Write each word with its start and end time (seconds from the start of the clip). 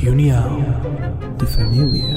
reunião 0.00 0.64
de 1.38 1.46
família. 1.46 2.16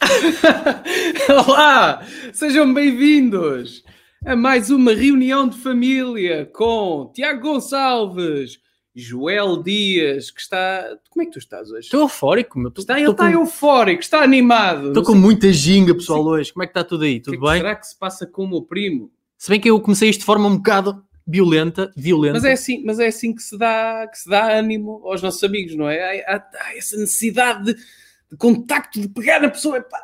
Olá! 1.28 2.02
Sejam 2.32 2.72
bem-vindos 2.72 3.82
a 4.24 4.34
mais 4.36 4.70
uma 4.70 4.92
reunião 4.92 5.48
de 5.48 5.56
família 5.58 6.48
com 6.52 7.10
Tiago 7.14 7.40
Gonçalves, 7.40 8.58
Joel 8.94 9.62
Dias, 9.62 10.30
que 10.30 10.40
está. 10.40 10.84
Como 11.10 11.22
é 11.22 11.26
que 11.26 11.32
tu 11.32 11.38
estás 11.38 11.70
hoje? 11.70 11.86
Estou 11.86 12.00
eufórico, 12.00 12.58
meu. 12.58 12.70
Tô- 12.70 12.80
Está, 12.80 12.98
ele 13.00 13.10
está 13.10 13.26
com- 13.30 13.40
eufórico, 13.40 14.02
está 14.02 14.22
animado. 14.22 14.88
Estou 14.88 15.02
com 15.02 15.12
sei 15.12 15.20
muita 15.20 15.52
ginga, 15.52 15.94
pessoal, 15.94 16.24
hoje. 16.24 16.52
Como 16.52 16.62
é 16.62 16.66
que 16.66 16.70
está 16.70 16.84
tudo 16.84 17.04
aí? 17.04 17.16
o 17.16 17.20
que 17.20 17.22
Tudo 17.22 17.34
é 17.34 17.38
que 17.38 17.44
bem? 17.44 17.56
Será 17.58 17.74
que 17.76 17.86
se 17.86 17.98
passa 17.98 18.26
com 18.26 18.44
o 18.44 18.48
meu 18.48 18.62
primo? 18.62 19.10
Se 19.38 19.50
bem 19.50 19.60
que 19.60 19.68
eu 19.70 19.80
comecei 19.80 20.08
isto 20.10 20.20
de 20.20 20.26
forma 20.26 20.48
um 20.48 20.56
bocado 20.56 21.02
violenta, 21.26 21.92
violenta. 21.96 22.34
Mas 22.34 22.44
é 22.44 22.52
assim, 22.52 22.82
mas 22.84 22.98
é 22.98 23.06
assim 23.08 23.34
que 23.34 23.42
se 23.42 23.58
dá, 23.58 24.06
que 24.10 24.18
se 24.18 24.28
dá 24.30 24.50
ânimo 24.58 25.02
aos 25.04 25.20
nossos 25.22 25.42
amigos, 25.44 25.74
não 25.76 25.88
é? 25.88 26.22
Há, 26.24 26.36
há- 26.36 26.44
há 26.60 26.76
essa 26.76 26.96
necessidade 26.96 27.64
de, 27.64 27.74
de 27.74 28.36
contacto, 28.38 29.00
de 29.00 29.08
pegar 29.08 29.40
na 29.40 29.48
pessoa. 29.50 29.78
Epá, 29.78 29.98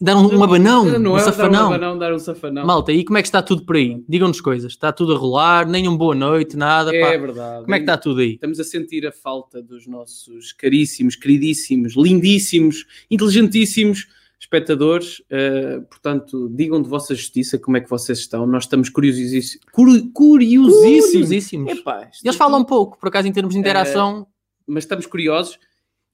Dar 0.00 0.16
um, 0.16 0.34
um 0.38 0.42
abanão, 0.42 0.84
não 0.98 1.12
um 1.12 1.16
é 1.16 1.20
dar 1.20 1.28
um 1.28 1.32
safanão. 1.32 1.98
dar 1.98 2.12
um 2.14 2.18
safanão. 2.18 2.66
Malta, 2.66 2.92
e 2.92 3.04
como 3.04 3.16
é 3.16 3.22
que 3.22 3.28
está 3.28 3.40
tudo 3.42 3.64
por 3.64 3.76
aí? 3.76 4.02
Digam-nos 4.08 4.40
coisas. 4.40 4.72
Está 4.72 4.92
tudo 4.92 5.14
a 5.14 5.18
rolar, 5.18 5.66
nem 5.66 5.86
um 5.88 5.96
boa 5.96 6.14
noite, 6.14 6.56
nada. 6.56 6.90
pá. 6.90 6.96
é 6.96 7.18
verdade. 7.18 7.62
Como 7.62 7.74
é 7.74 7.78
que 7.78 7.82
está 7.84 7.96
tudo 7.96 8.20
aí? 8.20 8.32
Estamos 8.34 8.58
a 8.60 8.64
sentir 8.64 9.06
a 9.06 9.12
falta 9.12 9.62
dos 9.62 9.86
nossos 9.86 10.52
caríssimos, 10.52 11.16
queridíssimos, 11.16 11.94
lindíssimos, 11.96 12.84
inteligentíssimos 13.10 14.06
espectadores. 14.38 15.20
Uh, 15.20 15.82
portanto, 15.88 16.48
digam 16.54 16.80
de 16.82 16.88
vossa 16.88 17.14
justiça 17.14 17.58
como 17.58 17.76
é 17.76 17.80
que 17.80 17.88
vocês 17.90 18.18
estão. 18.18 18.46
Nós 18.46 18.64
estamos 18.64 18.88
curiosíssimos. 18.88 19.64
Curi- 19.72 20.10
curiosíssimos. 20.12 21.04
Curiosíssimos. 21.06 21.72
Epá, 21.72 22.10
Eles 22.24 22.36
falam 22.36 22.60
um 22.60 22.64
pouco, 22.64 22.98
por 22.98 23.08
acaso, 23.08 23.26
em 23.28 23.32
termos 23.32 23.54
de 23.54 23.60
interação. 23.60 24.26
mas 24.66 24.84
estamos 24.84 25.06
curiosos. 25.06 25.58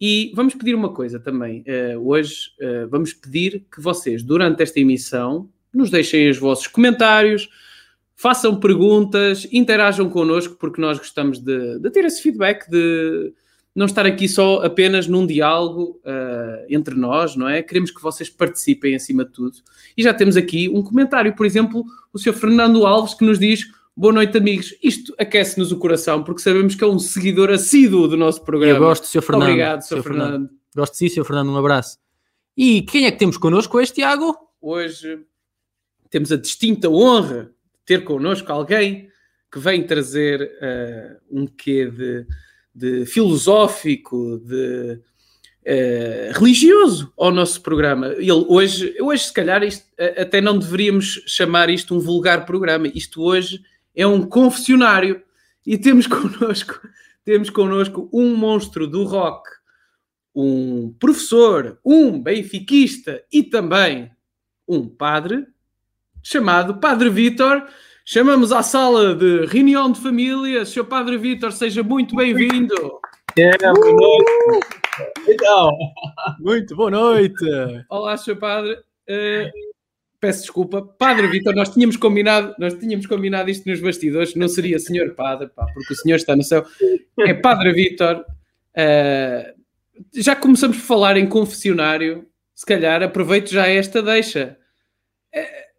E 0.01 0.33
vamos 0.35 0.55
pedir 0.55 0.75
uma 0.75 0.93
coisa 0.93 1.21
também. 1.21 1.63
Eh, 1.65 1.97
hoje 1.97 2.51
vamos 2.91 3.13
pedir 3.13 3.65
que 3.73 3.81
vocês, 3.81 4.21
durante 4.23 4.61
esta 4.61 4.81
emissão, 4.81 5.49
nos 5.73 5.91
deixem 5.91 6.29
os 6.29 6.39
vossos 6.39 6.67
comentários, 6.67 7.49
façam 8.17 8.59
perguntas, 8.59 9.47
interajam 9.53 10.11
connosco, 10.11 10.57
porque 10.59 10.81
nós 10.81 10.99
gostamos 10.99 11.39
de, 11.39 11.79
de 11.79 11.91
ter 11.91 12.05
esse 12.05 12.21
feedback, 12.21 12.69
de 12.69 13.33
não 13.75 13.87
estar 13.87 14.05
aqui 14.05 14.29
só 14.29 14.63
apenas 14.63 15.07
num 15.07 15.27
diálogo 15.27 16.01
eh, 16.05 16.67
entre 16.71 16.95
nós, 16.95 17.37
não 17.37 17.49
é? 17.49 17.63
Queremos 17.63 17.91
que 17.91 18.03
vocês 18.03 18.29
participem 18.29 18.95
acima 18.95 19.25
de 19.25 19.33
tudo. 19.33 19.57
E 19.97 20.03
já 20.03 20.13
temos 20.13 20.37
aqui 20.37 20.69
um 20.69 20.83
comentário, 20.83 21.35
por 21.35 21.47
exemplo, 21.47 21.85
o 22.13 22.19
Sr. 22.19 22.35
Fernando 22.35 22.87
Alves, 22.87 23.15
que 23.15 23.25
nos 23.25 23.39
diz. 23.39 23.67
Boa 23.97 24.13
noite, 24.13 24.37
amigos. 24.37 24.75
Isto 24.83 25.15
aquece-nos 25.19 25.73
o 25.73 25.79
coração, 25.79 26.23
porque 26.23 26.43
sabemos 26.43 26.75
que 26.75 26.85
é 26.85 26.87
um 26.87 26.99
seguidor 26.99 27.51
assíduo 27.51 28.09
do 28.09 28.17
nosso 28.17 28.43
programa. 28.43 28.77
eu 28.77 28.81
gosto, 28.81 29.07
Sr. 29.07 29.23
Fernando. 29.23 29.49
Obrigado, 29.49 29.81
Sr. 29.83 29.97
Sr. 29.97 30.03
Fernando. 30.03 30.51
Gosto 30.75 30.93
de 30.93 30.99
si, 30.99 31.09
Sr. 31.11 31.25
Fernando. 31.25 31.51
Um 31.51 31.57
abraço. 31.57 31.99
E 32.57 32.83
quem 32.83 33.07
é 33.07 33.11
que 33.11 33.19
temos 33.19 33.39
connosco 33.39 33.79
hoje, 33.79 33.93
Tiago? 33.93 34.37
Hoje 34.61 35.21
temos 36.11 36.31
a 36.31 36.37
distinta 36.37 36.91
honra 36.91 37.45
de 37.45 37.81
ter 37.87 38.05
connosco 38.05 38.53
alguém 38.53 39.09
que 39.51 39.59
vem 39.59 39.83
trazer 39.83 40.51
eh, 40.61 41.17
um 41.31 41.47
quê 41.47 41.91
de, 41.91 42.27
de 42.75 43.05
filosófico, 43.07 44.39
de 44.39 45.01
eh, 45.65 46.33
religioso 46.35 47.13
ao 47.17 47.31
nosso 47.31 47.61
programa. 47.61 48.09
Ele 48.09 48.33
hoje, 48.49 48.97
hoje 49.01 49.25
se 49.25 49.33
calhar, 49.33 49.63
isto, 49.63 49.87
eh, 49.97 50.23
até 50.23 50.41
não 50.41 50.59
deveríamos 50.59 51.23
chamar 51.27 51.71
isto 51.71 51.95
um 51.95 52.01
vulgar 52.01 52.45
programa. 52.45 52.89
Isto 52.89 53.23
hoje 53.23 53.63
é 53.95 54.07
um 54.07 54.23
confessionário. 54.23 55.23
E 55.65 55.79
temos 55.79 56.07
connosco, 56.09 56.81
temos 57.25 57.49
connosco 57.49 58.09
um 58.13 58.35
monstro 58.35 58.89
do 58.89 59.05
rock, 59.05 59.49
um 60.35 60.93
professor, 60.99 61.79
um 61.85 62.21
benfiquista 62.21 63.23
e 63.33 63.43
também 63.43 64.11
um 64.67 64.89
padre, 64.89 65.47
chamado 66.23 66.81
Padre 66.81 67.09
Vítor. 67.09 67.65
Chamamos 68.05 68.51
à 68.51 68.65
sala 68.65 69.15
de 69.15 69.47
reunião 69.47 69.91
de 69.93 70.01
família. 70.01 70.65
Sr. 70.65 70.85
Padre 70.85 71.17
Vítor, 71.17 71.53
seja 71.53 71.85
muito 71.85 72.17
bem-vindo. 72.17 72.75
É, 73.39 73.57
boa 73.57 73.93
noite. 73.93 74.67
Então, 75.29 75.71
Muito 76.41 76.75
boa 76.75 76.91
noite. 76.91 77.45
Olá, 77.89 78.17
Sr. 78.17 78.37
Padre. 78.37 78.77
Eh, 79.09 79.51
peço 80.21 80.41
desculpa. 80.41 80.83
Padre 80.83 81.29
Vítor, 81.29 81.55
nós 81.55 81.69
tínhamos 81.69 81.97
combinado, 81.97 82.53
nós 82.59 82.75
tínhamos 82.75 83.07
combinado 83.07 83.49
isto 83.49 83.69
nos 83.69 83.81
bastidores, 83.81 84.35
não 84.35 84.49
seria 84.49 84.81
Senhor 84.81 85.15
Padre, 85.15 85.49
pá, 85.49 85.65
porque 85.73 85.93
o 85.93 85.97
Senhor 85.97 86.17
está 86.17 86.35
no 86.35 86.43
céu. 86.43 86.67
É 87.21 87.33
Padre 87.35 87.73
Vítor. 87.73 88.25
Eh, 88.75 89.55
já 90.13 90.35
começamos 90.35 90.77
por 90.77 90.85
falar 90.85 91.17
em 91.17 91.29
confessionário, 91.29 92.27
se 92.53 92.67
calhar 92.67 93.01
aproveito 93.01 93.51
já 93.51 93.69
esta 93.69 94.03
deixa. 94.03 94.59
Eh, 95.33 95.72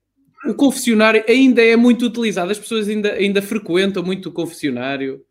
o 0.46 0.54
confessionário 0.56 1.24
ainda 1.28 1.62
é 1.64 1.76
muito 1.76 2.06
utilizado, 2.06 2.52
as 2.52 2.60
pessoas 2.60 2.88
ainda, 2.90 3.14
ainda 3.14 3.42
frequentam 3.42 4.04
muito 4.04 4.30
o 4.30 4.32
confessionário. 4.32 5.22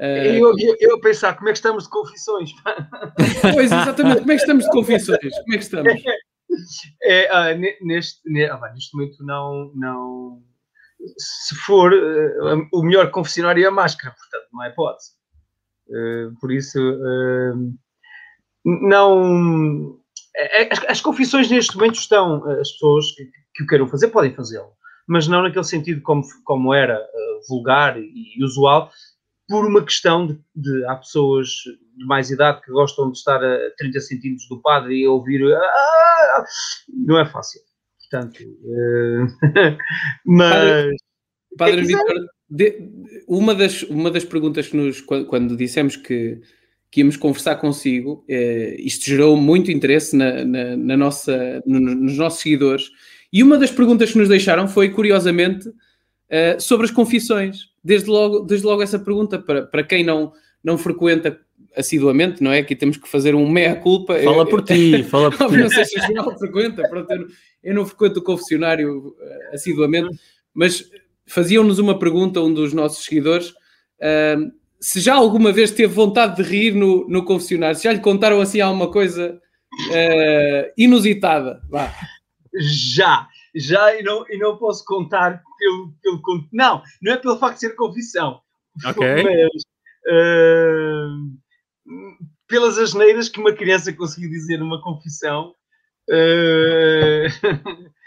Eu, 0.00 0.54
eu, 0.58 0.76
eu 0.80 1.00
pensar 1.00 1.34
como 1.36 1.48
é 1.48 1.52
que 1.52 1.58
estamos 1.58 1.84
de 1.84 1.90
confissões. 1.90 2.50
pois, 3.52 3.66
exatamente. 3.72 4.20
Como 4.20 4.32
é 4.32 4.34
que 4.36 4.40
estamos 4.40 4.64
de 4.64 4.70
confissões? 4.70 5.18
Como 5.20 5.54
é 5.54 5.58
que 5.58 5.64
estamos? 5.64 5.92
É, 7.02 7.28
ah, 7.30 7.54
ne- 7.54 7.76
neste, 7.82 8.20
ne- 8.30 8.48
ah, 8.48 8.60
neste 8.74 8.96
momento 8.96 9.24
não, 9.24 9.72
não. 9.74 10.42
Se 11.18 11.54
for, 11.56 11.92
eh, 11.92 12.68
o 12.72 12.82
melhor 12.82 13.10
confessionário 13.10 13.62
é 13.64 13.66
a 13.66 13.72
máscara, 13.72 14.14
portanto, 14.16 14.48
não 14.52 14.64
é 14.64 14.68
hipótese. 14.70 15.10
Eh, 15.90 16.28
por 16.40 16.52
isso, 16.52 16.78
eh, 16.78 17.52
não. 18.64 19.98
eh, 20.36 20.68
As, 20.72 20.84
as 20.88 21.00
confissões 21.00 21.50
neste 21.50 21.76
momento 21.76 21.96
estão. 21.96 22.44
As 22.48 22.70
pessoas 22.72 23.12
que, 23.12 23.24
que 23.58 23.64
o 23.64 23.66
queiram 23.66 23.88
fazer 23.88 24.08
podem 24.08 24.32
fazê-lo, 24.32 24.70
mas 25.06 25.26
não 25.26 25.42
naquele 25.42 25.64
sentido 25.64 26.00
como, 26.02 26.22
como 26.44 26.72
era 26.72 26.94
eh, 26.94 27.40
vulgar 27.48 27.98
e 28.00 28.42
usual, 28.44 28.88
por 29.48 29.66
uma 29.66 29.84
questão 29.84 30.26
de, 30.28 30.38
de- 30.54 30.84
há 30.86 30.94
pessoas 30.94 31.48
de 31.96 32.04
mais 32.06 32.30
idade 32.30 32.60
que 32.62 32.70
gostam 32.70 33.10
de 33.10 33.18
estar 33.18 33.42
a 33.42 33.58
30 33.76 33.98
centímetros 34.00 34.46
do 34.48 34.62
padre 34.62 34.94
e 34.94 35.06
ouvir 35.08 35.42
"Ah!" 35.52 36.44
não 36.88 37.18
é 37.18 37.26
fácil 37.26 37.60
portanto 37.98 38.38
eh, 38.40 39.26
mas 40.24 40.94
Padre 41.56 41.80
quiser. 41.80 41.96
Vítor, 41.98 42.26
de- 42.48 42.90
uma, 43.26 43.54
das, 43.54 43.82
uma 43.84 44.10
das 44.10 44.24
perguntas 44.24 44.68
que 44.68 44.76
nos, 44.76 45.00
quando, 45.00 45.26
quando 45.26 45.56
dissemos 45.56 45.96
que, 45.96 46.40
que 46.90 47.00
íamos 47.00 47.16
conversar 47.16 47.56
consigo, 47.56 48.24
eh, 48.28 48.76
isto 48.78 49.04
gerou 49.06 49.36
muito 49.36 49.70
interesse 49.72 50.16
na, 50.16 50.44
na- 50.44 50.76
na 50.76 50.96
nossa, 50.96 51.62
no- 51.66 51.80
nos 51.80 52.16
nossos 52.16 52.40
seguidores, 52.40 52.90
e 53.32 53.42
uma 53.42 53.58
das 53.58 53.70
perguntas 53.70 54.10
que 54.12 54.18
nos 54.18 54.28
deixaram 54.28 54.66
foi, 54.68 54.88
curiosamente, 54.90 55.70
eh, 56.28 56.58
sobre 56.58 56.86
as 56.86 56.90
confissões. 56.90 57.68
Desde 57.82 58.08
logo, 58.08 58.40
desde 58.40 58.66
logo 58.66 58.82
essa 58.82 58.98
pergunta, 58.98 59.38
para, 59.38 59.62
para 59.62 59.82
quem 59.82 60.04
não, 60.04 60.32
não 60.62 60.76
frequenta 60.76 61.38
assiduamente, 61.76 62.42
não 62.42 62.50
é? 62.50 62.58
Aqui 62.58 62.74
temos 62.74 62.96
que 62.96 63.08
fazer 63.08 63.34
um 63.34 63.48
meia-culpa. 63.48 64.18
Fala 64.18 64.46
por 64.46 64.62
ti, 64.62 65.02
fala 65.08 65.30
por 65.30 65.52
não 65.56 65.68
ti. 65.68 65.74
sei 65.74 65.84
se 65.84 65.98
o 65.98 66.38
frequenta, 66.38 66.88
pronto, 66.88 67.10
eu, 67.10 67.18
não, 67.18 67.26
eu 67.62 67.74
não 67.74 67.86
frequento 67.86 68.20
o 68.20 68.22
confessionário 68.22 69.14
eh, 69.20 69.50
assiduamente, 69.54 70.18
mas 70.52 70.84
faziam-nos 71.26 71.78
uma 71.78 71.98
pergunta, 71.98 72.40
um 72.40 72.52
dos 72.52 72.72
nossos 72.72 73.04
seguidores, 73.04 73.54
ahm, 74.00 74.50
se 74.80 75.00
já 75.00 75.14
alguma 75.14 75.52
vez 75.52 75.70
teve 75.70 75.92
vontade 75.92 76.36
de 76.36 76.42
rir 76.42 76.74
no, 76.74 77.06
no 77.08 77.24
confessionário, 77.24 77.76
se 77.76 77.84
já 77.84 77.92
lhe 77.92 78.00
contaram 78.00 78.40
assim 78.40 78.60
alguma 78.60 78.90
coisa 78.90 79.40
eh, 79.92 80.72
inusitada, 80.76 81.60
vá. 81.68 81.92
Já 82.60 83.28
já 83.54 83.94
e 83.94 84.02
não, 84.02 84.24
e 84.28 84.38
não 84.38 84.56
posso 84.56 84.84
contar 84.84 85.42
pelo, 85.58 85.92
pelo 86.02 86.22
não, 86.52 86.82
não 87.02 87.12
é 87.12 87.16
pelo 87.16 87.38
facto 87.38 87.54
de 87.54 87.60
ser 87.60 87.76
confissão 87.76 88.40
Ok. 88.84 89.00
mas 89.24 89.62
eh, 90.08 91.08
pelas 92.46 92.78
asneiras 92.78 93.28
que 93.28 93.40
uma 93.40 93.52
criança 93.52 93.92
conseguiu 93.92 94.30
dizer 94.30 94.58
numa 94.58 94.80
confissão 94.82 95.54
eh, 96.10 97.26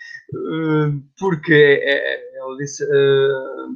porque 1.20 1.54
é- 1.54 2.14
é- 2.14 2.38
ela 2.38 2.58
disse, 2.58 2.84
uh, 2.84 3.68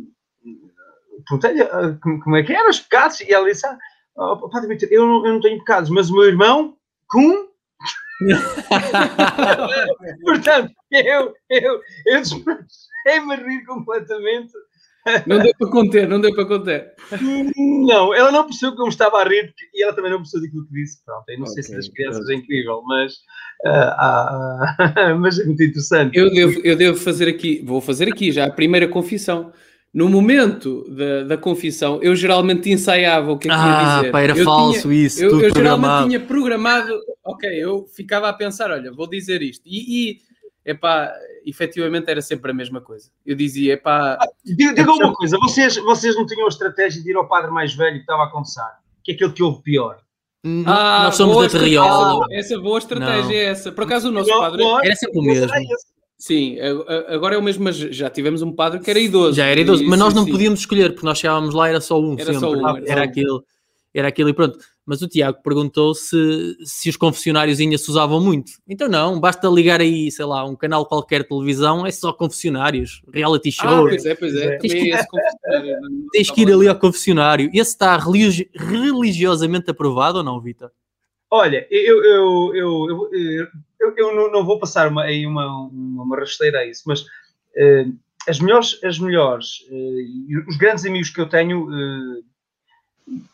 perguntei-lhe 1.27 1.63
uh, 1.63 1.99
como, 1.99 2.35
é 2.35 2.43
que 2.43 2.53
eram 2.53 2.69
os 2.69 2.79
pecados, 2.79 3.19
e 3.21 3.31
ela 3.31 3.47
disse, 3.47 3.65
ah, 3.65 3.77
oh, 4.15 4.49
Padre 4.49 4.69
Vitor, 4.69 4.89
eu 4.91 5.05
não, 5.05 5.25
eu 5.25 5.33
não 5.33 5.41
tenho 5.41 5.59
pecados, 5.59 5.89
mas 5.89 6.09
o 6.09 6.13
meu 6.13 6.25
irmão, 6.25 6.75
com... 7.07 7.53
Portanto, 10.23 10.73
eu, 10.91 11.33
eu, 11.49 11.81
eu 12.05 12.21
desmanchei-me 12.21 13.33
a 13.33 13.35
rir 13.35 13.65
completamente 13.65 14.53
não 15.27 15.39
deu 15.39 15.53
para 15.57 15.69
conter, 15.69 16.07
não 16.07 16.19
deu 16.19 16.33
para 16.33 16.45
conter. 16.45 16.93
Não, 17.55 18.13
ela 18.13 18.31
não 18.31 18.45
percebeu 18.45 18.75
como 18.75 18.89
estava 18.89 19.21
a 19.21 19.23
rir 19.23 19.53
e 19.73 19.83
ela 19.83 19.93
também 19.93 20.09
não 20.09 20.17
percebeu 20.17 20.47
daquilo 20.47 20.67
que 20.67 20.73
disse. 20.73 21.05
Pronto, 21.05 21.23
eu 21.29 21.37
não 21.37 21.43
okay, 21.43 21.53
sei 21.53 21.63
se 21.63 21.75
das 21.75 21.89
crianças 21.89 22.27
é 22.27 22.33
incrível, 22.33 22.81
mas, 22.83 23.13
uh, 23.65 25.13
uh, 25.13 25.17
mas 25.19 25.39
é 25.39 25.45
muito 25.45 25.61
interessante. 25.61 26.17
Eu 26.17 26.31
devo, 26.31 26.59
eu 26.63 26.75
devo 26.75 26.97
fazer 26.97 27.29
aqui, 27.29 27.61
vou 27.63 27.79
fazer 27.79 28.09
aqui 28.09 28.31
já 28.31 28.45
a 28.45 28.51
primeira 28.51 28.87
confissão. 28.87 29.53
No 29.95 30.09
momento 30.09 30.83
da, 30.89 31.23
da 31.23 31.37
confissão, 31.37 32.03
eu 32.03 32.13
geralmente 32.17 32.69
ensaiava 32.69 33.31
o 33.31 33.37
que 33.37 33.47
é 33.47 33.51
que 33.51 33.57
ah, 33.57 33.65
ia 33.65 33.95
dizer. 33.95 34.11
Pá, 34.11 34.21
era 34.21 34.37
eu 34.37 34.43
falso 34.43 34.81
tinha, 34.81 35.05
isso, 35.05 35.23
eu, 35.23 35.29
tudo 35.29 35.45
eu 35.45 35.53
programado. 35.53 35.81
geralmente 35.81 36.09
tinha 36.09 36.27
programado, 36.27 36.99
ok, 37.23 37.49
eu 37.49 37.87
ficava 37.87 38.27
a 38.27 38.33
pensar, 38.33 38.71
olha, 38.71 38.91
vou 38.91 39.07
dizer 39.07 39.41
isto. 39.41 39.63
E, 39.65 40.09
e 40.09 40.17
epá, 40.65 41.13
efetivamente 41.45 42.11
era 42.11 42.21
sempre 42.21 42.51
a 42.51 42.53
mesma 42.53 42.81
coisa. 42.81 43.09
Eu 43.25 43.37
dizia, 43.37 43.75
epá... 43.75 44.17
Ah, 44.19 44.27
diga, 44.43 44.73
diga 44.73 44.91
uma 44.91 45.13
coisa, 45.13 45.37
vocês, 45.37 45.77
vocês 45.77 46.13
não 46.17 46.25
tinham 46.25 46.45
a 46.45 46.49
estratégia 46.49 47.01
de 47.01 47.11
ir 47.11 47.15
ao 47.15 47.29
padre 47.29 47.49
mais 47.49 47.73
velho 47.73 47.95
que 47.95 48.01
estava 48.01 48.25
a 48.25 48.29
confessar? 48.29 48.79
Que 49.01 49.13
é 49.13 49.15
aquele 49.15 49.31
que 49.31 49.43
houve 49.43 49.61
pior? 49.61 49.99
Hum, 50.43 50.65
ah, 50.67 51.03
Nós 51.05 51.15
somos 51.15 51.41
da 51.41 51.57
Terriola. 51.57 52.25
Essa 52.31 52.59
boa 52.59 52.79
estratégia 52.79 53.33
é 53.33 53.45
essa. 53.45 53.71
Por 53.71 53.85
acaso 53.85 54.09
o 54.09 54.11
nosso 54.11 54.29
não, 54.29 54.39
padre... 54.41 54.61
Não, 54.61 54.83
era 54.83 54.93
sempre 54.93 55.19
o 55.19 55.23
mesmo. 55.23 55.49
Sim, 56.17 56.57
agora 57.07 57.35
é 57.35 57.37
o 57.37 57.43
mesmo, 57.43 57.63
mas 57.63 57.75
já 57.75 58.09
tivemos 58.09 58.41
um 58.41 58.51
padre 58.51 58.79
que 58.79 58.89
era 58.89 58.99
idoso. 58.99 59.35
Já 59.35 59.45
era 59.45 59.59
idoso, 59.59 59.83
mas 59.85 59.99
nós 59.99 60.13
não 60.13 60.23
sim. 60.23 60.31
podíamos 60.31 60.61
escolher, 60.61 60.91
porque 60.93 61.05
nós 61.05 61.17
chegávamos 61.17 61.53
lá, 61.53 61.67
era 61.67 61.81
só 61.81 61.99
um 61.99 62.13
era 62.13 62.25
sempre. 62.25 62.39
Só 62.39 62.51
um, 62.51 62.67
era, 62.69 62.83
era 62.89 63.03
aquele 63.03 63.41
era 63.95 64.09
aquilo 64.09 64.29
e 64.29 64.33
pronto. 64.33 64.59
Mas 64.85 65.01
o 65.01 65.07
Tiago 65.07 65.41
perguntou 65.41 65.95
se, 65.95 66.55
se 66.63 66.89
os 66.89 66.97
confessionários 66.97 67.59
ainda 67.59 67.77
se 67.77 67.89
usavam 67.89 68.21
muito. 68.21 68.51
Então 68.67 68.87
não, 68.87 69.19
basta 69.19 69.47
ligar 69.47 69.81
aí, 69.81 70.11
sei 70.11 70.25
lá, 70.25 70.45
um 70.45 70.55
canal 70.55 70.85
qualquer 70.85 71.23
de 71.23 71.29
televisão, 71.29 71.87
é 71.87 71.91
só 71.91 72.13
confessionários, 72.13 73.01
reality 73.11 73.51
show. 73.51 73.67
Ah, 73.67 73.89
pois 73.89 74.05
é, 74.05 74.13
pois 74.13 74.35
é. 74.35 74.57
Tens 74.57 74.73
que, 74.73 74.91
tens 76.11 76.31
que 76.31 76.41
ir 76.41 76.51
ali 76.51 76.67
ao 76.67 76.77
confessionário. 76.77 77.49
Esse 77.51 77.71
está 77.71 77.97
religi 77.97 78.47
religiosamente 78.53 79.71
aprovado 79.71 80.19
ou 80.19 80.23
não, 80.23 80.39
Vitor? 80.39 80.69
Olha, 81.31 81.65
eu, 81.71 82.03
eu, 82.03 82.55
eu, 82.55 83.09
eu, 83.11 83.47
eu, 83.79 84.31
não 84.31 84.45
vou 84.45 84.59
passar 84.59 84.87
uma, 84.87 85.03
aí 85.03 85.25
uma, 85.25 85.45
uma, 85.67 86.03
uma 86.03 86.19
rasteira 86.19 86.59
a 86.59 86.65
isso, 86.65 86.83
mas 86.85 87.01
uh, 87.01 87.97
as 88.27 88.39
melhores, 88.39 88.83
as 88.83 88.99
melhores 88.99 89.61
uh, 89.69 90.49
os 90.49 90.57
grandes 90.57 90.85
amigos 90.85 91.09
que 91.09 91.21
eu 91.21 91.29
tenho 91.29 91.67
uh, 91.67 92.23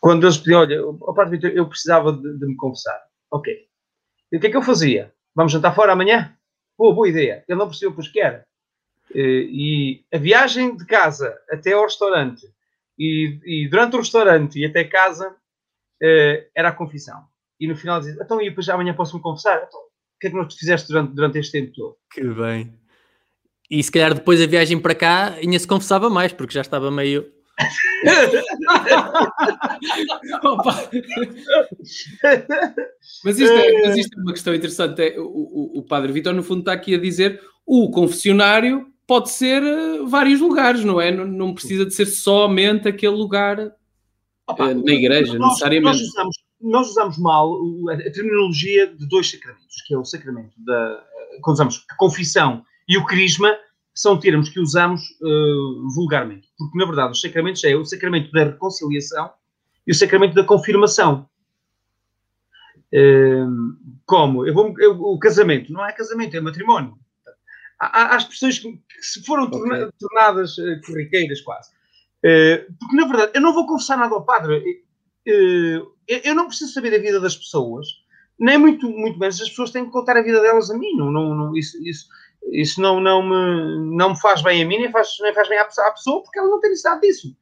quando 0.00 0.24
eles 0.24 0.36
pediam, 0.36 0.60
olha, 0.60 0.86
oh, 0.86 1.14
Padre 1.14 1.36
Vitor, 1.36 1.50
eu 1.50 1.66
precisava 1.66 2.12
de, 2.12 2.38
de, 2.38 2.46
me 2.46 2.56
confessar. 2.56 3.00
Ok. 3.30 3.66
E 4.30 4.36
o 4.36 4.40
que 4.40 4.46
é 4.46 4.50
que 4.50 4.56
eu 4.56 4.62
fazia? 4.62 5.12
Vamos 5.34 5.52
jantar 5.52 5.74
fora 5.74 5.92
amanhã? 5.92 6.36
Boa, 6.76 6.94
boa 6.94 7.08
ideia. 7.08 7.42
Ele 7.48 7.58
não 7.58 7.68
percebeu 7.68 7.94
pois 7.94 8.08
que 8.08 8.20
era. 8.20 8.46
E 9.14 10.04
a 10.12 10.18
viagem 10.18 10.76
de 10.76 10.84
casa 10.84 11.38
até 11.50 11.72
ao 11.72 11.84
restaurante 11.84 12.46
e, 12.98 13.40
e 13.44 13.68
durante 13.68 13.96
o 13.96 14.00
restaurante 14.00 14.58
e 14.58 14.66
até 14.66 14.84
casa 14.84 15.34
era 16.54 16.68
a 16.68 16.72
confissão. 16.72 17.24
E 17.62 17.66
no 17.68 17.76
final 17.76 18.00
dizia, 18.00 18.20
então 18.20 18.42
e 18.42 18.48
depois 18.50 18.68
amanhã 18.68 18.92
posso-me 18.92 19.22
confessar? 19.22 19.64
Então, 19.66 19.80
o 19.80 19.91
que 20.22 20.28
é 20.28 20.30
que 20.30 20.36
nós 20.36 20.54
fizeste 20.54 20.88
durante, 20.88 21.14
durante 21.14 21.38
este 21.38 21.52
tempo 21.52 21.72
todo? 21.74 21.96
Que 22.10 22.22
bem. 22.22 22.72
E 23.68 23.82
se 23.82 23.90
calhar 23.90 24.14
depois 24.14 24.40
a 24.40 24.46
viagem 24.46 24.78
para 24.78 24.94
cá 24.94 25.34
ainda 25.34 25.58
se 25.58 25.66
confessava 25.66 26.08
mais, 26.08 26.32
porque 26.32 26.54
já 26.54 26.60
estava 26.60 26.90
meio 26.90 27.26
mas, 33.24 33.38
isto 33.38 33.52
é, 33.52 33.82
mas 33.82 33.96
isto 33.96 34.18
é 34.18 34.22
uma 34.22 34.32
questão 34.32 34.54
interessante. 34.54 35.02
É, 35.02 35.20
o, 35.20 35.26
o, 35.26 35.78
o 35.78 35.82
Padre 35.82 36.12
Vitor, 36.12 36.32
no 36.32 36.42
fundo, 36.42 36.60
está 36.60 36.72
aqui 36.72 36.94
a 36.94 36.98
dizer 36.98 37.40
o 37.66 37.90
confessionário 37.90 38.86
pode 39.06 39.30
ser 39.30 39.62
uh, 39.62 40.08
vários 40.08 40.40
lugares, 40.40 40.82
não 40.82 41.00
é? 41.00 41.10
Não, 41.10 41.26
não, 41.26 41.54
precisa 41.54 41.84
de 41.84 41.94
ser 41.94 42.06
somente 42.06 42.88
aquele 42.88 43.14
lugar 43.14 43.72
Opa, 44.46 44.68
uh, 44.68 44.84
na 44.84 44.92
igreja, 44.92 45.34
nós, 45.34 45.48
necessariamente. 45.48 45.98
Nós 45.98 46.08
usamos, 46.08 46.36
nós 46.62 46.90
usamos 46.90 47.18
mal 47.18 47.58
a 47.90 48.10
terminologia 48.10 48.86
de 48.86 49.06
dois 49.08 49.30
sacramentos, 49.30 49.82
que 49.86 49.94
é 49.94 49.98
o 49.98 50.04
sacramento 50.04 50.52
da. 50.58 51.04
Quando 51.42 51.54
usamos 51.54 51.84
a 51.90 51.96
confissão 51.96 52.64
e 52.88 52.96
o 52.98 53.06
crisma, 53.06 53.56
são 53.94 54.18
termos 54.18 54.48
que 54.48 54.60
usamos 54.60 55.02
uh, 55.20 55.88
vulgarmente, 55.94 56.48
porque 56.56 56.78
na 56.78 56.86
verdade 56.86 57.12
os 57.12 57.20
sacramentos 57.20 57.62
é 57.64 57.74
o 57.74 57.84
sacramento 57.84 58.30
da 58.32 58.44
reconciliação 58.44 59.30
e 59.86 59.92
o 59.92 59.94
sacramento 59.94 60.34
da 60.34 60.44
confirmação. 60.44 61.28
Uh, 62.92 63.76
como? 64.06 64.46
Eu 64.46 64.54
vou, 64.54 64.74
eu, 64.78 65.00
o 65.00 65.18
casamento 65.18 65.72
não 65.72 65.84
é 65.86 65.92
casamento, 65.92 66.36
é 66.36 66.40
matrimónio. 66.40 66.98
Há, 67.78 68.14
há 68.14 68.16
as 68.16 68.24
pessoas 68.24 68.58
que, 68.58 68.70
que 68.72 69.02
se 69.02 69.24
foram 69.24 69.44
okay. 69.44 69.58
torna, 69.58 69.92
tornadas 69.98 70.56
uh, 70.58 70.80
corriqueiras 70.86 71.40
quase. 71.40 71.70
Uh, 72.18 72.72
porque 72.78 72.96
na 72.96 73.06
verdade 73.06 73.32
eu 73.34 73.40
não 73.40 73.52
vou 73.52 73.66
confessar 73.66 73.98
nada 73.98 74.14
ao 74.14 74.24
padre. 74.24 74.84
Eu 75.24 76.34
não 76.34 76.48
preciso 76.48 76.72
saber 76.72 76.94
a 76.94 77.00
vida 77.00 77.20
das 77.20 77.36
pessoas, 77.36 77.86
nem 78.38 78.58
muito, 78.58 78.88
muito 78.88 79.18
menos 79.18 79.40
as 79.40 79.48
pessoas 79.48 79.70
têm 79.70 79.84
que 79.84 79.92
contar 79.92 80.16
a 80.16 80.22
vida 80.22 80.40
delas 80.40 80.70
a 80.70 80.76
mim. 80.76 80.96
Não, 80.96 81.10
não, 81.10 81.34
não 81.34 81.56
isso, 81.56 81.80
isso, 81.82 82.08
isso 82.50 82.80
não, 82.80 83.00
não, 83.00 83.22
me, 83.22 83.96
não 83.96 84.10
me 84.10 84.20
faz 84.20 84.42
bem 84.42 84.62
a 84.62 84.66
mim, 84.66 84.78
nem 84.78 84.90
faz, 84.90 85.16
nem 85.20 85.32
faz 85.32 85.48
bem 85.48 85.58
à 85.58 85.64
pessoa, 85.64 86.22
porque 86.22 86.38
ela 86.38 86.48
não 86.48 86.60
tem 86.60 86.70
necessidade 86.70 87.02
disso. 87.02 87.36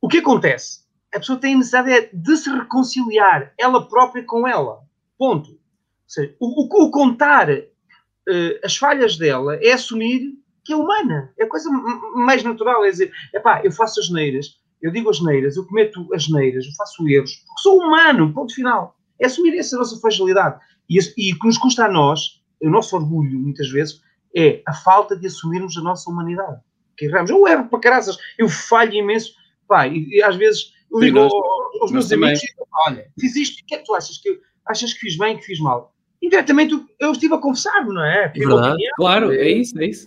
O 0.00 0.08
que 0.08 0.18
acontece? 0.18 0.84
A 1.14 1.18
pessoa 1.18 1.38
tem 1.38 1.56
necessidade 1.56 2.10
de 2.12 2.36
se 2.36 2.50
reconciliar, 2.50 3.52
ela 3.58 3.88
própria 3.88 4.24
com 4.24 4.46
ela. 4.46 4.80
Ponto. 5.16 5.58
Seja, 6.06 6.34
o, 6.40 6.62
o, 6.62 6.86
o 6.86 6.90
contar 6.90 7.50
uh, 7.50 8.58
as 8.64 8.76
falhas 8.76 9.16
dela 9.16 9.56
é 9.56 9.72
assumir 9.72 10.34
que 10.64 10.72
é 10.72 10.76
humana. 10.76 11.32
É 11.38 11.44
a 11.44 11.48
coisa 11.48 11.70
mais 11.70 12.42
natural. 12.42 12.84
É 12.84 12.90
dizer, 12.90 13.12
epá, 13.32 13.62
eu 13.64 13.70
faço 13.70 14.00
as 14.00 14.10
neiras, 14.10 14.60
eu 14.82 14.90
digo 14.90 15.10
as 15.10 15.20
neiras, 15.20 15.56
eu 15.56 15.66
cometo 15.66 16.06
as 16.14 16.28
neiras, 16.28 16.66
eu 16.66 16.72
faço 16.72 17.08
erros, 17.08 17.34
porque 17.34 17.62
sou 17.62 17.78
humano, 17.78 18.32
ponto 18.32 18.54
final. 18.54 18.96
É 19.20 19.26
assumir 19.26 19.56
essa 19.56 19.76
nossa 19.76 19.98
fragilidade. 19.98 20.60
E, 20.88 20.98
e 21.16 21.32
o 21.32 21.38
que 21.38 21.46
nos 21.46 21.58
custa 21.58 21.86
a 21.86 21.90
nós, 21.90 22.42
o 22.60 22.68
nosso 22.68 22.94
orgulho, 22.96 23.38
muitas 23.38 23.68
vezes, 23.70 24.00
é 24.36 24.62
a 24.66 24.74
falta 24.74 25.16
de 25.16 25.26
assumirmos 25.26 25.76
a 25.76 25.80
nossa 25.80 26.10
humanidade. 26.10 26.60
Que 26.96 27.06
erramos. 27.06 27.30
Eu 27.30 27.46
erro 27.48 27.68
para 27.68 27.80
caraças, 27.80 28.18
eu 28.38 28.48
falho 28.48 28.92
imenso. 28.92 29.32
Pá, 29.66 29.88
e, 29.88 30.08
e 30.10 30.22
às 30.22 30.36
vezes 30.36 30.72
ligo 30.94 31.18
aos, 31.18 31.32
aos 31.80 31.92
meus 31.92 32.12
amigos 32.12 32.42
e 32.42 32.46
digo, 32.46 32.66
olha, 32.86 33.06
fiz 33.18 33.36
isto, 33.36 33.62
o 33.62 33.66
que 33.66 33.74
é 33.74 33.78
que 33.78 33.84
tu 33.84 33.94
achas? 33.94 34.18
Que, 34.18 34.40
achas 34.66 34.92
que 34.92 35.00
fiz 35.00 35.16
bem, 35.16 35.36
que 35.36 35.44
fiz 35.44 35.58
mal? 35.58 35.94
Indiretamente 36.22 36.74
eu 36.98 37.12
estive 37.12 37.34
a 37.34 37.38
confessar, 37.38 37.84
não 37.84 38.04
é? 38.04 38.32
Opinião, 38.70 38.92
claro, 38.96 39.32
é, 39.32 39.36
é 39.36 39.50
isso, 39.50 39.78
é 39.78 39.86
isso. 39.86 40.04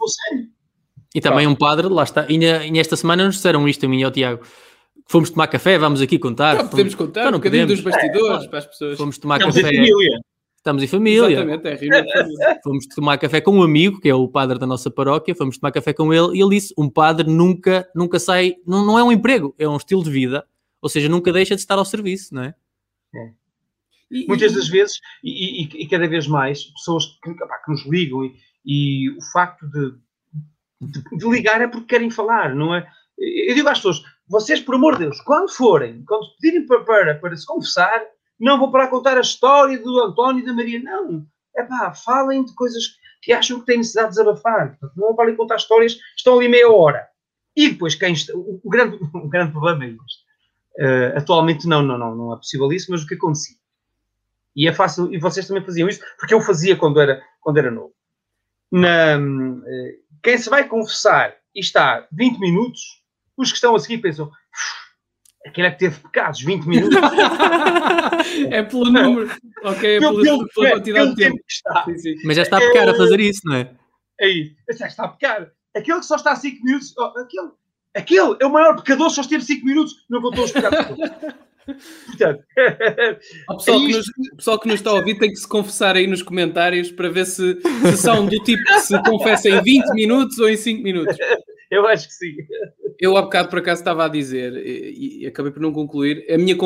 E 1.14 1.20
também 1.20 1.48
um 1.48 1.56
padre, 1.56 1.88
lá 1.88 2.04
está, 2.04 2.28
e, 2.30 2.38
nesta 2.72 2.96
semana 2.96 3.26
nos 3.26 3.36
disseram 3.36 3.68
isto 3.68 3.86
a 3.86 3.90
mim 3.90 4.00
e 4.00 4.04
ao 4.04 4.12
Tiago. 4.12 4.44
Fomos 5.08 5.32
tomar 5.32 5.48
café, 5.48 5.78
vamos 5.80 6.02
aqui 6.02 6.20
contar. 6.20 6.56
Não, 6.56 6.68
podemos 6.68 6.94
contar 6.94 7.22
então, 7.22 7.32
um 7.32 7.38
bocadinho 7.38 7.66
dos 7.66 7.82
bastidores 7.82 8.46
é, 8.46 8.48
para 8.48 8.60
as 8.60 8.66
pessoas. 8.68 8.98
Fomos 8.98 9.18
tomar 9.18 9.40
café. 9.40 9.62
Família. 9.62 10.20
Estamos 10.56 10.84
em 10.84 10.88
família. 10.88 11.32
Exatamente, 11.32 11.68
é 11.68 11.76
de 11.76 12.12
família. 12.12 12.60
Fomos 12.64 12.86
tomar 12.88 13.18
café 13.18 13.42
com 13.42 13.52
um 13.52 13.64
amigo, 13.64 14.00
que 14.00 14.08
é 14.08 14.14
o 14.14 14.28
padre 14.28 14.60
da 14.60 14.68
nossa 14.68 14.92
paróquia, 14.92 15.34
fomos 15.34 15.58
tomar 15.58 15.72
café 15.72 15.94
com 15.94 16.14
ele 16.14 16.38
e 16.38 16.42
ele 16.42 16.50
disse: 16.52 16.74
um 16.78 16.90
padre 16.90 17.28
nunca, 17.28 17.90
nunca 17.96 18.20
sai, 18.20 18.56
não, 18.68 18.86
não 18.86 19.00
é 19.00 19.04
um 19.04 19.12
emprego, 19.12 19.56
é 19.58 19.68
um 19.68 19.78
estilo 19.78 20.04
de 20.04 20.12
vida, 20.12 20.46
ou 20.82 20.90
seja, 20.90 21.10
nunca 21.10 21.32
deixa 21.32 21.56
de 21.56 21.62
estar 21.62 21.78
ao 21.78 21.86
serviço, 21.86 22.36
não 22.36 22.44
é? 22.44 22.54
é. 23.16 23.32
E, 24.12 24.28
Muitas 24.28 24.54
das 24.54 24.68
vezes, 24.68 25.00
e, 25.24 25.64
e, 25.64 25.84
e, 25.84 25.88
cada 25.88 26.08
vez 26.08 26.28
mais, 26.28 26.66
pessoas 26.66 27.06
que, 27.24 27.34
que 27.34 27.72
nos 27.72 27.86
ligam 27.86 28.26
e, 28.26 28.36
e, 28.66 29.10
o 29.12 29.22
facto 29.32 29.68
de, 29.68 29.94
de, 30.82 31.30
ligar 31.30 31.62
é 31.62 31.68
porque 31.68 31.88
querem 31.88 32.10
falar, 32.10 32.56
não 32.56 32.74
é? 32.74 32.88
Eu 33.18 33.54
digo 33.54 33.68
às 33.68 33.80
pessoas, 33.80 34.02
vocês, 34.28 34.62
por 34.62 34.76
amor 34.76 34.94
de 34.94 35.06
Deus, 35.06 35.20
quando 35.22 35.52
forem, 35.52 36.04
quando 36.06 36.26
pedirem 36.40 36.66
para, 36.66 36.84
para, 36.84 37.16
para 37.16 37.36
se 37.36 37.46
confessar, 37.46 38.02
não 38.40 38.58
vou 38.58 38.72
para 38.72 38.88
contar 38.88 39.18
a 39.18 39.22
história 39.22 39.78
do 39.78 40.00
António 40.00 40.42
e 40.42 40.46
da 40.46 40.54
Maria, 40.54 40.82
não. 40.82 41.26
É 41.56 41.64
pá, 41.64 41.94
falem 41.94 42.46
de 42.46 42.54
coisas 42.56 42.84
que 43.22 43.34
acham 43.34 43.60
que 43.60 43.66
têm 43.66 43.78
necessidade 43.78 44.10
de 44.10 44.16
desabafar. 44.16 44.78
Não 44.96 45.20
ali 45.20 45.36
contar 45.36 45.58
histórias, 45.58 45.98
estão 46.16 46.38
ali 46.38 46.48
meia 46.48 46.72
hora. 46.72 47.08
E 47.56 47.70
depois, 47.70 47.96
quem 47.96 48.14
está, 48.14 48.34
o, 48.34 48.62
o, 48.64 48.70
grande, 48.70 48.98
o 49.14 49.28
grande 49.28 49.52
problema 49.52 49.84
é 49.84 49.90
este. 49.90 50.30
Uh, 50.78 51.18
atualmente 51.18 51.68
não, 51.68 51.82
não, 51.82 51.98
não, 51.98 52.16
não 52.16 52.34
é 52.34 52.38
possível 52.38 52.72
isso, 52.72 52.90
mas 52.90 53.04
o 53.04 53.08
que 53.08 53.16
acontecia? 53.16 53.58
E 54.56 54.68
é 54.68 54.74
fácil, 54.74 55.14
e 55.14 55.20
vocês 55.20 55.46
também 55.46 55.64
faziam 55.64 55.90
isso, 55.90 56.02
porque 56.18 56.34
eu 56.34 56.40
fazia 56.40 56.78
quando 56.78 57.02
era, 57.02 57.22
quando 57.42 57.58
era 57.58 57.70
novo. 57.70 57.94
Na, 58.72 59.18
uh, 59.18 59.62
quem 60.24 60.38
se 60.38 60.50
vai 60.50 60.68
confessar 60.68 61.36
e 61.56 61.60
está 61.60 62.08
20 62.12 62.40
minutos, 62.40 62.82
os 63.38 63.50
que 63.50 63.56
estão 63.56 63.76
a 63.76 63.80
seguir 63.80 64.00
pensam, 64.00 64.32
Aquele 65.46 65.68
é 65.68 65.72
que 65.72 65.80
teve 65.80 66.00
pecados, 66.00 66.42
20 66.42 66.66
minutos. 66.66 66.98
é 68.52 68.62
pelo 68.62 68.92
número, 68.92 69.32
ok, 69.64 69.96
é 69.96 70.00
pelo, 70.00 70.22
pela, 70.22 70.48
pela 70.50 70.72
quantidade 70.72 71.10
de 71.12 71.16
tempo. 71.16 71.38
que 71.38 71.54
está. 71.54 71.86
Sim, 71.86 71.98
sim. 71.98 72.16
Mas 72.26 72.36
já 72.36 72.42
está 72.44 72.58
a 72.58 72.60
pecar 72.60 72.90
a 72.90 72.96
fazer 72.96 73.20
isso, 73.22 73.42
não 73.46 73.56
é? 73.56 73.72
Aí, 74.20 74.56
já 74.78 74.88
está 74.88 75.06
a 75.06 75.08
pecar. 75.08 75.50
aquele 75.76 76.00
que 76.00 76.06
só 76.06 76.18
está 76.18 76.36
5 76.36 76.64
minutos, 76.64 76.94
oh, 76.98 77.18
aquele, 77.18 77.50
aquele 77.96 78.38
é 78.42 78.46
o 78.46 78.52
maior 78.52 78.76
pecador, 78.76 79.10
só 79.10 79.22
esteve 79.22 79.44
5 79.44 79.66
minutos, 79.66 80.06
não 80.10 80.22
contou 80.22 80.44
os 80.44 80.52
pecados. 80.52 80.78
Portanto, 82.08 82.44
o 83.50 83.58
pessoal, 83.58 83.78
é 83.78 83.86
que 83.86 83.92
nos, 83.94 84.08
o 84.08 84.36
pessoal 84.36 84.60
que 84.60 84.68
nos 84.68 84.76
está 84.76 84.90
a 84.90 84.94
ouvir 84.94 85.18
tem 85.18 85.30
que 85.30 85.38
se 85.38 85.48
confessar 85.48 85.96
aí 85.96 86.08
nos 86.08 86.22
comentários 86.22 86.92
para 86.92 87.10
ver 87.10 87.26
se, 87.26 87.60
se 87.62 87.98
são 87.98 88.26
do 88.26 88.44
tipo 88.44 88.64
que 88.64 88.80
se 88.80 89.04
confessa 89.04 89.50
em 89.50 89.62
20 89.62 89.90
minutos 89.94 90.40
ou 90.40 90.50
em 90.50 90.58
5 90.58 90.84
minutos. 90.84 91.18
Eu 91.70 91.88
acho 91.88 92.08
que 92.08 92.14
sim. 92.14 92.36
Eu 93.00 93.16
há 93.16 93.22
bocado 93.22 93.50
por 93.50 93.60
acaso 93.60 93.82
estava 93.82 94.06
a 94.06 94.10
dizer 94.10 94.54
e, 94.56 95.22
e 95.22 95.28
acabei 95.28 95.52
por 95.52 95.62
não 95.62 95.72
concluir. 95.72 96.26
A 96.30 96.38
minha 96.38 96.58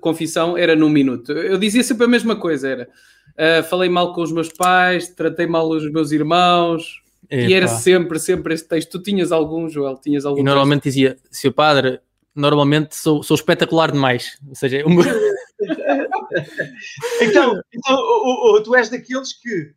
confissão 0.00 0.56
era 0.56 0.76
num 0.76 0.90
minuto. 0.90 1.32
Eu 1.32 1.58
dizia 1.58 1.82
sempre 1.82 2.04
a 2.04 2.08
mesma 2.08 2.36
coisa: 2.36 2.68
era 2.68 2.88
uh, 3.30 3.62
falei 3.64 3.88
mal 3.88 4.12
com 4.12 4.22
os 4.22 4.30
meus 4.30 4.50
pais, 4.50 5.08
tratei 5.08 5.46
mal 5.46 5.68
os 5.68 5.90
meus 5.90 6.12
irmãos, 6.12 7.02
Epa. 7.28 7.50
e 7.50 7.54
era 7.54 7.66
sempre, 7.68 8.18
sempre 8.18 8.54
este 8.54 8.68
texto. 8.68 8.98
Tu 8.98 9.02
tinhas 9.02 9.32
algum, 9.32 9.68
Joel? 9.68 9.96
Tinhas 9.96 10.26
algum 10.26 10.40
e 10.40 10.44
normalmente 10.44 10.82
texto? 10.82 10.96
dizia, 10.96 11.16
seu 11.30 11.52
padre, 11.52 12.00
normalmente 12.34 12.96
sou, 12.96 13.22
sou 13.22 13.34
espetacular 13.34 13.92
demais. 13.92 14.38
Ou 14.48 14.54
seja, 14.54 14.84
o 14.86 14.90
meu... 14.90 15.04
então, 17.20 17.60
então 17.72 17.96
o, 17.96 18.56
o, 18.56 18.62
tu 18.62 18.74
és 18.74 18.88
daqueles 18.88 19.32
que, 19.32 19.72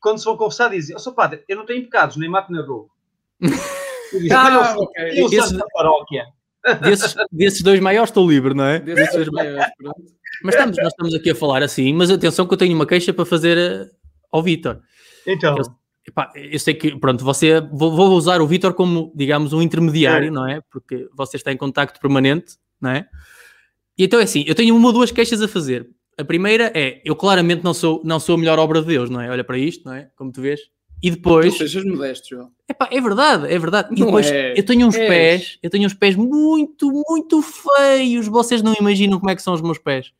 quando 0.00 0.18
se 0.18 0.24
vão 0.24 0.36
confessar, 0.36 0.70
dizem: 0.70 0.96
oh, 0.96 0.98
seu 0.98 1.12
padre, 1.12 1.44
eu 1.48 1.56
não 1.56 1.66
tenho 1.66 1.82
pecados, 1.82 2.16
nem 2.16 2.28
mato 2.28 2.52
nem 2.52 2.62
roubo. 2.62 2.90
ah, 4.32 4.74
okay. 4.78 5.24
Esse, 5.24 5.58
paróquia. 5.72 6.26
Desses, 6.82 7.14
desses 7.30 7.62
dois 7.62 7.80
maiores 7.80 8.10
estou 8.10 8.28
livre, 8.28 8.52
não 8.52 8.64
é? 8.64 8.80
Desses 8.80 9.14
dois 9.14 9.28
maiores, 9.28 9.72
pronto. 9.78 10.02
Mas 10.42 10.54
estamos, 10.54 10.76
nós 10.76 10.88
estamos 10.88 11.14
aqui 11.14 11.30
a 11.30 11.34
falar 11.34 11.62
assim, 11.62 11.94
mas 11.94 12.10
atenção 12.10 12.46
que 12.46 12.52
eu 12.52 12.58
tenho 12.58 12.74
uma 12.74 12.86
queixa 12.86 13.12
para 13.12 13.24
fazer 13.24 13.56
eh, 13.56 13.90
ao 14.30 14.42
Vitor. 14.42 14.80
Então. 15.26 15.56
Eu, 15.56 15.64
epá, 16.08 16.32
eu 16.34 16.58
sei 16.58 16.74
que, 16.74 16.98
pronto, 16.98 17.24
você, 17.24 17.60
vou, 17.60 17.94
vou 17.94 18.10
usar 18.10 18.40
o 18.40 18.46
Vitor 18.46 18.74
como, 18.74 19.12
digamos, 19.14 19.52
um 19.52 19.62
intermediário, 19.62 20.28
é. 20.28 20.30
não 20.30 20.48
é? 20.48 20.60
Porque 20.70 21.08
você 21.14 21.36
está 21.36 21.52
em 21.52 21.56
contacto 21.56 22.00
permanente, 22.00 22.56
não 22.80 22.90
é? 22.90 23.06
E 23.96 24.04
então 24.04 24.20
é 24.20 24.24
assim, 24.24 24.44
eu 24.46 24.54
tenho 24.54 24.76
uma 24.76 24.88
ou 24.88 24.92
duas 24.92 25.10
queixas 25.10 25.42
a 25.42 25.48
fazer. 25.48 25.88
A 26.16 26.24
primeira 26.24 26.72
é, 26.74 27.00
eu 27.04 27.14
claramente 27.14 27.62
não 27.62 27.74
sou, 27.74 28.02
não 28.04 28.18
sou 28.18 28.34
a 28.34 28.38
melhor 28.38 28.58
obra 28.58 28.80
de 28.80 28.88
Deus, 28.88 29.08
não 29.10 29.20
é? 29.20 29.30
Olha 29.30 29.44
para 29.44 29.58
isto, 29.58 29.84
não 29.84 29.94
é? 29.94 30.10
Como 30.16 30.32
tu 30.32 30.40
vês. 30.40 30.60
E 31.00 31.10
depois. 31.10 31.54
Tu 31.54 31.58
sejas 31.58 31.84
modesto, 31.84 32.28
João. 32.28 32.50
Epá, 32.68 32.88
é 32.90 33.00
verdade, 33.00 33.46
é 33.52 33.58
verdade. 33.58 33.88
E 33.92 34.04
depois 34.04 34.26
é. 34.26 34.54
eu 34.56 34.64
tenho 34.64 34.86
uns 34.86 34.96
é. 34.96 35.06
pés, 35.06 35.58
eu 35.62 35.70
tenho 35.70 35.86
uns 35.86 35.94
pés 35.94 36.16
muito, 36.16 36.90
muito 37.08 37.40
feios. 37.42 38.26
Vocês 38.26 38.62
não 38.62 38.74
imaginam 38.74 39.18
como 39.18 39.30
é 39.30 39.36
que 39.36 39.42
são 39.42 39.54
os 39.54 39.62
meus 39.62 39.78
pés. 39.78 40.12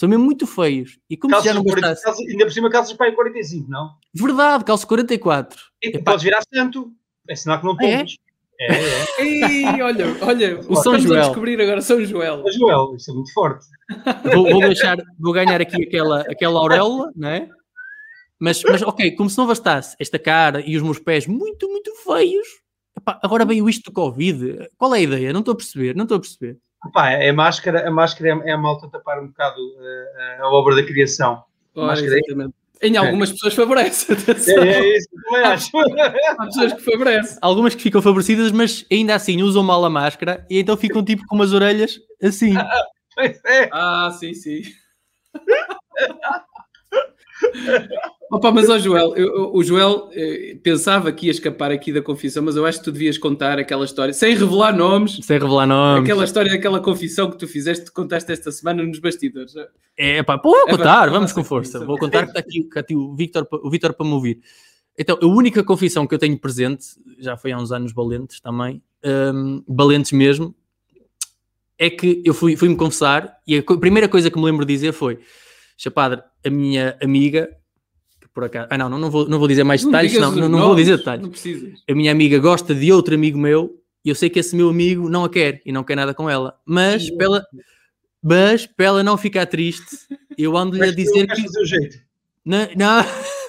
São 0.00 0.08
mesmo 0.08 0.24
muito 0.24 0.46
feios. 0.46 0.98
E 1.10 1.14
como 1.14 1.32
calças 1.32 1.50
se 1.50 1.54
já 1.54 1.62
não 1.62 1.62
bastasse... 1.62 2.02
Calças, 2.02 2.26
ainda 2.26 2.46
por 2.46 2.52
cima 2.52 2.70
calças 2.70 2.96
para 2.96 3.08
aí 3.08 3.12
45, 3.14 3.70
não? 3.70 3.90
Verdade, 4.14 4.64
calço 4.64 4.86
44. 4.86 5.60
E 5.82 5.88
Epá. 5.88 6.12
podes 6.12 6.24
virar 6.24 6.40
santo. 6.54 6.90
É 7.28 7.36
sinal 7.36 7.60
que 7.60 7.66
não 7.66 7.76
podes. 7.76 8.16
É, 8.58 8.72
é. 8.72 8.78
é. 8.78 9.20
Ei, 9.20 9.82
olha, 9.82 10.06
olha, 10.22 10.60
o 10.66 10.76
São 10.76 10.98
Joel. 10.98 11.20
a 11.20 11.26
descobrir 11.26 11.60
agora 11.60 11.82
São 11.82 12.02
Joel. 12.02 12.42
São 12.44 12.52
Joel, 12.52 12.96
isso 12.96 13.10
é 13.10 13.14
muito 13.14 13.30
forte. 13.34 13.66
Vou, 14.32 14.50
vou 14.50 14.60
deixar, 14.60 14.96
vou 15.18 15.34
ganhar 15.34 15.60
aqui 15.60 15.82
aquela, 15.82 16.22
aquela 16.22 16.60
auréola, 16.60 17.12
não 17.14 17.28
é? 17.28 17.50
Mas, 18.38 18.62
mas 18.62 18.80
ok, 18.80 19.10
como 19.16 19.28
se 19.28 19.36
não 19.36 19.46
bastasse 19.46 19.96
esta 20.00 20.18
cara 20.18 20.62
e 20.66 20.78
os 20.78 20.82
meus 20.82 20.98
pés 20.98 21.26
muito, 21.26 21.68
muito 21.68 21.94
feios, 21.96 22.48
epá, 22.96 23.20
agora 23.22 23.44
veio 23.44 23.68
isto 23.68 23.90
do 23.90 23.92
Covid. 23.92 24.66
Qual 24.78 24.94
é 24.94 24.98
a 25.00 25.02
ideia? 25.02 25.30
Não 25.34 25.40
estou 25.40 25.52
a 25.52 25.56
perceber, 25.56 25.94
não 25.94 26.04
estou 26.04 26.16
a 26.16 26.20
perceber. 26.20 26.58
Epá, 26.86 27.10
é 27.10 27.28
a 27.28 27.32
máscara, 27.32 27.86
a 27.86 27.90
máscara 27.90 28.30
é, 28.30 28.50
é 28.50 28.52
a 28.52 28.58
malta 28.58 28.88
tapar 28.88 29.20
um 29.20 29.26
bocado 29.26 29.60
uh, 29.60 30.42
a 30.42 30.50
obra 30.50 30.74
da 30.74 30.82
criação. 30.82 31.44
Oh, 31.74 31.90
exatamente. 31.92 32.54
Em 32.82 32.96
algumas 32.96 33.28
é. 33.28 33.32
pessoas 33.34 33.54
favorece. 33.54 34.06
É, 34.48 34.68
é, 34.68 34.96
isso, 34.96 35.08
também 35.24 35.44
acho. 35.44 35.70
Há 36.38 36.46
pessoas 36.46 36.72
que 36.72 36.80
favorecem. 36.82 37.38
Algumas 37.42 37.74
que 37.74 37.82
ficam 37.82 38.00
favorecidas, 38.00 38.50
mas 38.50 38.86
ainda 38.90 39.14
assim 39.14 39.42
usam 39.42 39.62
mal 39.62 39.84
a 39.84 39.90
máscara 39.90 40.46
e 40.48 40.58
então 40.58 40.76
ficam 40.76 41.04
tipo 41.04 41.26
com 41.26 41.34
umas 41.34 41.52
orelhas 41.52 41.98
assim. 42.22 42.54
É. 43.44 43.68
ah, 43.70 44.10
sim, 44.18 44.32
sim. 44.32 44.62
Opa, 48.30 48.52
mas 48.52 48.68
ó 48.68 48.78
Joel, 48.78 49.16
eu, 49.16 49.50
o 49.52 49.62
Joel 49.64 50.08
eh, 50.12 50.56
pensava 50.62 51.10
que 51.10 51.26
ia 51.26 51.32
escapar 51.32 51.72
aqui 51.72 51.92
da 51.92 52.00
confissão, 52.00 52.44
mas 52.44 52.54
eu 52.54 52.64
acho 52.64 52.78
que 52.78 52.84
tu 52.84 52.92
devias 52.92 53.18
contar 53.18 53.58
aquela 53.58 53.84
história, 53.84 54.14
sem 54.14 54.36
revelar 54.36 54.76
nomes. 54.76 55.18
Sem 55.20 55.36
revelar 55.36 55.66
nomes. 55.66 56.04
Aquela 56.04 56.24
história 56.24 56.52
daquela 56.52 56.78
confissão 56.78 57.28
que 57.28 57.36
tu 57.36 57.48
fizeste, 57.48 57.86
que 57.86 57.92
contaste 57.92 58.30
esta 58.30 58.52
semana 58.52 58.84
nos 58.84 59.00
bastidores. 59.00 59.52
É, 59.96 60.22
pá, 60.22 60.40
vou 60.42 60.56
é 60.68 60.70
contar, 60.70 61.08
é, 61.08 61.10
vamos 61.10 61.32
com 61.32 61.42
força. 61.42 61.84
Vou 61.84 61.98
contar 61.98 62.22
que 62.22 62.28
está 62.28 62.38
aqui, 62.38 62.62
que 62.62 62.78
aqui 62.78 62.94
o 62.94 63.16
Victor, 63.16 63.48
o 63.50 63.68
Victor 63.68 63.92
para 63.94 64.06
me 64.06 64.12
ouvir. 64.12 64.38
Então, 64.96 65.18
a 65.20 65.26
única 65.26 65.64
confissão 65.64 66.06
que 66.06 66.14
eu 66.14 66.18
tenho 66.18 66.38
presente, 66.38 66.86
já 67.18 67.36
foi 67.36 67.50
há 67.50 67.58
uns 67.58 67.72
anos 67.72 67.92
valentes 67.92 68.40
também, 68.40 68.80
um, 69.04 69.62
valentes 69.66 70.12
mesmo, 70.12 70.54
é 71.76 71.90
que 71.90 72.22
eu 72.24 72.32
fui-me 72.34 72.56
fui 72.56 72.76
confessar 72.76 73.38
e 73.44 73.56
a 73.56 73.62
primeira 73.62 74.08
coisa 74.08 74.30
que 74.30 74.38
me 74.38 74.44
lembro 74.44 74.64
de 74.64 74.72
dizer 74.72 74.92
foi: 74.92 75.18
Chapadre, 75.76 76.22
a 76.44 76.50
minha 76.50 76.96
amiga 77.02 77.50
por 78.32 78.44
acaso. 78.44 78.68
Ah, 78.70 78.78
não, 78.78 78.88
não, 78.88 79.10
vou, 79.10 79.28
não 79.28 79.38
vou 79.38 79.48
dizer 79.48 79.64
mais 79.64 79.84
detalhes, 79.84 80.14
não, 80.18 80.32
não, 80.32 80.48
não 80.48 80.58
vou 80.60 80.74
dizer 80.74 80.98
detalhes. 80.98 81.22
Não 81.22 81.30
precisas. 81.30 81.82
A 81.88 81.94
minha 81.94 82.12
amiga 82.12 82.38
gosta 82.38 82.74
de 82.74 82.92
outro 82.92 83.14
amigo 83.14 83.38
meu 83.38 83.80
e 84.04 84.08
eu 84.08 84.14
sei 84.14 84.30
que 84.30 84.38
esse 84.38 84.56
meu 84.56 84.68
amigo 84.68 85.08
não 85.08 85.24
a 85.24 85.30
quer 85.30 85.60
e 85.64 85.72
não 85.72 85.84
quer 85.84 85.96
nada 85.96 86.14
com 86.14 86.28
ela. 86.28 86.58
Mas, 86.64 87.10
para 87.10 87.26
ela, 87.26 87.46
mas 88.22 88.66
para 88.66 88.86
ela 88.86 89.04
não 89.04 89.16
ficar 89.16 89.46
triste, 89.46 89.96
eu 90.38 90.56
ando-lhe 90.56 90.84
a 90.84 90.94
dizer 90.94 91.26
que. 91.26 91.42
Não, 92.44 92.68
não. 92.76 93.04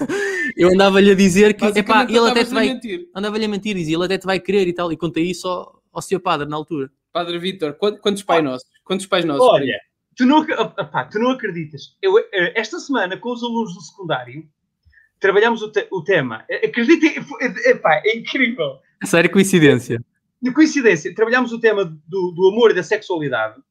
eu 0.56 0.68
andava-lhe 0.70 1.10
a 1.10 1.14
dizer 1.14 1.54
que. 1.54 1.64
Epá, 1.64 2.04
ele 2.04 2.18
até 2.18 2.44
te 2.44 2.52
vai. 2.52 2.78
Andava-lhe 3.14 3.44
a 3.44 3.48
mentir, 3.48 3.74
dizia, 3.74 3.96
ele 3.96 4.04
até 4.04 4.18
te 4.18 4.26
vai 4.26 4.38
querer 4.38 4.68
e 4.68 4.72
tal. 4.72 4.92
E 4.92 4.96
contei 4.96 5.24
isso 5.24 5.48
ao, 5.48 5.82
ao 5.92 6.02
seu 6.02 6.20
padre 6.20 6.48
na 6.48 6.56
altura. 6.56 6.90
Padre 7.12 7.38
Vitor, 7.38 7.74
quantos 7.74 8.22
pais 8.22 8.42
nossos? 8.42 8.68
Quantos 8.84 9.06
pais 9.06 9.24
nossos? 9.24 9.46
Olha, 9.46 9.78
tu 10.16 10.24
não, 10.26 10.40
opá, 10.40 11.04
tu 11.04 11.18
não 11.18 11.30
acreditas. 11.30 11.96
Eu, 12.00 12.18
eh, 12.18 12.52
esta 12.54 12.78
semana, 12.78 13.16
com 13.16 13.32
os 13.32 13.42
alunos 13.42 13.74
do 13.74 13.80
secundário, 13.82 14.48
trabalhamos 15.22 15.62
o, 15.62 15.70
te 15.70 15.86
o 15.90 16.02
tema. 16.02 16.44
Acreditem, 16.50 17.14
é, 17.40 18.10
é 18.10 18.16
incrível. 18.16 18.78
Sério, 19.04 19.30
coincidência. 19.30 20.04
De 20.42 20.52
coincidência, 20.52 21.14
trabalhamos 21.14 21.52
o 21.52 21.60
tema 21.60 21.84
do, 21.84 22.32
do 22.32 22.48
amor 22.48 22.72
e 22.72 22.74
da 22.74 22.82
sexualidade. 22.82 23.62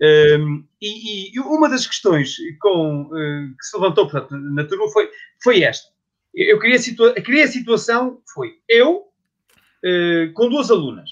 Um, 0.00 0.64
e, 0.80 1.36
e, 1.36 1.40
uma 1.40 1.68
das 1.68 1.86
questões 1.86 2.36
com, 2.60 3.02
uh, 3.02 3.56
que 3.56 3.64
se 3.64 3.76
levantou 3.76 4.08
portanto, 4.08 4.36
na 4.36 4.64
turma 4.64 4.88
foi, 4.88 5.10
foi 5.42 5.62
esta. 5.62 5.88
Eu 6.32 6.58
queria, 6.58 6.78
situa 6.78 7.14
queria 7.14 7.44
a 7.44 7.48
situação, 7.48 8.20
foi 8.32 8.58
eu 8.68 8.98
uh, 8.98 10.32
com 10.34 10.48
duas 10.48 10.70
alunas. 10.70 11.10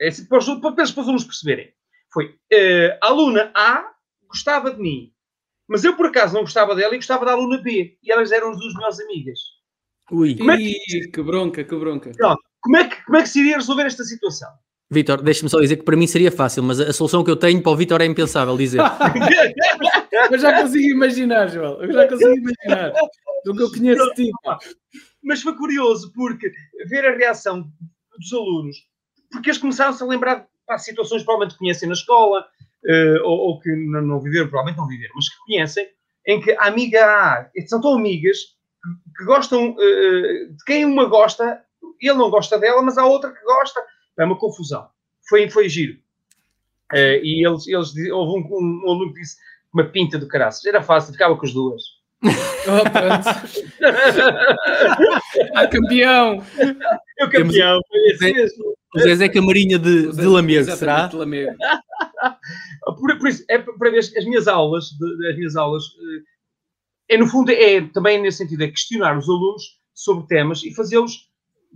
É, 0.00 0.10
para, 0.28 0.38
os, 0.38 0.46
para, 0.46 0.72
para 0.72 0.82
os 0.82 0.98
alunos 0.98 1.24
perceberem. 1.24 1.72
Foi 2.12 2.26
uh, 2.26 2.98
a 3.00 3.06
aluna 3.06 3.52
A 3.54 3.92
gostava 4.28 4.72
de 4.72 4.80
mim 4.80 5.13
mas 5.68 5.84
eu, 5.84 5.96
por 5.96 6.06
acaso, 6.06 6.34
não 6.34 6.42
gostava 6.42 6.74
dela 6.74 6.94
e 6.94 6.98
gostava 6.98 7.24
da 7.24 7.32
aluna 7.32 7.58
B. 7.62 7.96
E 8.02 8.12
elas 8.12 8.32
eram 8.32 8.50
as 8.50 8.58
duas 8.58 8.74
melhores 8.74 9.00
amigas. 9.00 9.38
Ui, 10.10 10.36
como 10.36 10.50
é 10.50 10.56
que... 10.56 11.08
que 11.12 11.22
bronca, 11.22 11.64
que 11.64 11.76
bronca. 11.76 12.10
Pronto. 12.10 12.42
Como 12.60 12.76
é 12.76 12.88
que, 12.88 13.04
como 13.04 13.18
é 13.18 13.22
que 13.22 13.28
se 13.28 13.40
iria 13.40 13.56
resolver 13.56 13.84
esta 13.84 14.04
situação? 14.04 14.48
Vitor, 14.90 15.22
deixa-me 15.22 15.48
só 15.48 15.60
dizer 15.60 15.76
que 15.76 15.82
para 15.82 15.96
mim 15.96 16.06
seria 16.06 16.30
fácil, 16.30 16.62
mas 16.62 16.78
a 16.78 16.92
solução 16.92 17.24
que 17.24 17.30
eu 17.30 17.36
tenho 17.36 17.62
para 17.62 17.72
o 17.72 17.76
Vitor 17.76 18.00
é 18.00 18.06
impensável 18.06 18.56
dizer. 18.56 18.80
eu 20.30 20.38
já 20.38 20.62
consigo 20.62 20.94
imaginar, 20.94 21.48
João. 21.48 21.82
Eu 21.82 21.92
já 21.92 22.08
consigo 22.08 22.30
imaginar. 22.30 22.92
Do 23.44 23.54
que 23.54 23.62
eu 23.62 23.70
conheço 23.70 24.04
de 24.14 24.26
ti. 24.26 24.30
Mas 25.22 25.42
foi 25.42 25.56
curioso, 25.56 26.12
porque 26.14 26.50
ver 26.86 27.06
a 27.06 27.16
reação 27.16 27.66
dos 28.18 28.32
alunos, 28.32 28.76
porque 29.30 29.50
eles 29.50 29.58
começaram-se 29.58 30.02
a 30.02 30.06
lembrar 30.06 30.46
de 30.68 30.82
situações 30.82 31.20
que 31.20 31.26
provavelmente 31.26 31.58
conhecem 31.58 31.88
na 31.88 31.94
escola, 31.94 32.46
ou, 33.24 33.38
ou, 33.38 33.60
que 33.60 33.70
não, 33.70 34.02
não, 34.02 34.20
viveram, 34.20 34.48
provavelmente 34.48 34.78
não 34.78 34.86
viveram, 34.86 35.14
mas 35.14 35.28
que 35.28 35.36
conhecem, 35.46 35.88
em 36.26 36.40
que 36.40 36.52
a 36.52 36.66
amiga 36.66 37.04
A, 37.04 37.50
são 37.66 37.80
tão 37.80 37.94
amigas 37.94 38.38
que, 38.38 39.18
que 39.18 39.24
gostam, 39.24 39.72
uh, 39.72 40.52
de 40.52 40.64
quem 40.66 40.84
uma 40.84 41.06
gosta, 41.06 41.62
ele 42.00 42.18
não 42.18 42.30
gosta 42.30 42.58
dela, 42.58 42.82
mas 42.82 42.98
há 42.98 43.06
outra 43.06 43.30
que 43.30 43.44
gosta. 43.44 43.82
É 44.18 44.24
uma 44.24 44.38
confusão. 44.38 44.88
Foi, 45.28 45.48
foi 45.50 45.68
giro. 45.68 45.94
Uh, 46.92 47.18
e 47.22 47.46
eles, 47.46 47.66
eles, 47.66 47.92
houve 48.12 48.38
um, 48.38 48.56
um, 48.56 48.82
um 48.84 48.90
aluno 48.90 49.12
que 49.12 49.20
disse 49.20 49.36
uma 49.72 49.84
pinta 49.84 50.18
do 50.18 50.28
caraças. 50.28 50.64
Era 50.64 50.82
fácil, 50.82 51.12
ficava 51.12 51.36
com 51.36 51.44
as 51.44 51.52
duas. 51.52 51.82
Oh, 52.24 52.24
ah, 55.54 55.66
campeão! 55.66 56.42
Eu 57.18 57.30
campeão, 57.30 57.78
foi 57.86 57.98
esse 58.06 58.32
mesmo. 58.32 58.74
O 58.94 59.00
Zezé 59.00 59.28
Camarinha 59.28 59.78
de, 59.78 60.10
de 60.10 60.24
Lamego, 60.24 60.74
será? 60.74 61.06
De 61.06 61.16
Lamego. 61.16 61.54
por, 62.84 63.18
por, 63.18 63.28
isso, 63.28 63.44
é 63.48 63.58
para 63.58 63.90
ver 63.90 63.98
as 63.98 64.24
minhas 64.24 64.48
aulas, 64.48 64.90
de, 64.90 65.28
as 65.28 65.36
minhas 65.36 65.56
aulas, 65.56 65.84
eh, 65.84 67.14
é 67.14 67.18
no 67.18 67.26
fundo, 67.26 67.50
é 67.50 67.80
também 67.88 68.20
nesse 68.20 68.38
sentido, 68.38 68.62
é 68.64 68.68
questionar 68.68 69.16
os 69.16 69.28
alunos 69.28 69.80
sobre 69.92 70.26
temas 70.26 70.62
e 70.62 70.74
fazê-los 70.74 71.30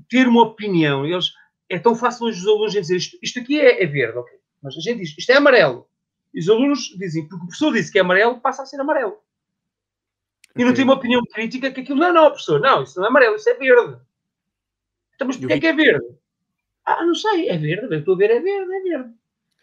ter 0.08 0.26
uma 0.26 0.42
opinião. 0.42 1.06
Eles, 1.06 1.32
é 1.68 1.78
tão 1.78 1.94
fácil 1.94 2.26
hoje 2.26 2.40
os 2.40 2.46
alunos 2.46 2.72
dizer 2.72 2.96
isto, 2.96 3.18
isto 3.22 3.38
aqui 3.40 3.60
é, 3.60 3.82
é 3.82 3.86
verde, 3.86 4.18
ok, 4.18 4.38
mas 4.62 4.76
a 4.76 4.80
gente 4.80 5.00
diz 5.00 5.16
isto 5.16 5.30
é 5.30 5.36
amarelo. 5.36 5.86
E 6.32 6.40
os 6.40 6.48
alunos 6.48 6.94
dizem, 6.98 7.26
porque 7.26 7.44
o 7.44 7.48
professor 7.48 7.72
disse 7.72 7.90
que 7.90 7.98
é 7.98 8.00
amarelo, 8.00 8.40
passa 8.40 8.62
a 8.62 8.66
ser 8.66 8.80
amarelo. 8.80 9.18
E 10.56 10.64
não 10.64 10.74
tem 10.74 10.84
uma 10.84 10.94
opinião 10.94 11.22
crítica 11.32 11.70
que 11.70 11.80
aquilo, 11.80 11.98
não, 11.98 12.12
não, 12.12 12.26
professor, 12.30 12.60
não, 12.60 12.82
isso 12.82 12.98
não 12.98 13.06
é 13.06 13.08
amarelo, 13.08 13.36
isso 13.36 13.48
é 13.48 13.54
verde. 13.54 13.98
Então, 15.14 15.26
mas 15.26 15.36
porquê 15.36 15.54
é 15.54 15.60
que 15.60 15.66
é 15.66 15.72
verde? 15.72 16.06
Ah, 16.84 17.04
não 17.04 17.14
sei, 17.14 17.48
é 17.48 17.56
verde, 17.56 17.94
eu 17.94 17.98
estou 17.98 18.14
a 18.14 18.18
ver, 18.18 18.30
é 18.30 18.40
verde, 18.40 18.72
é 18.72 18.80
verde. 18.82 19.14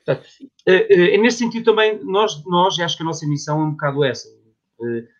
Portanto, 0.06 0.28
é, 0.68 1.16
é, 1.16 1.18
nesse 1.18 1.40
sentido 1.40 1.66
também, 1.66 2.00
nós, 2.04 2.44
nós, 2.46 2.80
acho 2.80 2.96
que 2.96 3.04
a 3.04 3.06
nossa 3.06 3.28
missão 3.28 3.60
é 3.60 3.64
um 3.66 3.72
bocado 3.72 4.04
essa. 4.04 4.30
É, 4.82 5.16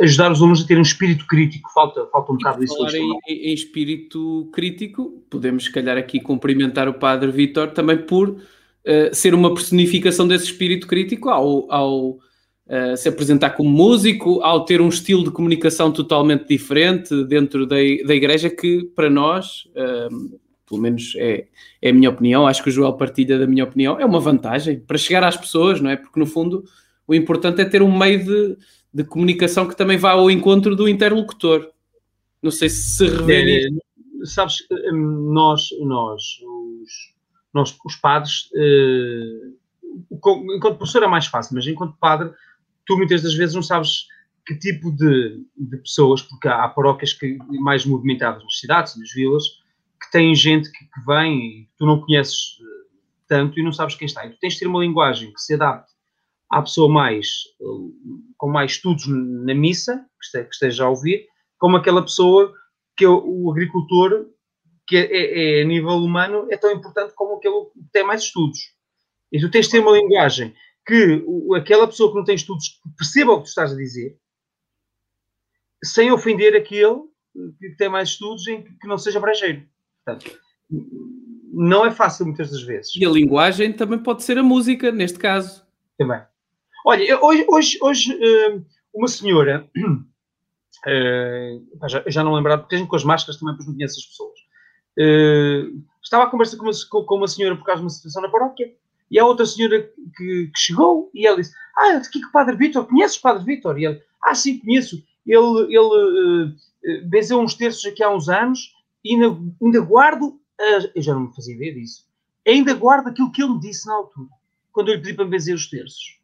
ajudar 0.00 0.32
os 0.32 0.40
alunos 0.40 0.62
a 0.62 0.66
terem 0.66 0.80
um 0.80 0.82
espírito 0.82 1.26
crítico, 1.26 1.70
falta, 1.72 2.06
falta 2.06 2.32
um 2.32 2.36
bocado 2.36 2.62
isso. 2.62 2.76
Falar 2.76 2.94
em, 2.94 3.18
em, 3.28 3.54
espírito 3.54 4.48
crítico, 4.52 5.24
podemos, 5.30 5.64
se 5.64 5.72
calhar, 5.72 5.96
aqui 5.96 6.20
cumprimentar 6.20 6.88
o 6.88 6.94
Padre 6.94 7.30
Vítor 7.30 7.70
também 7.70 7.98
por 7.98 8.30
uh, 8.30 8.40
ser 9.12 9.34
uma 9.34 9.54
personificação 9.54 10.26
desse 10.26 10.46
espírito 10.46 10.86
crítico 10.86 11.28
ao, 11.28 11.70
ao 11.70 12.10
uh, 12.10 12.96
se 12.96 13.08
apresentar 13.08 13.50
como 13.50 13.70
músico, 13.70 14.40
ao 14.42 14.64
ter 14.64 14.80
um 14.80 14.88
estilo 14.88 15.24
de 15.24 15.30
comunicação 15.30 15.90
totalmente 15.90 16.46
diferente 16.46 17.24
dentro 17.24 17.66
da, 17.66 17.76
da 17.76 18.14
igreja, 18.14 18.50
que 18.50 18.84
para 18.94 19.08
nós, 19.08 19.64
uh, 19.70 20.38
pelo 20.68 20.80
menos 20.80 21.14
é, 21.16 21.46
é 21.80 21.90
a 21.90 21.92
minha 21.92 22.10
opinião, 22.10 22.46
acho 22.46 22.62
que 22.62 22.68
o 22.68 22.72
Joel 22.72 22.94
partilha 22.94 23.38
da 23.38 23.46
minha 23.46 23.64
opinião, 23.64 23.98
é 24.00 24.04
uma 24.04 24.20
vantagem 24.20 24.80
para 24.80 24.98
chegar 24.98 25.22
às 25.24 25.36
pessoas, 25.36 25.80
não 25.80 25.90
é? 25.90 25.96
Porque 25.96 26.18
no 26.18 26.26
fundo 26.26 26.64
o 27.06 27.14
importante 27.14 27.60
é 27.60 27.64
ter 27.64 27.82
um 27.82 27.96
meio 27.96 28.24
de, 28.24 28.58
de 28.92 29.04
comunicação 29.04 29.68
que 29.68 29.76
também 29.76 29.96
vá 29.96 30.10
ao 30.10 30.30
encontro 30.30 30.74
do 30.74 30.88
interlocutor. 30.88 31.70
Não 32.42 32.50
sei 32.50 32.68
se 32.68 32.96
se 32.96 33.06
revê. 33.06 33.66
É, 33.66 34.26
sabes, 34.26 34.56
hum, 34.92 35.32
nós, 35.32 35.68
nós, 35.80 36.22
os, 36.42 36.92
nós, 37.54 37.76
os 37.84 37.96
padres, 37.96 38.50
eh, 38.56 39.50
enquanto 40.56 40.78
professor 40.78 41.02
é 41.04 41.06
mais 41.06 41.26
fácil, 41.26 41.54
mas 41.54 41.66
enquanto 41.66 41.96
padre 41.98 42.30
tu 42.84 42.96
muitas 42.96 43.22
das 43.22 43.34
vezes 43.34 43.54
não 43.54 43.62
sabes 43.62 44.06
que 44.46 44.54
tipo 44.54 44.92
de, 44.92 45.44
de 45.56 45.76
pessoas, 45.78 46.22
porque 46.22 46.48
há, 46.48 46.64
há 46.64 46.68
paróquias 46.68 47.12
que, 47.12 47.36
mais 47.60 47.84
movimentadas 47.84 48.42
nas 48.44 48.58
cidades, 48.58 48.96
nas 48.96 49.10
vilas, 49.12 49.44
que 50.06 50.12
têm 50.12 50.34
gente 50.34 50.70
que, 50.70 50.84
que 50.84 51.04
vem 51.06 51.38
e 51.38 51.68
tu 51.76 51.84
não 51.84 52.00
conheces 52.00 52.58
eh, 52.60 52.64
tanto 53.28 53.58
e 53.58 53.62
não 53.62 53.72
sabes 53.72 53.94
quem 53.94 54.06
está. 54.06 54.24
E 54.24 54.30
tu 54.30 54.38
tens 54.38 54.54
de 54.54 54.60
ter 54.60 54.66
uma 54.66 54.80
linguagem 54.80 55.32
que 55.32 55.40
se 55.40 55.54
adapte 55.54 55.92
à 56.50 56.62
pessoa 56.62 56.88
mais 56.88 57.26
eh, 57.60 57.64
com 58.36 58.48
mais 58.48 58.72
estudos 58.72 59.06
na 59.06 59.54
missa, 59.54 60.04
que 60.32 60.38
esteja 60.50 60.84
a 60.84 60.90
ouvir, 60.90 61.26
como 61.58 61.76
aquela 61.76 62.02
pessoa 62.02 62.52
que 62.96 63.04
é 63.04 63.08
o, 63.08 63.50
agricultor, 63.50 64.26
que 64.86 64.96
é, 64.96 65.02
é, 65.04 65.58
é, 65.58 65.62
a 65.62 65.66
nível 65.66 65.96
humano, 65.96 66.46
é 66.50 66.56
tão 66.56 66.70
importante 66.70 67.12
como 67.14 67.36
aquele 67.36 67.66
que 67.66 67.90
tem 67.92 68.04
mais 68.04 68.22
estudos. 68.22 68.58
E 69.30 69.40
tu 69.40 69.50
tens 69.50 69.66
de 69.66 69.72
ter 69.72 69.80
uma 69.80 69.92
linguagem 69.92 70.54
que 70.86 71.24
aquela 71.56 71.86
pessoa 71.86 72.10
que 72.10 72.16
não 72.16 72.24
tem 72.24 72.36
estudos 72.36 72.80
perceba 72.96 73.32
o 73.32 73.38
que 73.38 73.44
tu 73.44 73.48
estás 73.48 73.72
a 73.72 73.76
dizer, 73.76 74.16
sem 75.84 76.10
ofender 76.10 76.56
aquele 76.56 77.02
que 77.58 77.70
tem 77.76 77.88
mais 77.88 78.10
estudos 78.10 78.46
em 78.46 78.62
que 78.62 78.86
não 78.86 78.96
seja 78.96 79.20
brejeiro. 79.20 79.68
Portanto, 80.06 80.38
não 81.52 81.84
é 81.84 81.90
fácil 81.90 82.24
muitas 82.26 82.50
das 82.50 82.62
vezes. 82.62 82.94
E 82.94 83.04
a 83.04 83.10
linguagem 83.10 83.72
também 83.72 83.98
pode 83.98 84.22
ser 84.22 84.38
a 84.38 84.42
música, 84.42 84.92
neste 84.92 85.18
caso. 85.18 85.66
Também. 85.98 86.22
Olha, 86.86 87.20
hoje, 87.20 87.44
hoje, 87.48 87.78
hoje 87.82 88.18
eh, 88.22 88.60
uma 88.94 89.08
senhora, 89.08 89.68
uh, 89.76 90.04
já, 91.88 92.04
já 92.06 92.22
não 92.22 92.34
lembrava, 92.34 92.62
porque 92.62 92.76
a 92.76 92.78
gente 92.78 92.88
com 92.88 92.94
as 92.94 93.02
máscaras 93.02 93.40
também 93.40 93.56
não 93.58 93.74
conhece 93.74 93.98
as 93.98 94.06
pessoas, 94.06 94.38
uh, 95.00 95.82
estava 96.02 96.24
a 96.24 96.30
conversar 96.30 96.56
com 96.56 96.64
uma, 96.64 96.72
com 97.04 97.16
uma 97.16 97.26
senhora 97.26 97.56
por 97.56 97.64
causa 97.64 97.80
de 97.80 97.84
uma 97.84 97.90
situação 97.90 98.22
na 98.22 98.28
paróquia 98.28 98.72
e 99.10 99.18
há 99.18 99.26
outra 99.26 99.44
senhora 99.44 99.82
que, 100.16 100.46
que 100.46 100.58
chegou 100.58 101.10
e 101.12 101.26
ela 101.26 101.36
disse: 101.36 101.52
Ah, 101.76 101.96
de 101.96 102.08
que 102.08 102.24
o 102.24 102.30
Padre 102.30 102.54
Vítor? 102.56 102.86
Conheces 102.86 103.16
o 103.16 103.22
Padre 103.22 103.44
Vítor? 103.44 103.76
E 103.78 103.86
ele: 103.86 104.00
Ah, 104.22 104.34
sim, 104.34 104.58
conheço. 104.58 105.02
Ele, 105.26 105.74
ele 105.74 105.78
uh, 105.78 106.54
benzeu 107.08 107.40
uns 107.40 107.54
terços 107.54 107.84
aqui 107.84 108.02
há 108.02 108.10
uns 108.10 108.28
anos 108.28 108.72
e 109.06 109.14
ainda, 109.14 109.38
ainda 109.62 109.80
guardo. 109.80 110.40
Eu 110.94 111.02
já 111.02 111.14
não 111.14 111.22
me 111.22 111.34
fazia 111.34 111.54
ideia 111.54 111.74
disso. 111.74 112.06
Ainda 112.46 112.74
guardo 112.74 113.08
aquilo 113.08 113.30
que 113.30 113.42
ele 113.42 113.54
me 113.54 113.60
disse 113.60 113.86
na 113.86 113.94
altura, 113.94 114.28
quando 114.72 114.88
eu 114.88 114.94
lhe 114.94 115.02
pedi 115.02 115.14
para 115.14 115.24
benzer 115.24 115.54
os 115.54 115.68
terços. 115.68 116.18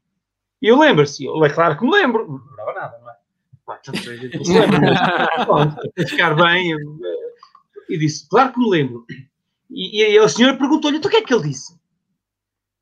E 0.61 0.69
eu 0.69 0.79
lembro-se, 0.79 1.27
é 1.27 1.49
claro 1.51 1.77
que 1.77 1.85
me 1.85 1.91
lembro, 1.91 2.27
não 2.27 2.39
lembrava 2.39 2.73
nada, 2.73 2.99
não 3.01 3.11
é? 3.11 3.17
Pá, 3.67 3.77
tanto 3.77 4.11
a 4.11 4.17
gente 4.17 4.37
não 4.37 4.45
se 4.45 4.59
lembra, 4.59 4.81
mas 4.81 5.75
para 5.95 6.09
ficar 6.09 6.35
bem. 6.35 6.71
Eu, 6.73 6.79
e 7.89 7.99
disse: 7.99 8.29
Claro 8.29 8.53
que 8.53 8.59
me 8.59 8.71
lembro. 8.71 9.05
E, 9.71 10.03
e 10.03 10.19
a 10.19 10.29
senhora 10.29 10.57
perguntou-lhe: 10.57 10.99
então 10.99 11.09
o 11.09 11.11
que 11.11 11.19
é 11.19 11.23
que 11.23 11.35
ele 11.35 11.49
disse? 11.49 11.81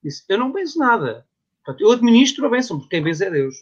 Disse, 0.02 0.24
eu 0.28 0.38
não 0.38 0.52
benzo 0.52 0.78
nada. 0.78 1.26
Portanto, 1.64 1.82
eu 1.82 1.92
administro 1.92 2.46
a 2.46 2.50
bênção, 2.50 2.78
porque 2.78 2.96
quem 2.96 3.04
benze 3.04 3.24
é 3.24 3.30
Deus. 3.30 3.54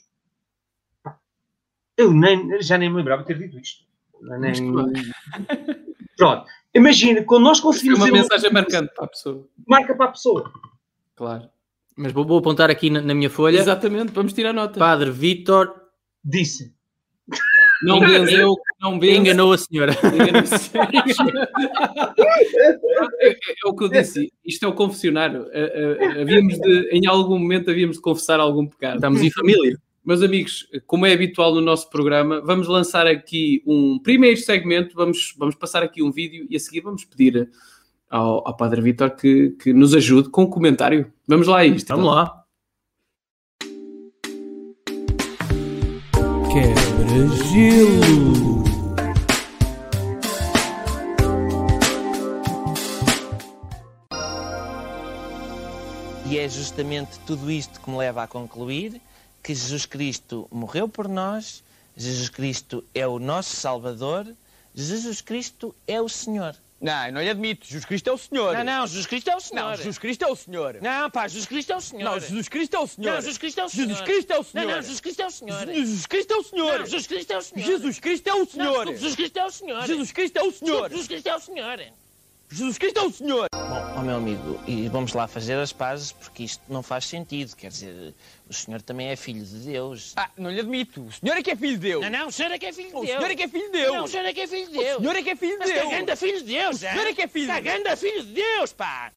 Eu 1.97 2.13
nem, 2.13 2.63
já 2.63 2.79
nem 2.79 2.89
me 2.89 2.97
lembrava 2.97 3.23
de 3.23 3.29
ter 3.29 3.39
dito 3.39 3.59
isto. 3.59 3.85
Nem... 4.21 4.55
Pronto. 6.19 6.45
Imagina, 6.75 7.23
quando 7.23 7.45
nós 7.45 7.61
conseguimos... 7.61 8.01
É 8.01 8.03
uma 8.03 8.13
mensagem 8.13 8.51
uma... 8.51 8.61
marcante 8.61 8.93
para 8.95 9.05
a 9.05 9.09
pessoa. 9.09 9.49
Marca 9.67 9.95
para 9.95 10.07
a 10.07 10.11
pessoa. 10.11 10.53
Claro. 11.15 11.49
Mas 11.97 12.13
vou, 12.13 12.27
vou 12.27 12.39
apontar 12.39 12.71
aqui 12.71 12.91
na, 12.91 13.01
na, 13.01 13.15
minha 13.15 13.31
folha. 13.31 13.59
Exatamente, 13.59 14.13
vamos 14.13 14.33
tirar 14.33 14.53
nota. 14.53 14.79
Padre 14.79 15.11
Vítor... 15.11 15.73
Disse. 16.23 16.77
Não 17.83 18.01
benzeu, 18.01 18.57
não. 18.81 19.03
Enganou 19.03 19.53
a 19.53 19.59
senhora. 19.59 19.93
é, 23.21 23.31
é, 23.31 23.37
o 23.65 23.75
que 23.75 23.85
eu 23.85 23.89
disse, 23.89 24.33
isto 24.45 24.65
é 24.65 24.69
o 24.69 24.75
confessionário. 24.75 25.47
Havíamos 26.21 26.59
de, 26.59 26.89
em 26.91 27.07
algum 27.07 27.39
momento 27.39 27.71
havíamos 27.71 27.97
de 27.97 28.03
confessar 28.03 28.41
algum 28.41 28.67
pecado. 28.67 28.97
Estamos 28.97 29.23
em 29.23 29.31
família. 29.31 29.79
Meus 30.09 30.23
amigos, 30.23 30.67
como 30.87 31.05
é 31.05 31.13
habitual 31.13 31.55
no 31.55 31.61
nosso 31.61 31.91
programa, 31.91 32.41
vamos 32.41 32.67
lançar 32.67 33.07
aqui 33.07 33.63
um 33.67 33.99
primeiro 33.99 34.41
segmento, 34.41 34.97
vamos, 34.97 35.35
vamos 35.37 35.55
passar 35.55 35.83
aqui 35.83 36.03
um 36.03 36.11
vídeo 36.11 36.47
e 36.49 36.57
a 36.57 36.59
seguir 36.59 36.81
vamos 36.81 37.05
pedir 37.05 37.51
ao, 38.09 38.49
ao 38.49 38.57
Padre 38.57 38.81
Vitor 38.81 39.11
que, 39.11 39.51
que 39.63 39.71
nos 39.71 39.95
ajude 39.95 40.31
com 40.31 40.45
um 40.45 40.47
comentário. 40.49 41.13
Vamos 41.27 41.47
lá 41.47 41.59
a 41.59 41.67
isto. 41.67 41.89
Vamos 41.89 42.07
então. 42.07 42.15
lá. 42.15 42.43
Quebra-gelo. 46.55 48.09
E 56.31 56.39
é 56.39 56.49
justamente 56.49 57.21
tudo 57.27 57.51
isto 57.51 57.79
que 57.79 57.91
me 57.91 57.99
leva 57.99 58.23
a 58.23 58.27
concluir 58.27 59.03
que 59.43 59.55
Jesus 59.55 59.87
Cristo 59.87 60.49
morreu 60.51 60.89
por 60.89 61.09
nós, 61.09 61.63
Jesus 61.97 62.29
Cristo 62.29 62.85
é 62.95 63.07
o 63.07 63.19
nosso 63.19 63.57
Salvador, 63.57 64.27
Jesus 64.75 65.21
Cristo 65.21 65.75
é 65.87 66.01
o 66.01 66.09
Senhor. 66.09 66.55
Não, 66.81 67.11
não 67.11 67.21
lhe 67.21 67.29
admito. 67.29 67.67
Jesus 67.67 67.85
Cristo 67.85 68.09
é 68.09 68.13
o 68.13 68.19
Senhor. 68.19 68.55
Não, 68.55 68.65
não, 68.65 68.87
Jesus 68.87 69.07
Cristo 69.07 69.31
é 69.31 69.37
o 69.37 69.41
Senhor. 69.41 69.63
Não, 69.63 69.77
Jesus 69.77 69.99
Cristo 69.99 70.23
é 70.23 70.29
o 70.29 70.37
Senhor. 70.37 70.79
Não, 70.81 71.11
pá, 71.11 71.27
Jesus 71.27 71.47
Cristo 71.47 71.73
é 71.73 71.77
o 71.77 71.81
Senhor. 71.81 72.05
Não, 72.05 72.21
Jesus 72.21 72.49
Cristo 72.49 72.75
é 72.75 72.79
o 72.79 72.87
Senhor. 72.87 73.11
Não, 73.11 73.21
Jesus 73.21 73.39
Cristo 73.39 73.59
é 73.59 73.65
o 73.65 73.69
Senhor. 73.69 73.89
Jesus 73.89 74.01
Cristo 74.05 74.31
é 74.31 74.39
o 74.39 74.45
Senhor. 74.45 74.67
Não, 74.67 74.75
não, 74.75 74.83
Jesus 74.83 75.01
Cristo 75.01 75.21
é 75.21 75.27
o 75.27 75.31
Senhor. 75.31 75.67
Jesus 75.67 76.07
Cristo 76.07 76.31
é 76.31 76.37
o 76.39 76.43
Senhor. 76.45 76.79
Não, 76.79 76.87
Jesus 76.87 77.07
Cristo 77.07 77.33
é 77.33 77.39
o 77.39 77.43
Senhor. 77.43 77.67
Jesus 77.67 77.99
Cristo 77.99 78.29
é 78.29 78.35
o 78.35 78.47
Senhor. 78.47 78.87
Jesus 78.87 79.15
Cristo 79.17 79.39
é 79.39 79.45
o 79.45 79.51
Senhor. 79.51 79.87
Jesus 79.87 80.13
Cristo 80.13 80.37
é 80.37 80.43
o 80.43 80.53
Senhor. 80.53 80.91
Jesus 80.91 81.09
Cristo 81.09 81.27
é 81.27 81.35
o 81.35 81.41
Senhor. 81.41 81.81
Jesus 82.51 82.79
Cristo 82.79 82.99
é 82.99 83.03
o 83.03 83.11
Senhor. 83.11 83.47
Bom, 83.53 83.95
oh 83.99 84.03
meu 84.03 84.17
amigo, 84.17 84.59
e 84.67 84.89
vamos 84.89 85.13
lá 85.13 85.29
fazer 85.29 85.55
as 85.59 85.73
pazes 85.73 86.13
porque 86.13 86.45
isto 86.45 86.63
não 86.69 86.83
faz 86.83 87.05
sentido. 87.05 87.55
Quer 87.55 87.69
dizer, 87.69 88.15
o 88.49 88.55
senhor 88.55 88.81
também 88.81 89.09
é 89.09 89.17
filho 89.17 89.45
de 89.45 89.59
Deus. 89.59 90.15
Ah, 90.17 90.31
não 90.39 90.51
lhe 90.51 90.61
admito. 90.61 91.03
O 91.03 91.13
senhor 91.13 91.37
é 91.37 91.43
que 91.43 91.51
é 91.51 91.57
filho 91.57 91.75
de 91.75 91.89
Deus. 91.89 92.03
Não, 92.03 92.11
não, 92.11 92.29
o 92.29 92.33
senhor 92.33 92.51
é 92.51 92.59
que 92.59 92.67
é 92.67 92.73
filho 92.73 92.89
de 92.89 92.93
Deus. 92.93 93.05
O 93.05 93.07
senhor 93.07 93.31
é 93.31 93.35
que 93.35 93.43
é 93.43 93.49
filho 93.49 93.67
de 93.67 93.73
Deus. 93.73 93.93
Não, 93.95 94.05
o 94.05 94.09
senhor 94.09 94.25
é 94.25 94.33
que 94.33 94.41
é 94.41 94.47
filho 94.47 94.67
de 94.67 94.73
Deus. 94.73 94.97
O 94.97 95.01
senhor 95.01 95.17
é 95.17 95.23
que 95.23 95.31
é 95.31 95.37
filho 95.37 95.59
de 95.59 95.65
Deus. 95.67 95.77
Está 95.77 95.91
grande 95.91 96.17
filho 96.17 96.39
de 96.39 96.45
Deus, 96.45 96.77
O 96.77 96.79
senhor 96.79 97.07
é 97.07 97.13
que 97.13 97.23
é 97.23 97.29
filho 97.29 97.47
de 97.47 97.53
Deus. 97.53 97.59
Está 97.59 97.61
grande 97.61 97.97
filho 97.97 98.25
de 98.25 98.33
Deus, 98.33 98.73
pá. 98.73 99.13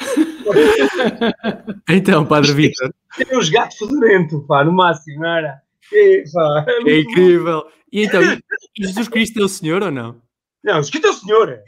então, 1.88 2.26
Padre 2.26 2.52
Vitor. 2.54 2.92
Tem 3.16 3.38
uns 3.38 3.50
gatos 3.50 3.76
fedorentos, 3.76 4.44
pá, 4.46 4.64
no 4.64 4.72
máximo, 4.72 5.20
não 5.20 5.28
era? 5.28 5.62
É, 5.92 6.24
pá, 6.32 6.66
é, 6.66 6.90
é 6.90 7.00
incrível. 7.00 7.64
E 7.92 8.04
então, 8.04 8.22
Jesus 8.76 9.08
Cristo 9.08 9.40
é 9.40 9.44
o 9.44 9.48
Senhor 9.48 9.82
ou 9.82 9.90
não? 9.90 10.20
Não, 10.62 10.80
escrito 10.80 11.06
é 11.06 11.10
o 11.10 11.14
senhor. 11.14 11.60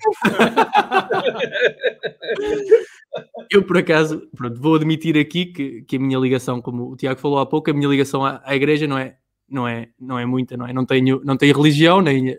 Eu, 3.50 3.62
por 3.64 3.78
acaso, 3.78 4.28
pronto, 4.36 4.60
vou 4.60 4.74
admitir 4.74 5.18
aqui 5.18 5.46
que, 5.46 5.82
que 5.82 5.96
a 5.96 5.98
minha 5.98 6.18
ligação, 6.18 6.60
como 6.60 6.90
o 6.90 6.96
Tiago 6.96 7.20
falou 7.20 7.38
há 7.38 7.46
pouco, 7.46 7.70
a 7.70 7.74
minha 7.74 7.88
ligação 7.88 8.24
à, 8.24 8.42
à 8.44 8.54
igreja 8.54 8.86
não 8.86 8.98
é, 8.98 9.16
não, 9.48 9.66
é, 9.68 9.88
não 9.98 10.18
é 10.18 10.26
muita, 10.26 10.56
não 10.56 10.66
é? 10.66 10.72
Não 10.72 10.84
tenho, 10.84 11.20
não 11.24 11.36
tenho 11.36 11.56
religião, 11.56 12.00
nem, 12.00 12.38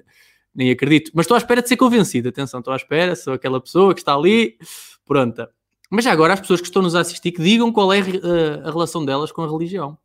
nem 0.54 0.72
acredito. 0.72 1.12
Mas 1.14 1.26
estou 1.26 1.36
à 1.36 1.38
espera 1.38 1.62
de 1.62 1.70
ser 1.70 1.78
convencido. 1.78 2.30
Atenção, 2.30 2.60
estou 2.60 2.74
à 2.74 2.78
espera, 2.78 3.16
sou 3.16 3.34
aquela 3.34 3.60
pessoa 3.60 3.94
que 3.94 4.02
está 4.02 4.14
ali, 4.16 4.58
pronta. 5.06 5.50
Mas 5.90 6.06
já 6.06 6.12
agora, 6.12 6.34
as 6.34 6.40
pessoas 6.40 6.60
que 6.60 6.68
estão 6.68 6.82
nos 6.82 6.96
a 6.96 7.02
assistir, 7.02 7.32
que 7.32 7.42
digam 7.42 7.72
qual 7.72 7.94
é 7.94 8.00
a, 8.00 8.04
eh, 8.04 8.62
a 8.66 8.72
relação 8.72 9.06
delas 9.06 9.32
com 9.32 9.44
a 9.44 9.48
religião. 9.48 9.98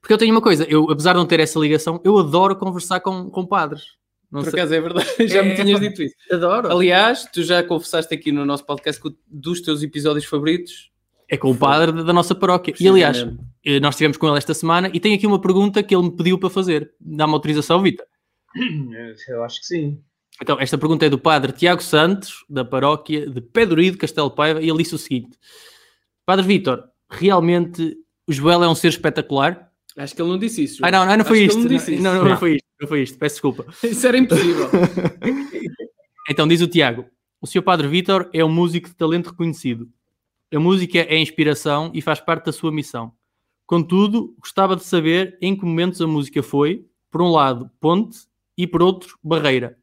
Porque 0.00 0.12
eu 0.12 0.18
tenho 0.18 0.32
uma 0.32 0.40
coisa, 0.40 0.64
eu, 0.68 0.88
apesar 0.88 1.14
de 1.14 1.18
não 1.18 1.26
ter 1.26 1.40
essa 1.40 1.58
ligação, 1.58 2.00
eu 2.04 2.16
adoro 2.18 2.54
conversar 2.54 3.00
com, 3.00 3.28
com 3.28 3.44
padres. 3.44 3.96
Não 4.36 4.42
Por 4.42 4.50
sei. 4.50 4.60
acaso 4.60 4.74
é 4.74 4.80
verdade, 4.82 5.08
já 5.26 5.42
me 5.42 5.52
é, 5.52 5.54
tinhas 5.54 5.80
dito 5.80 6.02
isso. 6.02 6.14
Adoro. 6.30 6.70
Aliás, 6.70 7.26
tu 7.32 7.42
já 7.42 7.62
confessaste 7.62 8.12
aqui 8.14 8.30
no 8.30 8.44
nosso 8.44 8.66
podcast 8.66 9.00
que 9.00 9.08
dos 9.26 9.62
teus 9.62 9.82
episódios 9.82 10.26
favoritos 10.26 10.90
é 11.26 11.38
com 11.38 11.50
o 11.50 11.56
padre 11.56 12.04
da 12.04 12.12
nossa 12.12 12.34
paróquia. 12.34 12.74
E 12.78 12.86
aliás, 12.86 13.26
eh, 13.64 13.80
nós 13.80 13.94
estivemos 13.94 14.18
com 14.18 14.28
ele 14.28 14.36
esta 14.36 14.52
semana 14.52 14.90
e 14.92 15.00
tem 15.00 15.14
aqui 15.14 15.26
uma 15.26 15.40
pergunta 15.40 15.82
que 15.82 15.94
ele 15.96 16.04
me 16.04 16.14
pediu 16.14 16.38
para 16.38 16.50
fazer. 16.50 16.92
Dá-me 17.00 17.32
autorização, 17.32 17.80
Vita? 17.82 18.04
Eu 19.26 19.42
acho 19.42 19.60
que 19.60 19.66
sim. 19.66 19.98
Então, 20.40 20.60
esta 20.60 20.76
pergunta 20.76 21.06
é 21.06 21.08
do 21.08 21.18
padre 21.18 21.50
Tiago 21.52 21.82
Santos, 21.82 22.44
da 22.46 22.62
paróquia 22.62 23.26
de 23.28 23.40
Pedroído, 23.40 23.96
Castelo 23.96 24.30
Paiva, 24.30 24.60
e 24.60 24.68
ele 24.68 24.78
disse 24.78 24.94
o 24.94 24.98
seguinte: 24.98 25.38
Padre 26.26 26.44
Vítor, 26.46 26.84
realmente 27.10 27.96
o 28.28 28.32
Joel 28.34 28.62
é 28.62 28.68
um 28.68 28.74
ser 28.74 28.88
espetacular? 28.88 29.70
Acho 29.96 30.14
que 30.14 30.20
ele 30.20 30.30
não 30.30 30.38
disse 30.38 30.62
isso. 30.62 30.84
Ah, 30.84 30.90
não, 30.90 31.06
não, 31.06 31.16
não 31.16 31.24
foi 31.24 31.46
Acho 31.46 31.58
isto. 31.58 31.90
não. 31.90 32.02
Não, 32.02 32.14
não, 32.16 32.30
não 32.30 32.36
foi 32.36 32.56
isto, 32.56 32.65
não 32.80 32.88
foi 32.88 33.02
isto, 33.02 33.18
peço 33.18 33.36
desculpa. 33.36 33.66
Isso 33.82 34.06
era 34.06 34.18
impossível. 34.18 34.68
Então, 36.28 36.48
diz 36.48 36.60
o 36.60 36.66
Tiago: 36.66 37.06
O 37.40 37.46
Sr. 37.46 37.62
Padre 37.62 37.86
Vítor 37.86 38.28
é 38.32 38.44
um 38.44 38.48
músico 38.48 38.88
de 38.88 38.96
talento 38.96 39.30
reconhecido. 39.30 39.88
A 40.52 40.58
música 40.58 40.98
é 40.98 41.16
inspiração 41.18 41.90
e 41.94 42.02
faz 42.02 42.20
parte 42.20 42.46
da 42.46 42.52
sua 42.52 42.72
missão. 42.72 43.12
Contudo, 43.64 44.34
gostava 44.38 44.74
de 44.74 44.84
saber 44.84 45.38
em 45.40 45.56
que 45.56 45.64
momentos 45.64 46.00
a 46.00 46.06
música 46.06 46.42
foi, 46.42 46.84
por 47.12 47.22
um 47.22 47.30
lado, 47.30 47.70
ponte 47.80 48.26
e 48.56 48.66
por 48.66 48.82
outro, 48.82 49.18
barreira. 49.22 49.78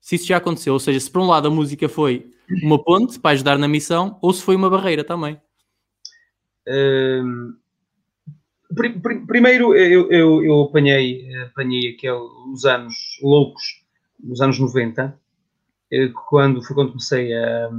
Se 0.00 0.16
isso 0.16 0.26
já 0.26 0.36
aconteceu, 0.36 0.74
ou 0.74 0.80
seja, 0.80 1.00
se 1.00 1.10
por 1.10 1.22
um 1.22 1.26
lado 1.26 1.48
a 1.48 1.50
música 1.50 1.88
foi 1.88 2.30
uma 2.62 2.82
ponte 2.82 3.18
para 3.18 3.30
ajudar 3.30 3.58
na 3.58 3.66
missão, 3.66 4.18
ou 4.20 4.32
se 4.32 4.42
foi 4.42 4.54
uma 4.54 4.68
barreira 4.68 5.02
também. 5.02 5.40
Hum, 6.68 7.56
pri- 8.74 8.98
pri- 9.00 9.26
primeiro, 9.26 9.74
eu, 9.74 10.10
eu, 10.10 10.44
eu 10.44 10.62
apanhei, 10.62 11.26
apanhei 11.44 11.90
aquele, 11.94 12.18
os 12.52 12.64
anos 12.64 12.94
loucos, 13.22 13.62
os 14.28 14.40
anos 14.40 14.58
90, 14.58 15.18
eh, 15.92 16.08
quando, 16.28 16.62
foi 16.62 16.74
quando 16.74 16.88
comecei 16.90 17.34
a, 17.34 17.70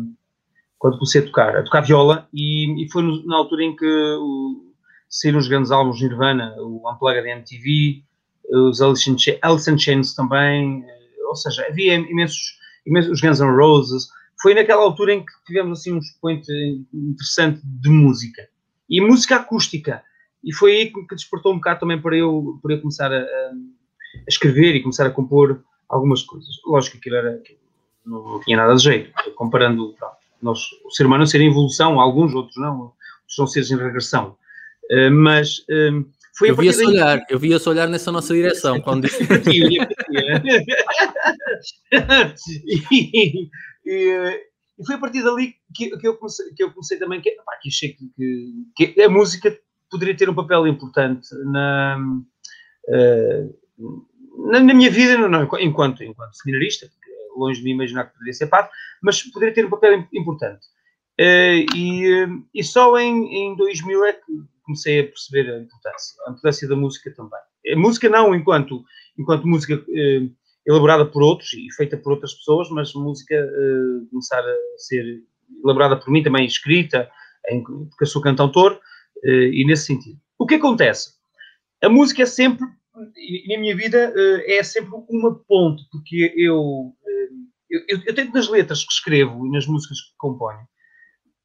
quando 0.78 0.98
comecei 0.98 1.22
a 1.22 1.26
tocar, 1.26 1.56
a 1.58 1.64
tocar 1.64 1.82
viola, 1.82 2.28
e, 2.34 2.84
e 2.86 2.92
foi 2.92 3.02
no- 3.04 3.26
na 3.26 3.38
altura 3.38 3.64
em 3.64 3.76
que 3.76 3.86
o, 3.86 4.74
saíram 5.10 5.40
os 5.40 5.48
grandes 5.48 5.72
álbuns 5.72 5.98
de 5.98 6.08
Nirvana, 6.08 6.56
o 6.60 6.90
Unplugged 6.92 7.28
MTV, 7.28 8.04
os 8.52 8.82
Alice 8.82 9.10
in 9.10 9.16
Alice 9.42 9.72
in 9.72 9.78
Chains 9.78 10.14
também, 10.14 10.84
eh, 10.88 11.26
ou 11.28 11.36
seja, 11.36 11.66
havia 11.70 11.96
imensos, 11.96 12.58
imensos 12.86 13.12
os 13.12 13.22
Guns 13.22 13.40
N' 13.40 13.56
Roses. 13.56 14.08
Foi 14.42 14.54
naquela 14.54 14.84
altura 14.84 15.14
em 15.14 15.26
que 15.26 15.32
tivemos 15.48 15.80
assim 15.80 15.94
um 15.94 15.98
expoente 15.98 16.52
interessante 16.94 17.62
de 17.64 17.90
música 17.90 18.48
e 18.90 19.02
música 19.02 19.38
acústica. 19.38 20.04
E 20.46 20.54
foi 20.54 20.72
aí 20.74 20.92
que 20.92 21.16
despertou 21.16 21.52
um 21.52 21.56
bocado 21.56 21.82
também 21.82 22.02
para 22.02 22.16
eu, 22.16 22.60
para 22.62 22.74
eu 22.76 22.80
começar 22.82 23.12
a, 23.12 23.18
a- 23.18 23.22
a 23.22 24.30
escrever 24.30 24.76
e 24.76 24.82
começar 24.82 25.06
a 25.06 25.12
compor 25.12 25.62
algumas 25.90 26.24
coisas. 26.24 26.50
Lógico 26.66 26.94
que 26.94 26.98
aquilo 27.10 27.16
era, 27.16 27.42
não, 28.06 28.24
não 28.24 28.40
tinha 28.42 28.58
nada 28.58 28.76
de 28.76 28.84
jeito, 28.84 29.12
comparando 29.36 29.94
pronto, 29.98 30.16
nós, 30.42 30.60
o 30.86 30.92
ser 30.92 31.06
humano 31.06 31.24
é 31.24 31.26
um 31.26 31.28
ser 31.28 31.42
em 31.42 31.48
evolução, 31.48 32.00
alguns 32.00 32.34
outros 32.34 32.56
não, 32.58 32.80
outros 32.82 33.36
são 33.36 33.48
seres 33.48 33.72
em 33.72 33.78
regressão. 33.78 34.38
Eh, 34.92 35.10
mas 35.10 35.64
eh, 35.70 35.90
foi 36.38 36.50
Eu 36.50 36.54
a 36.54 36.56
partir 36.58 36.70
via-se 36.70 36.84
daí 36.86 36.94
olhar, 36.94 37.26
eu 37.30 37.40
via-se 37.40 37.70
olhar 37.70 37.88
nessa 37.88 38.12
nossa 38.12 38.34
direção 38.34 38.80
quando 38.82 39.08
disse 39.08 39.24
e, 42.66 42.84
e, 42.92 43.50
e 44.78 44.86
foi 44.86 44.96
a 44.96 45.00
partir 45.00 45.24
dali 45.24 45.56
que, 45.74 45.96
que 45.98 46.08
eu, 46.08 46.18
comecei, 46.18 46.54
que 46.54 46.64
eu 46.64 46.72
comecei 46.72 46.98
também 46.98 47.22
que, 47.22 47.32
pá, 47.32 47.58
que 47.62 47.70
achei 47.70 47.94
que, 47.94 48.10
que, 48.76 48.88
que 48.94 49.02
a 49.02 49.10
música 49.10 49.58
poderia 49.96 50.16
ter 50.16 50.30
um 50.30 50.36
papel 50.36 50.68
importante 50.68 51.28
na, 51.46 51.98
eh, 52.90 53.50
na, 54.52 54.60
na 54.60 54.74
minha 54.74 54.90
vida, 54.92 55.18
não, 55.18 55.44
enquanto, 55.60 56.04
enquanto 56.04 56.36
seminarista, 56.36 56.88
longe 57.36 57.60
de 57.60 57.66
me 57.66 57.72
imaginar 57.72 58.06
que 58.06 58.14
poderia 58.14 58.34
ser 58.34 58.48
padre, 58.48 58.70
mas 59.02 59.22
poderia 59.24 59.54
ter 59.54 59.66
um 59.66 59.70
papel 59.70 60.00
im- 60.00 60.08
importante. 60.14 60.66
Eh, 61.18 61.66
e, 61.74 62.06
eh, 62.06 62.28
e 62.54 62.64
só 62.64 62.98
em, 63.00 63.34
em 63.34 63.56
2000 63.56 64.06
é 64.06 64.14
que 64.14 64.22
comecei 64.64 65.00
a 65.00 65.04
perceber 65.04 65.50
a 65.50 65.60
importância, 65.60 66.16
a 66.28 66.30
importância 66.32 66.68
da 66.68 66.76
música 66.76 67.14
também. 67.16 67.40
A 67.74 67.78
música 67.78 68.10
não 68.10 68.36
enquanto, 68.36 68.84
enquanto 69.18 69.48
música 69.48 69.84
elaborada 70.68 71.06
por 71.06 71.22
outros 71.22 71.54
e 71.54 71.72
feita 71.76 71.96
por 71.98 72.14
outras 72.14 72.34
pessoas, 72.34 72.70
mas 72.72 72.94
música 72.94 73.36
começar 74.10 74.40
a 74.40 74.56
ser 74.78 75.22
elaborada 75.64 75.98
por 75.98 76.12
mim 76.12 76.24
também, 76.24 76.46
escrita, 76.46 77.10
porque 77.90 78.04
eu 78.04 78.08
sou 78.08 78.22
cantautor, 78.22 78.80
e 79.24 79.66
nesse 79.66 79.86
sentido. 79.86 80.20
O 80.38 80.46
que 80.46 80.56
acontece? 80.56 81.14
A 81.84 81.90
música 81.90 82.24
é 82.24 82.26
sempre, 82.26 82.66
na 82.96 83.58
minha 83.60 83.76
vida, 83.76 84.14
eh, 84.16 84.58
é 84.58 84.64
sempre 84.64 84.92
uma 85.10 85.36
ponte, 85.48 85.84
porque 85.92 86.34
eu, 86.36 86.94
eh, 87.06 87.30
eu, 87.90 88.00
eu, 88.06 88.16
tento 88.16 88.34
nas 88.34 88.48
letras 88.48 88.84
que 88.84 88.94
escrevo 88.94 89.46
e 89.46 89.52
nas 89.52 89.68
músicas 89.68 90.00
que 90.02 90.14
componho, 90.18 90.68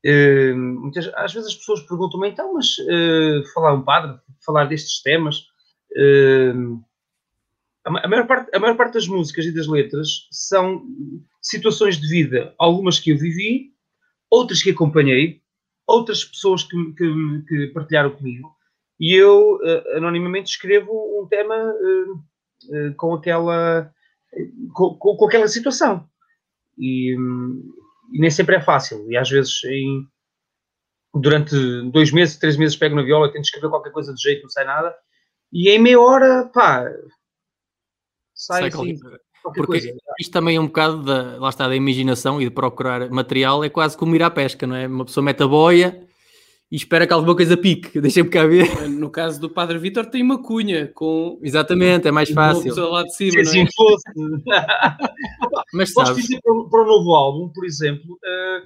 eh, 0.05 0.53
muitas, 0.55 1.09
às 1.15 1.33
vezes 1.33 1.51
as 1.51 1.57
pessoas 1.57 1.83
perguntam-me, 1.83 2.29
então, 2.31 2.55
mas 2.55 2.77
eh, 2.89 3.43
falar 3.53 3.75
um 3.75 3.83
padre, 3.83 4.19
falar 4.45 4.65
destes 4.67 5.03
temas, 5.03 5.45
eh, 5.97 6.53
a, 7.85 7.91
ma- 7.91 8.01
a 8.05 8.09
maior 8.09 8.27
parte, 8.27 8.55
a 8.55 8.59
maior 8.59 8.77
parte 8.77 8.95
das 8.95 9.07
músicas 9.07 9.45
e 9.45 9.55
das 9.55 9.67
letras 9.67 10.27
são 10.31 10.83
situações 11.43 12.01
de 12.01 12.09
vida, 12.09 12.55
algumas 12.59 12.99
que 12.99 13.11
eu 13.11 13.19
vivi, 13.19 13.73
outras 14.31 14.63
que 14.63 14.71
acompanhei, 14.71 15.40
outras 15.91 16.25
pessoas 16.25 16.63
que, 16.63 16.77
que, 16.95 17.43
que 17.49 17.67
partilharam 17.75 18.11
comigo, 18.11 18.49
e 18.99 19.15
eu 19.15 19.59
eh, 19.65 19.97
anonimamente 19.97 20.51
escrevo 20.51 20.93
um 21.23 21.27
tema 21.27 21.55
eh, 21.55 22.91
com 22.97 23.15
aquela 23.15 23.93
com, 24.75 24.95
com- 24.97 25.27
aquela 25.27 25.49
situação. 25.49 26.09
E, 26.79 27.17
hum, 27.19 27.73
e 28.13 28.21
nem 28.21 28.31
sempre 28.31 28.57
é 28.57 28.61
fácil. 28.61 29.11
E 29.11 29.17
às 29.17 29.29
vezes, 29.29 29.65
em- 29.65 30.07
durante 31.15 31.55
dois 31.91 32.13
meses, 32.13 32.37
três 32.39 32.57
meses, 32.57 32.77
pego 32.77 32.95
na 32.95 33.03
viola, 33.03 33.33
tento 33.33 33.45
escrever 33.45 33.69
qualquer 33.71 33.93
coisa 33.93 34.15
de 34.15 34.23
jeito, 34.23 34.43
não 34.43 34.51
sai 34.51 34.65
nada. 34.65 34.95
E 35.53 35.69
em 35.71 35.79
meia 35.79 36.01
hora, 36.01 36.49
pá, 36.55 36.85
sai, 38.35 38.61
Sai 38.61 38.69
assim, 38.69 38.99
Porque 39.43 39.67
coisa. 39.67 39.95
isto 40.21 40.33
também 40.33 40.57
é 40.57 40.61
um 40.61 40.67
bocado 40.67 41.03
da, 41.03 41.39
lá 41.39 41.49
está, 41.49 41.67
da 41.69 41.75
imaginação 41.77 42.41
e 42.41 42.45
de 42.45 42.51
procurar 42.51 43.09
material, 43.11 43.65
é 43.65 43.69
quase 43.69 43.97
como 43.97 44.15
ir 44.15 44.23
à 44.23 44.31
pesca, 44.31 44.67
não 44.67 44.77
é? 44.77 44.87
Uma 44.87 45.05
pessoa 45.05 45.25
mete 45.25 45.43
a 45.43 45.49
boia 45.49 46.07
e 46.71 46.77
espera 46.77 47.07
que 47.07 47.13
alguma 47.13 47.35
coisa 47.35 47.57
pique, 47.57 47.99
deixem-me 48.01 48.29
cá 48.31 48.47
ver. 48.47 48.89
No 48.89 49.11
caso 49.11 49.41
do 49.41 49.51
Padre 49.51 49.79
Vítor, 49.79 50.07
tem 50.07 50.23
uma 50.23 50.43
cunha 50.43 50.87
com 50.95 51.39
Exatamente, 51.43 52.07
é 52.07 52.11
mais 52.13 52.31
um 52.31 52.35
fácil. 52.35 52.65
pessoa 52.65 52.91
lá 52.91 53.03
de 53.03 53.11
Se 53.15 53.31
cima, 53.31 53.43
não 53.43 53.51
assim 53.51 53.61
é? 53.63 53.67
fosse. 53.75 54.05
Mas 55.75 55.93
Posso 55.93 56.07
sabes, 56.09 56.23
dizer 56.27 56.41
para, 56.43 56.53
o- 56.53 56.69
para 56.69 56.83
o 56.83 56.87
novo 56.87 57.15
álbum, 57.15 57.49
por 57.53 57.65
exemplo, 57.65 58.19
eh, 58.25 58.63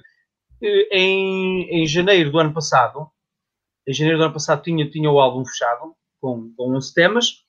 eh, 0.63 0.97
em, 0.99 1.81
em 1.83 1.87
janeiro 1.87 2.31
do 2.31 2.39
ano 2.39 2.53
passado, 2.53 3.07
em 3.87 3.93
janeiro 3.93 4.17
do 4.19 4.23
ano 4.25 4.33
passado 4.33 4.61
tinha, 4.63 4.89
tinha 4.89 5.09
o 5.09 5.19
álbum 5.19 5.45
fechado, 5.45 5.93
com, 6.21 6.51
com 6.55 6.75
11 6.75 6.93
temas, 6.93 7.44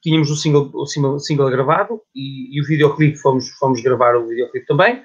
tínhamos 0.00 0.30
o 0.30 0.36
single, 0.36 0.70
o 0.72 0.86
single, 0.86 1.18
single 1.18 1.50
gravado 1.50 2.00
e, 2.14 2.56
e 2.56 2.60
o 2.60 2.64
videoclipe, 2.64 3.16
fomos, 3.18 3.48
fomos 3.58 3.82
gravar 3.82 4.16
o 4.16 4.28
videoclipe 4.28 4.66
também. 4.66 5.02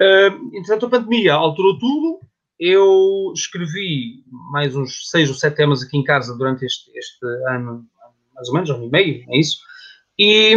Eh, 0.00 0.28
entretanto, 0.54 0.86
a 0.86 0.90
pandemia 0.90 1.34
alterou 1.34 1.78
tudo, 1.78 2.20
eu 2.58 3.32
escrevi 3.34 4.24
mais 4.50 4.74
uns 4.74 5.10
6 5.10 5.28
ou 5.28 5.34
7 5.34 5.54
temas 5.56 5.82
aqui 5.82 5.98
em 5.98 6.04
casa 6.04 6.36
durante 6.36 6.64
este, 6.64 6.90
este 6.96 7.26
ano, 7.48 7.86
mais 8.34 8.48
ou 8.48 8.54
menos, 8.54 8.70
um 8.70 8.74
ano 8.76 8.86
e 8.86 8.90
meio, 8.90 9.24
é 9.28 9.38
isso, 9.38 9.58
e, 10.18 10.54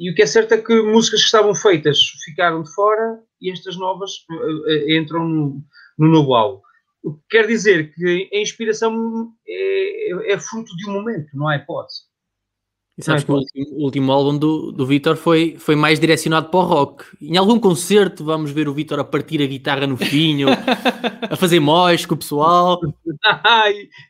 e 0.00 0.10
o 0.10 0.14
que 0.14 0.22
é 0.22 0.26
certo 0.26 0.52
é 0.52 0.58
que 0.58 0.82
músicas 0.82 1.20
que 1.20 1.26
estavam 1.26 1.54
feitas 1.54 1.98
ficaram 2.24 2.62
de 2.62 2.72
fora 2.74 3.20
e 3.40 3.50
estas 3.50 3.76
novas 3.76 4.10
eh, 4.30 4.94
eh, 4.94 4.98
entram 4.98 5.28
no, 5.28 5.62
no 5.98 6.08
novo 6.08 6.34
álbum. 6.34 6.62
O 7.02 7.12
que 7.14 7.22
quer 7.30 7.46
dizer 7.46 7.92
que 7.94 8.30
a 8.32 8.38
inspiração 8.38 9.30
é- 9.46 10.32
é 10.32 10.38
fruto 10.38 10.74
de 10.76 10.88
um 10.88 10.94
momento, 10.94 11.28
não 11.34 11.48
há 11.48 11.56
hipótese. 11.56 12.04
E 12.96 13.02
sabes 13.02 13.24
que 13.24 13.32
o 13.32 13.34
último, 13.34 13.66
o 13.72 13.84
último 13.84 14.12
álbum 14.12 14.38
do, 14.38 14.70
do 14.70 14.86
Vitor 14.86 15.16
foi, 15.16 15.56
foi 15.58 15.74
mais 15.74 15.98
direcionado 15.98 16.48
para 16.48 16.60
o 16.60 16.62
rock. 16.62 17.04
Em 17.20 17.36
algum 17.36 17.58
concerto 17.58 18.24
vamos 18.24 18.52
ver 18.52 18.68
o 18.68 18.74
Vitor 18.74 19.00
a 19.00 19.04
partir 19.04 19.42
a 19.42 19.46
guitarra 19.46 19.86
no 19.86 19.94
ou 19.94 19.98
a 21.30 21.36
fazer 21.36 21.58
mós 21.58 22.06
com 22.06 22.14
o 22.14 22.18
pessoal. 22.18 22.78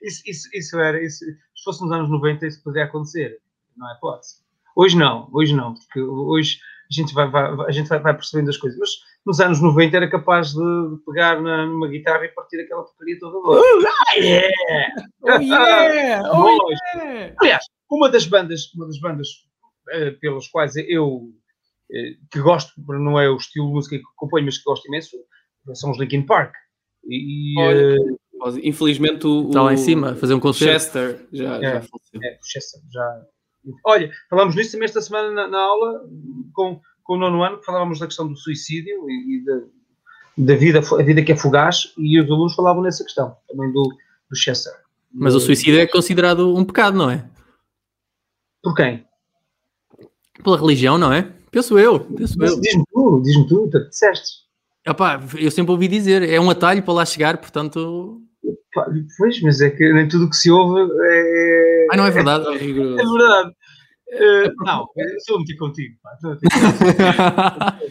Isso, 0.03 0.23
isso, 0.27 0.49
isso 0.53 0.79
era, 0.79 1.03
isso, 1.03 1.25
se 1.25 1.65
fosse 1.65 1.83
nos 1.83 1.93
anos 1.93 2.11
90 2.11 2.47
isso 2.47 2.63
poderia 2.63 2.87
acontecer, 2.87 3.39
não 3.77 3.87
há 3.87 3.95
hipótese. 3.95 4.37
Hoje 4.77 4.97
não, 4.97 5.29
hoje 5.33 5.55
não, 5.55 5.75
porque 5.75 6.01
hoje 6.01 6.59
a 6.91 6.95
gente 6.95 7.15
vai, 7.15 7.31
vai- 7.31 7.55
a 7.67 7.71
gente 7.71 7.89
vai, 7.89 7.99
vai 8.01 8.15
percebendo 8.15 8.51
as 8.51 8.57
coisas, 8.59 8.79
mas 8.79 8.91
nos 9.27 9.41
anos 9.41 9.61
90 9.61 9.97
era 9.97 10.11
capaz 10.11 10.53
de, 10.53 11.05
pegar 11.07 11.41
na, 11.41 11.67
numa 11.67 11.89
guitarra 11.89 12.25
e 12.25 12.29
partir 12.29 12.61
aquela 12.61 12.85
porcaria 12.85 13.19
toda. 13.19 13.61
Ah, 13.89 14.17
yeah! 14.17 14.95
Oh 15.23 15.29
yeah! 15.41 16.31
Oh 16.33 16.71
yeah! 16.97 17.35
Aliás, 17.41 17.65
uma 17.91 18.11
das 18.11 18.27
bandas, 18.27 18.73
uma 18.75 18.87
das 18.87 18.99
bandas 19.01 19.29
eh, 19.93 20.11
pelas 20.21 20.49
quais 20.49 20.77
eu 20.77 21.31
eh, 21.93 22.17
que 22.31 22.41
gosto, 22.41 22.73
não 22.89 23.19
é 23.19 23.29
o 23.29 23.37
estilo 23.37 23.69
de 23.69 23.73
música 23.73 23.97
que 23.97 24.05
acompanho, 24.17 24.47
mas 24.47 24.59
que 24.59 24.65
gosto 24.65 24.87
imenso, 24.89 25.17
são 25.75 25.91
os 25.91 25.99
Linkin 25.99 26.23
Park. 26.27 26.55
E, 27.07 27.55
Olha, 27.59 27.97
eh, 27.97 28.25
Infelizmente 28.63 29.27
o, 29.27 29.49
Está 29.49 29.63
lá 29.63 29.73
em 29.73 29.79
cima 29.79 30.11
a 30.13 30.17
fazer 30.17 30.35
um 30.35 30.41
concerto. 30.41 30.73
Chester 30.73 31.27
já, 31.33 31.57
É. 31.57 31.63
já 31.63 31.83
faleceu. 31.83 32.21
É, 32.23 32.39
essa, 32.57 32.81
já. 32.93 33.23
Olha, 33.87 34.11
falámos 34.29 34.55
nisso 34.55 34.73
também 34.73 34.85
esta 34.85 35.01
semana 35.01 35.31
na, 35.31 35.49
na 35.49 35.59
aula 35.59 36.03
com, 36.53 36.79
com 37.05 37.15
o 37.15 37.19
nono 37.19 37.45
ano, 37.45 37.63
falávamos 37.63 38.01
da 38.01 38.07
questão 38.07 38.27
do 38.27 38.37
suicídio 38.37 39.09
e, 39.09 39.37
e 39.37 39.45
da, 39.45 39.61
da 40.39 40.57
vida, 40.57 40.81
a 40.81 41.03
vida 41.03 41.23
que 41.23 41.33
é 41.33 41.37
fugaz, 41.37 41.93
e 41.97 42.21
os 42.21 42.29
alunos 42.29 42.55
falavam 42.55 42.83
nessa 42.83 43.05
questão, 43.05 43.37
também 43.49 43.71
do, 43.73 43.83
do 43.83 44.37
Chester. 44.37 44.73
Mas 45.13 45.35
o 45.35 45.41
suicídio 45.41 45.79
é 45.79 45.87
considerado 45.87 46.57
um 46.57 46.65
pecado, 46.65 46.97
não 46.97 47.09
é? 47.09 47.25
Por 48.63 48.75
quem? 48.75 49.05
Pela 50.43 50.59
religião, 50.59 50.99
não 50.99 51.13
é? 51.13 51.31
Penso 51.51 51.79
eu, 51.79 52.01
penso 52.01 52.43
eu. 52.43 52.61
Diz-me 52.61 52.85
tu, 52.93 53.23
diz-me 53.23 53.47
tu, 53.47 53.69
tu 53.71 53.89
disseste. 53.89 54.45
Epá, 54.85 55.21
eu 55.39 55.51
sempre 55.51 55.71
ouvi 55.71 55.87
dizer, 55.87 56.29
é 56.29 56.41
um 56.41 56.51
atalho 56.51 56.83
para 56.83 56.95
lá 56.95 57.07
chegar, 57.07 57.39
portanto. 57.39 58.21
Pois, 59.17 59.41
mas 59.41 59.61
é 59.61 59.71
que 59.71 59.93
nem 59.93 60.09
tudo 60.09 60.25
o 60.25 60.31
que 60.31 60.37
se 60.37 60.51
ouve 60.51 60.81
é. 60.81 61.87
Ah, 61.93 61.97
não 61.97 62.07
é 62.07 62.11
verdade? 62.11 62.47
É 62.49 62.59
verdade. 62.59 63.53
Eh, 64.15 64.53
não, 64.65 64.87
a 65.37 65.39
meter 65.39 65.57
contigo. 65.57 65.97
pá. 66.03 67.79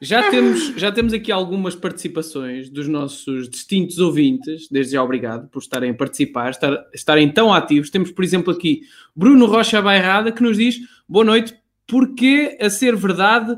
Já 0.00 0.28
temos, 0.30 0.74
já 0.76 0.90
temos 0.90 1.12
aqui 1.12 1.30
algumas 1.30 1.76
participações 1.76 2.68
dos 2.68 2.88
nossos 2.88 3.48
distintos 3.48 3.98
ouvintes. 4.00 4.66
Desde 4.68 4.94
já, 4.94 5.02
obrigado 5.02 5.48
por 5.48 5.60
estarem 5.60 5.92
a 5.92 5.94
participar, 5.94 6.50
estar- 6.50 6.84
estarem 6.92 7.30
tão 7.30 7.54
ativos. 7.54 7.88
Temos, 7.88 8.10
por 8.10 8.24
exemplo, 8.24 8.52
aqui 8.52 8.80
Bruno 9.14 9.46
Rocha 9.46 9.80
Bairrada 9.80 10.32
que 10.32 10.42
nos 10.42 10.56
diz: 10.56 10.80
Boa 11.08 11.24
noite, 11.24 11.54
porque 11.86 12.58
a 12.60 12.68
ser 12.68 12.96
verdade, 12.96 13.56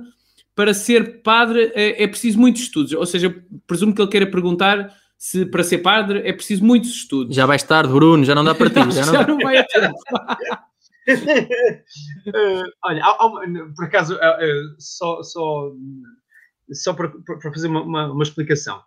para 0.54 0.74
ser 0.74 1.22
padre 1.22 1.72
é, 1.74 2.02
é 2.02 2.06
preciso 2.06 2.38
muitos 2.38 2.60
estudos? 2.60 2.92
Ou 2.92 3.06
seja, 3.06 3.34
presumo 3.66 3.94
que 3.94 4.02
ele 4.02 4.10
queira 4.10 4.26
perguntar 4.30 4.94
se 5.16 5.46
para 5.46 5.64
ser 5.64 5.78
padre 5.78 6.20
é 6.26 6.32
preciso 6.34 6.62
muitos 6.62 6.90
estudos. 6.90 7.34
Já 7.34 7.46
vais 7.46 7.62
tarde, 7.62 7.90
Bruno, 7.90 8.22
já 8.22 8.34
não 8.34 8.44
dá 8.44 8.54
para 8.54 8.68
ti. 8.68 8.80
Já 8.92 9.06
não 9.06 9.12
Já 9.14 9.26
não 9.26 9.38
vai 9.38 9.56
a 9.56 9.64
tempo. 9.64 9.94
Olha, 12.84 13.04
há- 13.04 13.16
há 13.26 13.30
por 13.76 13.84
acaso, 13.84 14.18
só, 14.78 15.22
só, 15.22 15.72
só 16.72 16.94
para, 16.94 17.08
para 17.10 17.52
fazer 17.52 17.68
uma, 17.68 17.82
uma- 17.82 18.12
uma 18.12 18.22
explicação. 18.22 18.82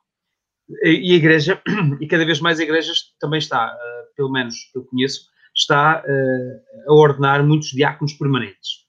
E 0.83 1.13
a 1.13 1.17
igreja, 1.17 1.61
e 2.01 2.07
cada 2.07 2.25
vez 2.25 2.41
mais 2.41 2.59
a 2.59 2.63
igreja 2.63 2.93
também 3.19 3.39
está, 3.39 3.75
eh, 3.79 4.03
pelo 4.17 4.31
menos 4.31 4.55
que 4.71 4.77
eu 4.79 4.85
conheço, 4.85 5.27
está 5.55 6.03
eh, 6.05 6.61
a 6.87 6.93
ordenar 6.93 7.43
muitos 7.45 7.69
diáconos 7.69 8.13
permanentes. 8.13 8.85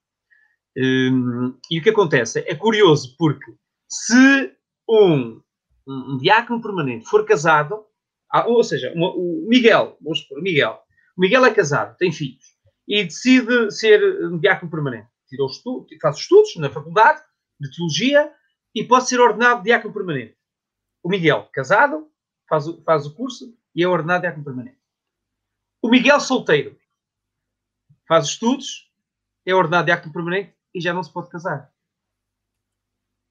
Hum, 0.76 1.56
E 1.70 1.78
o 1.80 1.82
que 1.82 1.90
acontece? 1.90 2.40
É 2.46 2.54
curioso, 2.54 3.16
porque 3.18 3.52
se 3.90 4.52
um, 4.88 5.40
um 5.88 6.18
diácono 6.18 6.60
permanente 6.62 7.06
for 7.06 7.24
casado, 7.24 7.84
ah, 8.32 8.46
ou 8.46 8.62
seja, 8.64 8.92
o 8.96 9.46
Miguel, 9.48 9.96
vamos 10.00 10.20
supor, 10.20 10.38
o 10.38 10.42
Miguel, 10.42 10.78
o 11.16 11.20
Miguel 11.20 11.44
é 11.46 11.52
casado, 11.54 11.96
tem 11.96 12.12
filhos, 12.12 12.44
e 12.88 13.04
decide 13.04 13.70
ser 13.70 14.02
um 14.24 14.38
diácono 14.38 14.70
permanente. 14.70 15.08
Tirou 15.28 15.48
faz 16.00 16.16
estudos 16.16 16.56
na 16.56 16.70
faculdade 16.70 17.22
de 17.60 17.70
teologia 17.70 18.32
e 18.74 18.82
pode 18.82 19.08
ser 19.08 19.20
ordenado 19.20 19.62
diácono 19.62 19.92
permanente. 19.92 20.36
O 21.02 21.08
Miguel, 21.10 21.48
casado, 21.52 22.10
faz 22.48 22.66
o, 22.66 22.82
faz 22.82 23.04
o 23.04 23.14
curso 23.14 23.54
e 23.74 23.84
é 23.84 23.88
ordenado 23.88 24.22
diácono 24.22 24.44
permanente. 24.44 24.78
O 25.82 25.90
Miguel, 25.90 26.18
solteiro, 26.18 26.76
faz 28.06 28.24
estudos, 28.24 28.90
é 29.44 29.54
ordenado 29.54 29.86
diácono 29.86 30.12
permanente 30.12 30.54
e 30.74 30.80
já 30.80 30.94
não 30.94 31.02
se 31.02 31.12
pode 31.12 31.28
casar. 31.28 31.70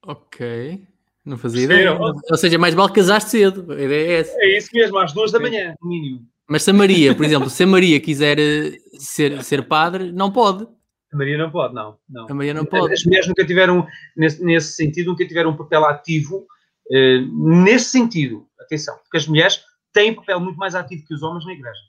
Ok. 0.06 0.86
Não 1.24 1.36
fazia 1.36 1.64
ideia. 1.64 1.98
Ou 1.98 2.36
seja, 2.36 2.58
mais 2.58 2.74
vale 2.74 2.92
casaste 2.92 3.30
cedo. 3.30 3.72
A 3.72 3.82
ideia 3.82 4.08
é 4.08 4.20
essa. 4.20 4.36
É 4.38 4.56
isso 4.56 4.70
mesmo, 4.72 4.96
às 4.98 5.12
duas 5.12 5.32
da 5.32 5.40
manhã, 5.40 5.74
no 5.82 5.88
mínimo. 5.88 6.26
Mas 6.48 6.62
se 6.62 6.70
a 6.70 6.72
Maria, 6.72 7.14
por 7.14 7.26
exemplo, 7.26 7.50
se 7.50 7.62
a 7.62 7.66
Maria 7.66 8.00
quiser 8.00 8.38
eh, 8.38 8.78
ser, 8.98 9.44
ser 9.44 9.68
padre, 9.68 10.10
não 10.10 10.32
pode. 10.32 10.66
A 11.12 11.16
Maria 11.16 11.36
não 11.36 11.50
pode, 11.50 11.74
não. 11.74 11.98
não. 12.08 12.26
A 12.26 12.34
Maria 12.34 12.54
não 12.54 12.64
pode. 12.64 12.94
As 12.94 13.04
mulheres 13.04 13.28
nunca 13.28 13.44
tiveram, 13.44 13.86
nesse, 14.16 14.42
nesse 14.42 14.72
sentido, 14.72 15.10
nunca 15.10 15.26
tiveram 15.28 15.50
um 15.50 15.56
papel 15.56 15.84
ativo 15.84 16.46
eh, 16.90 17.20
nesse 17.30 17.90
sentido. 17.90 18.48
Atenção, 18.58 18.96
porque 18.96 19.18
as 19.18 19.26
mulheres 19.26 19.62
têm 19.92 20.12
um 20.12 20.14
papel 20.14 20.40
muito 20.40 20.56
mais 20.56 20.74
ativo 20.74 21.06
que 21.06 21.12
os 21.12 21.22
homens 21.22 21.44
na 21.44 21.52
igreja. 21.52 21.80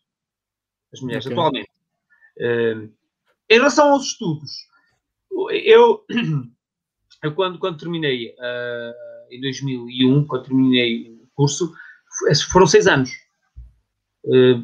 As 0.94 1.00
mulheres, 1.00 1.26
Ok. 1.26 1.38
atualmente. 1.38 1.70
Eh, 2.38 2.88
em 3.52 3.58
relação 3.58 3.92
aos 3.92 4.08
estudos, 4.08 4.52
eu, 5.52 6.04
eu 7.24 7.34
quando, 7.34 7.60
quando 7.60 7.80
terminei, 7.80 8.36
eh, 8.38 8.94
em 9.32 9.40
2001, 9.40 10.28
quando 10.28 10.44
terminei 10.44 11.14
o 11.14 11.28
curso, 11.34 11.74
foram 12.52 12.68
seis 12.68 12.88
anos 12.88 13.10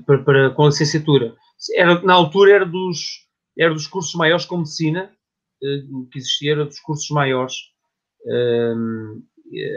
para, 0.05 0.23
para- 0.23 0.49
com 0.51 0.63
a 0.63 0.67
licenciatura. 0.67 1.35
Era, 1.75 2.01
na 2.01 2.13
altura 2.13 2.51
era 2.53 2.65
dos, 2.65 3.25
era 3.57 3.73
dos 3.73 3.87
cursos 3.87 4.13
maiores 4.15 4.45
com 4.45 4.57
medicina, 4.57 5.11
eh, 5.63 5.81
que 6.11 6.17
existia, 6.19 6.51
era 6.53 6.65
dos 6.65 6.79
cursos 6.79 7.09
maiores. 7.09 7.53
Ehm, 8.27 9.21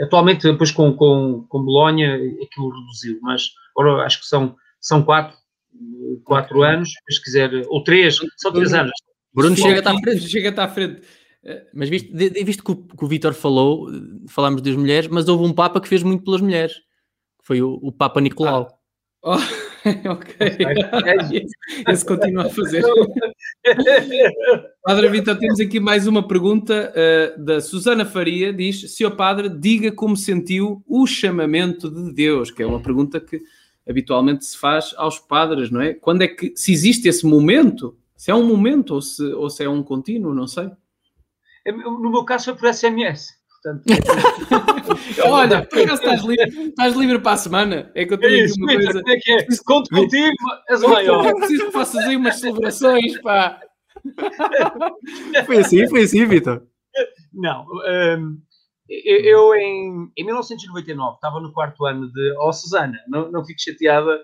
atualmente, 0.03 0.43
depois 0.51 0.71
com, 0.71 0.93
com, 0.95 1.45
com 1.49 1.63
Bolonha, 1.65 2.17
aquilo 2.17 2.71
reduziu, 2.71 3.19
mas 3.23 3.51
agora 3.77 4.05
acho 4.05 4.21
que 4.21 4.27
são, 4.27 4.57
são 4.81 5.03
quatro, 5.03 5.37
eh, 5.75 6.19
quatro 6.25 6.63
anos, 6.63 6.91
se 7.11 7.23
quiser, 7.23 7.51
ou 7.69 7.83
três, 7.85 8.19
são 8.37 8.53
três 8.53 8.73
anos. 8.75 8.93
Bruno 9.33 9.57
chega-te 9.57 9.89
à 9.89 9.95
frente. 9.99 10.29
Chega-te 10.29 10.61
à 10.61 10.69
frente. 10.69 11.03
Mas 11.73 11.89
viste, 11.89 12.13
de- 12.13 12.31
de- 12.31 12.45
viste 12.45 12.63
que 12.63 12.73
o, 12.73 12.77
que 12.77 13.05
o 13.05 13.09
Vítor 13.09 13.33
falou, 13.33 13.89
eh, 13.89 13.95
falámos 14.29 14.61
das 14.61 14.75
mulheres, 14.75 15.09
mas 15.09 15.29
houve 15.29 15.45
um 15.45 15.53
Papa 15.53 15.81
que 15.81 15.89
fez 15.89 16.03
muito 16.03 16.25
pelas 16.25 16.41
mulheres. 16.41 16.75
que 16.75 17.45
Foi 17.47 17.63
o, 17.63 17.79
o 17.81 17.93
Papa 17.93 18.21
Nicolau. 18.21 18.69
Oh, 19.23 19.37
ok. 20.11 20.37
Esse 21.89 22.05
continua 22.05 22.47
a 22.47 22.51
fazer. 22.51 22.83
Padre 24.83 25.09
Vitor, 25.09 25.39
temos 25.39 25.61
aqui 25.61 25.81
mais 25.81 26.07
uma 26.07 26.27
pergunta 26.27 26.93
eh, 26.95 27.35
da 27.39 27.61
Susana 27.61 28.05
Faria. 28.05 28.53
Diz: 28.53 28.95
Senhor 28.95 29.13
Padre, 29.13 29.49
diga 29.49 29.93
como 29.93 30.17
sentiu 30.17 30.83
o 30.87 31.07
chamamento 31.07 31.91
de 31.91 32.13
Deus, 32.13 32.51
que 32.51 32.63
é 32.63 32.67
uma 32.67 32.81
pergunta 32.81 33.21
que 33.21 33.41
habitualmente 33.89 34.45
se 34.45 34.57
faz 34.57 34.95
aos 34.97 35.19
padres, 35.19 35.71
não 35.71 35.81
é? 35.81 35.95
Quando 35.95 36.23
é 36.23 36.29
que, 36.29 36.53
se 36.55 36.73
existe 36.73 37.09
esse 37.09 37.27
momento, 37.27 37.97
se 38.15 38.31
é 38.31 38.35
um 38.35 38.47
momento 38.47 38.95
ou 38.95 39.03
se, 39.03 39.23
ou 39.23 39.49
se 39.49 39.65
é 39.65 39.69
um 39.69 39.83
contínuo, 39.83 40.35
não 40.35 40.47
sei. 40.47 40.71
No 41.67 42.11
meu 42.11 42.25
caso 42.25 42.47
foi 42.47 42.55
por 42.55 42.75
SMS. 42.75 43.38
Portanto, 43.63 43.85
Olha, 45.25 45.67
por 45.67 45.79
acaso 45.81 46.03
estás 46.03 46.25
livre, 46.25 46.69
estás 46.69 46.95
livre 46.95 47.19
para 47.19 47.33
a 47.33 47.37
semana? 47.37 47.91
É 47.95 48.05
que 48.05 48.13
eu 48.13 48.19
é 48.19 48.21
tenho 48.21 48.35
aqui 48.35 48.45
isso, 48.45 48.59
uma 48.59 48.67
Peter, 48.69 48.93
coisa. 48.93 49.03
é 49.07 49.17
que 49.17 49.33
é? 49.33 49.47
Conto 49.65 49.91
contigo, 49.91 50.37
és 50.69 50.83
o 50.83 50.89
maior. 50.89 51.27
Eu 51.27 51.37
preciso 51.37 51.67
que 51.67 51.73
faças 51.73 52.05
aí 52.05 52.17
umas 52.17 52.39
celebrações, 52.39 53.21
pá. 53.21 53.61
Foi 55.47 55.59
assim, 55.59 55.89
foi 55.89 56.03
assim, 56.05 56.25
Vítor. 56.25 56.63
Não. 57.33 57.67
hum, 58.19 58.39
eu 58.89 59.21
eu 59.21 59.55
em, 59.55 60.11
em 60.17 60.25
1999 60.25 61.17
estava 61.17 61.41
no 61.41 61.53
quarto 61.53 61.85
ano 61.85 62.11
de. 62.13 62.35
Oh, 62.39 62.53
Susana, 62.53 62.99
não, 63.09 63.31
não 63.31 63.45
fique 63.45 63.61
chateada 63.61 64.21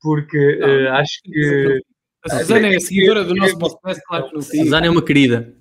porque 0.00 0.58
Não, 0.58 0.68
eh, 0.68 0.88
acho 0.90 1.22
que. 1.22 1.80
A 2.24 2.38
Susana 2.38 2.68
é 2.68 2.76
a 2.76 2.80
seguidora 2.80 3.24
do 3.24 3.34
nosso 3.34 3.58
podcast, 3.58 4.02
claro 4.06 4.28
que 4.28 4.34
não. 4.34 4.42
Susana 4.42 4.86
é 4.86 4.90
uma 4.90 5.02
querida. 5.02 5.54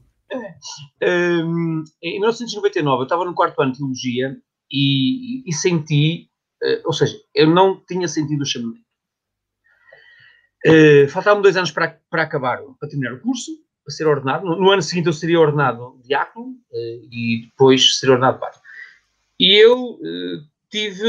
Em 2.02 2.20
1999 2.20 3.02
eu 3.02 3.04
estava 3.04 3.26
no 3.26 3.34
quarto 3.34 3.62
ano 3.62 3.72
de 3.72 3.78
teologia 3.80 4.36
e, 4.72 5.48
e 5.50 5.54
senti. 5.54 6.30
eh, 6.64 6.82
ou 6.86 6.94
seja, 6.94 7.16
eu 7.36 7.48
não 7.48 7.80
tinha 7.86 8.08
sentido 8.08 8.42
o 8.42 8.46
chamamento. 8.46 8.84
Eh, 10.66 11.08
Faltavam 11.10 11.42
dois 11.42 11.58
anos 11.58 11.72
para, 11.72 12.00
para 12.10 12.24
acabar, 12.24 12.60
para 12.80 12.90
terminar 12.90 13.14
o 13.14 13.22
curso, 13.22 13.52
para 13.84 13.94
ser 13.94 14.08
ordenado. 14.08 14.46
No, 14.46 14.56
no 14.60 14.72
ano 14.72 14.82
seguinte 14.82 15.08
eu 15.08 15.14
seria 15.14 15.40
ordenado 15.40 16.00
diácono 16.04 16.56
eh, 16.72 17.00
e 17.12 17.42
depois 17.50 17.98
seria 18.00 18.14
ordenado 18.16 18.40
padre. 18.40 18.60
E 19.40 19.56
eu 19.62 20.00
tive. 20.70 21.04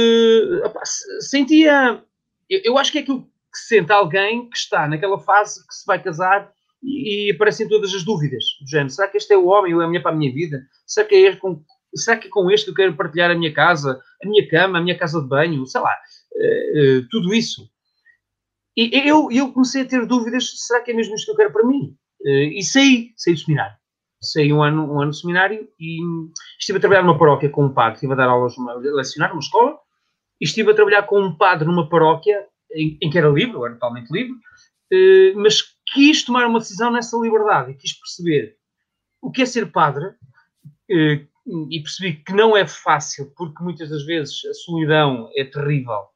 sentia. 1.20 2.02
Eu, 2.50 2.60
eu 2.64 2.78
acho 2.78 2.90
que 2.90 2.98
é 2.98 3.02
aquilo 3.02 3.22
que 3.22 3.58
sente 3.58 3.92
alguém 3.92 4.48
que 4.50 4.56
está 4.56 4.88
naquela 4.88 5.18
fase 5.20 5.64
que 5.66 5.74
se 5.74 5.86
vai 5.86 6.02
casar 6.02 6.50
e, 6.84 7.32
aparecem 7.34 7.68
todas 7.68 7.94
as 7.94 8.04
dúvidas 8.04 8.44
do 8.60 8.68
género. 8.68 8.90
Será 8.90 9.08
que 9.08 9.16
este 9.16 9.32
é 9.32 9.36
o 9.36 9.46
homem 9.46 9.74
ou 9.74 9.80
é 9.80 9.84
a 9.84 9.88
mulher 9.88 10.02
para 10.02 10.12
a 10.12 10.14
minha 10.14 10.32
vida? 10.32 10.62
Será 10.86 11.06
que 11.06 11.14
é 11.14 11.36
com, 11.36 11.62
será 11.94 12.16
que 12.16 12.28
é 12.28 12.30
com 12.30 12.50
este 12.50 12.66
que 12.66 12.70
eu 12.70 12.74
quero 12.74 12.96
partilhar 12.96 13.30
a 13.30 13.34
minha 13.34 13.52
casa, 13.52 14.00
a 14.22 14.28
minha 14.28 14.46
cama, 14.48 14.78
a 14.78 14.82
minha 14.82 14.96
casa 14.96 15.20
de 15.20 15.28
banho? 15.28 15.66
Sei 15.66 15.80
lá, 15.80 15.94
eh, 16.36 16.72
eh, 16.76 17.02
tudo 17.10 17.34
isso. 17.34 17.68
E 18.76 19.08
eu, 19.08 19.30
eu 19.30 19.52
comecei 19.52 19.82
a 19.82 19.86
ter 19.86 20.04
dúvidas, 20.04 20.50
será 20.66 20.82
que 20.82 20.90
é 20.90 20.94
mesmo 20.94 21.14
isto 21.14 21.26
que 21.26 21.32
eu 21.32 21.36
quero 21.36 21.52
para 21.52 21.66
mim? 21.66 21.96
Eh, 22.24 22.58
e 22.58 22.62
saí, 22.62 23.12
saí 23.16 23.34
do 23.34 23.40
seminário. 23.40 23.76
Saí 24.20 24.52
um 24.52 24.62
ano, 24.62 24.92
um 24.92 25.00
ano 25.00 25.12
seminário 25.12 25.68
e 25.78 26.00
estive 26.58 26.78
a 26.78 26.80
trabalhar 26.80 27.02
numa 27.02 27.18
paróquia 27.18 27.50
com 27.50 27.66
um 27.66 27.72
padre, 27.72 27.94
estive 27.94 28.14
a 28.14 28.16
dar 28.16 28.28
aulas, 28.28 28.56
numa, 28.56 28.72
a 28.72 28.76
lecionar 28.76 29.30
numa 29.30 29.40
escola, 29.40 29.78
e 30.40 30.44
estive 30.44 30.70
a 30.70 30.74
trabalhar 30.74 31.02
com 31.04 31.20
um 31.20 31.36
padre 31.36 31.66
numa 31.66 31.88
paróquia 31.88 32.46
em, 32.72 32.98
em 33.00 33.10
que 33.10 33.18
era 33.18 33.28
livre, 33.28 33.56
era 33.56 33.74
totalmente 33.74 34.10
livre, 34.10 34.34
mas 35.36 35.73
quis 35.92 36.24
tomar 36.24 36.46
uma 36.46 36.58
decisão 36.58 36.90
nessa 36.90 37.16
liberdade 37.16 37.72
e 37.72 37.74
quis 37.74 37.92
perceber 37.98 38.56
o 39.20 39.30
que 39.30 39.42
é 39.42 39.46
ser 39.46 39.70
padre 39.70 40.06
eh, 40.90 41.26
e 41.70 41.80
percebi 41.80 42.14
que 42.24 42.32
não 42.32 42.56
é 42.56 42.66
fácil, 42.66 43.32
porque 43.36 43.62
muitas 43.62 43.90
das 43.90 44.04
vezes 44.04 44.44
a 44.46 44.54
solidão 44.54 45.30
é 45.36 45.44
terrível 45.44 46.08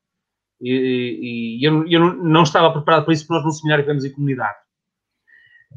e, 0.60 1.58
e 1.60 1.66
eu, 1.66 1.86
eu 1.86 2.14
não, 2.16 2.42
estava 2.42 2.72
preparado 2.72 3.04
para 3.04 3.14
isso 3.14 3.26
porque 3.26 3.34
nós 3.34 3.44
no 3.44 3.52
seminário 3.52 3.84
vivemos 3.84 4.04
em 4.04 4.12
comunidade. 4.12 4.58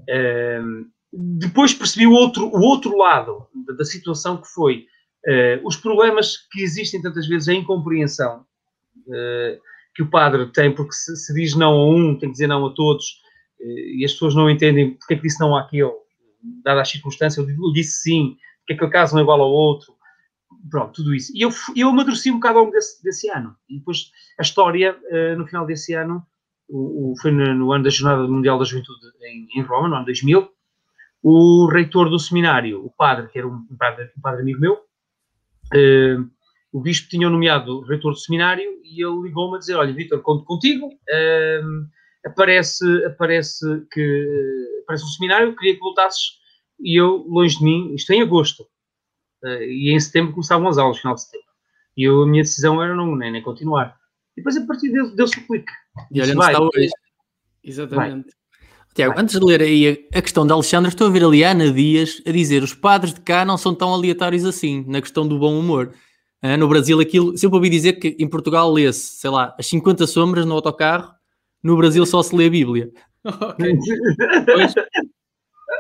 Ehm, 0.10 0.86
depois 1.14 1.74
percebi 1.74 2.08
o 2.08 2.14
outro, 2.14 2.48
o 2.48 2.62
outro 2.62 2.98
lado 2.98 3.48
da, 3.78 3.84
situação 3.84 4.38
que 4.42 4.48
foi 4.48 4.86
eh, 5.28 5.62
os 5.64 5.76
problemas 5.76 6.38
que 6.52 6.62
existem 6.62 7.02
tantas 7.02 7.28
vezes, 7.28 7.50
a 7.50 7.54
incompreensão 7.54 8.46
eh, 9.14 9.60
que 9.94 10.02
o 10.02 10.10
padre 10.10 10.52
tem, 10.52 10.74
porque 10.74 10.94
se, 10.94 11.16
se 11.18 11.34
diz 11.34 11.54
não 11.54 11.74
a 11.74 11.90
um, 11.90 12.18
tem 12.18 12.30
que 12.30 12.34
dizer 12.34 12.48
não 12.48 12.66
a 12.66 12.74
todos, 12.74 13.06
e 13.64 14.04
as 14.06 14.14
pessoas 14.14 14.36
não 14.36 14.50
entendem 14.50 14.96
porque 14.96 15.14
é 15.14 15.18
que 15.18 15.24
disse 15.24 15.40
não 15.40 15.56
àquele, 15.56 15.92
dada 16.64 16.82
a 16.82 16.86
circunstância, 16.86 17.42
eu 17.42 17.74
disse 17.74 18.02
sim, 18.02 18.38
porque 18.60 18.74
aquele 18.74 18.92
caso 18.92 19.14
não 19.14 19.22
é 19.22 19.24
igual 19.24 19.42
ao 19.42 19.52
outro, 19.52 19.94
pronto, 20.70 20.94
tudo 20.94 21.14
isso. 21.14 21.32
E 21.36 21.42
eu, 21.42 21.50
eu 21.76 21.90
amadureci 21.90 22.32
um 22.32 22.36
bocado 22.36 22.58
ao 22.58 22.66
longo 22.66 22.76
desse, 22.76 23.04
desse 23.04 23.30
ano. 23.30 23.56
E 23.70 23.78
depois 23.78 24.12
a 24.40 24.42
história, 24.42 24.96
uh, 24.96 25.38
no 25.38 25.48
final 25.48 25.66
desse 25.66 25.94
ano, 25.94 26.26
o, 26.68 27.12
o, 27.12 27.16
foi 27.22 27.32
no, 27.32 27.54
no, 27.54 27.72
ano 27.72 27.84
da 27.84 27.90
Jornada 27.90 28.28
Mundial 28.28 28.58
da 28.58 28.66
Juventude 28.66 29.00
em, 29.56 29.62
Roma, 29.62 29.88
no 29.90 29.96
ano 29.96 30.06
2000, 30.06 30.50
o 31.24 31.68
reitor 31.68 32.10
do 32.10 32.18
seminário, 32.18 32.84
o 32.84 32.90
padre, 32.90 33.28
que 33.28 33.38
era 33.38 33.48
um, 33.48 33.66
padre, 33.78 34.10
um 34.18 34.22
padre, 34.22 34.42
amigo 34.42 34.60
meu, 34.60 34.74
uh, 34.74 36.30
o 36.72 36.80
bispo 36.80 37.10
tinha 37.10 37.30
nomeado 37.30 37.82
reitor 37.82 38.14
do 38.14 38.18
seminário 38.18 38.80
e 38.84 39.04
ele 39.04 39.22
ligou-me 39.22 39.58
a 39.58 39.60
dizer, 39.60 39.76
olha, 39.76 39.94
Vitor, 39.94 40.22
conto 40.22 40.46
contigo, 40.46 40.88
uh, 40.88 41.88
aparece, 42.26 42.86
aparece 43.06 43.66
que 43.92 44.80
aparece 44.84 45.04
um 45.04 45.08
seminário, 45.08 45.56
queria 45.56 45.76
que 45.76 45.80
voltasses, 45.80 46.40
e 46.80 47.00
eu, 47.00 47.26
longe 47.28 47.58
de 47.58 47.64
mim, 47.64 47.94
isto 47.94 48.12
é 48.12 48.16
em 48.16 48.22
agosto, 48.22 48.66
Uh, 49.44 49.64
e 49.64 49.92
em 49.92 50.00
setembro 50.00 50.34
começavam 50.34 50.68
as 50.68 50.78
aulas, 50.78 51.00
final 51.00 51.16
de 51.16 51.24
setembro. 51.24 51.48
E 51.98 52.04
eu, 52.04 52.22
a 52.22 52.28
minha 52.28 52.44
decisão 52.44 52.82
era 52.82 52.96
não 52.96 53.16
nem, 53.16 53.32
nem 53.32 53.42
continuar. 53.42 53.98
E 54.38 54.42
depois, 54.42 54.56
a 54.56 54.66
partir 54.66 54.92
dele, 54.92 55.16
deu-se 55.16 55.38
o 55.40 55.48
clique. 55.48 55.72
E 56.12 56.22
olha 56.22 56.32
está 56.32 56.62
hoje. 56.62 56.90
Exatamente. 57.64 58.26
Vai. 58.26 58.42
Tiago, 58.94 59.20
antes 59.20 59.40
de 59.40 59.46
ler 59.46 59.62
aí 59.62 60.08
a, 60.14 60.22
questão 60.22 60.46
da 60.46 60.54
Alexandra, 60.54 60.90
estou 60.90 61.08
a 61.08 61.10
ver 61.10 61.24
ali 61.24 61.44
a 61.44 61.52
Ana 61.52 61.72
Dias 61.72 62.22
a 62.26 62.32
dizer 62.32 62.62
os 62.62 62.74
padres 62.74 63.14
de 63.14 63.22
cá 63.22 63.46
não 63.46 63.58
são 63.58 63.74
tão 63.74 63.94
aleatórios 63.94 64.46
assim, 64.46 64.84
na 64.86 65.02
questão 65.02 65.28
do 65.28 65.40
bom 65.40 65.58
humor. 65.58 65.94
Uh, 66.44 66.58
no 66.58 66.68
Brasil, 66.68 67.00
aquilo, 67.00 67.36
sempre 67.38 67.56
ouvi 67.56 67.70
dizer 67.70 67.94
que 67.94 68.16
em 68.20 68.28
Portugal 68.28 68.72
lê-se, 68.72 69.18
sei 69.18 69.30
lá, 69.30 69.56
as 69.58 69.66
50 69.66 70.06
sombras 70.08 70.46
no 70.46 70.54
autocarro, 70.54 71.14
no 71.64 71.78
Brasil 71.78 72.06
só 72.06 72.22
se 72.24 72.36
lê 72.36 72.48
a 72.48 72.50
Bíblia. 72.50 72.92
ok. 73.24 73.78
Pois, 74.46 74.74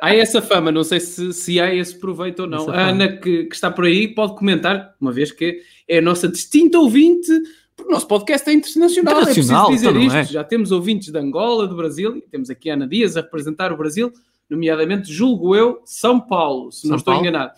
há 0.01 0.15
essa 0.15 0.41
fama, 0.41 0.71
não 0.71 0.83
sei 0.83 0.99
se, 0.99 1.33
se 1.33 1.59
há 1.59 1.73
esse 1.73 1.97
proveito 1.97 2.41
ou 2.41 2.47
não. 2.47 2.61
Essa 2.61 2.71
a 2.71 2.89
Ana, 2.89 3.17
que, 3.17 3.45
que, 3.45 3.55
está 3.55 3.69
por 3.71 3.85
aí, 3.85 4.07
pode 4.07 4.35
comentar, 4.35 4.95
uma 4.99 5.11
vez 5.11 5.31
que 5.31 5.61
é 5.87 5.97
a 5.97 6.01
nossa 6.01 6.27
distinta 6.27 6.79
ouvinte, 6.79 7.31
porque 7.75 7.91
o 7.91 7.93
nosso 7.93 8.07
podcast 8.07 8.49
é 8.49 8.53
internacional, 8.53 9.21
internacional 9.21 9.63
é 9.63 9.65
preciso 9.65 9.91
dizer 9.91 10.01
então 10.01 10.19
isto. 10.19 10.31
É. 10.31 10.33
Já 10.33 10.43
temos 10.43 10.71
ouvintes 10.71 11.11
de 11.11 11.17
Angola, 11.17 11.67
do 11.67 11.75
Brasil, 11.75 12.15
e 12.17 12.21
temos 12.21 12.49
aqui 12.49 12.69
a 12.69 12.73
Ana 12.75 12.87
Dias 12.87 13.17
a 13.17 13.21
representar 13.21 13.71
o 13.73 13.77
Brasil, 13.77 14.11
nomeadamente, 14.49 15.11
julgo 15.11 15.55
eu, 15.55 15.81
São 15.85 16.19
Paulo, 16.19 16.71
se 16.71 16.81
São 16.81 16.91
não 16.91 16.97
estou 16.97 17.13
Paulo. 17.13 17.27
enganado. 17.27 17.53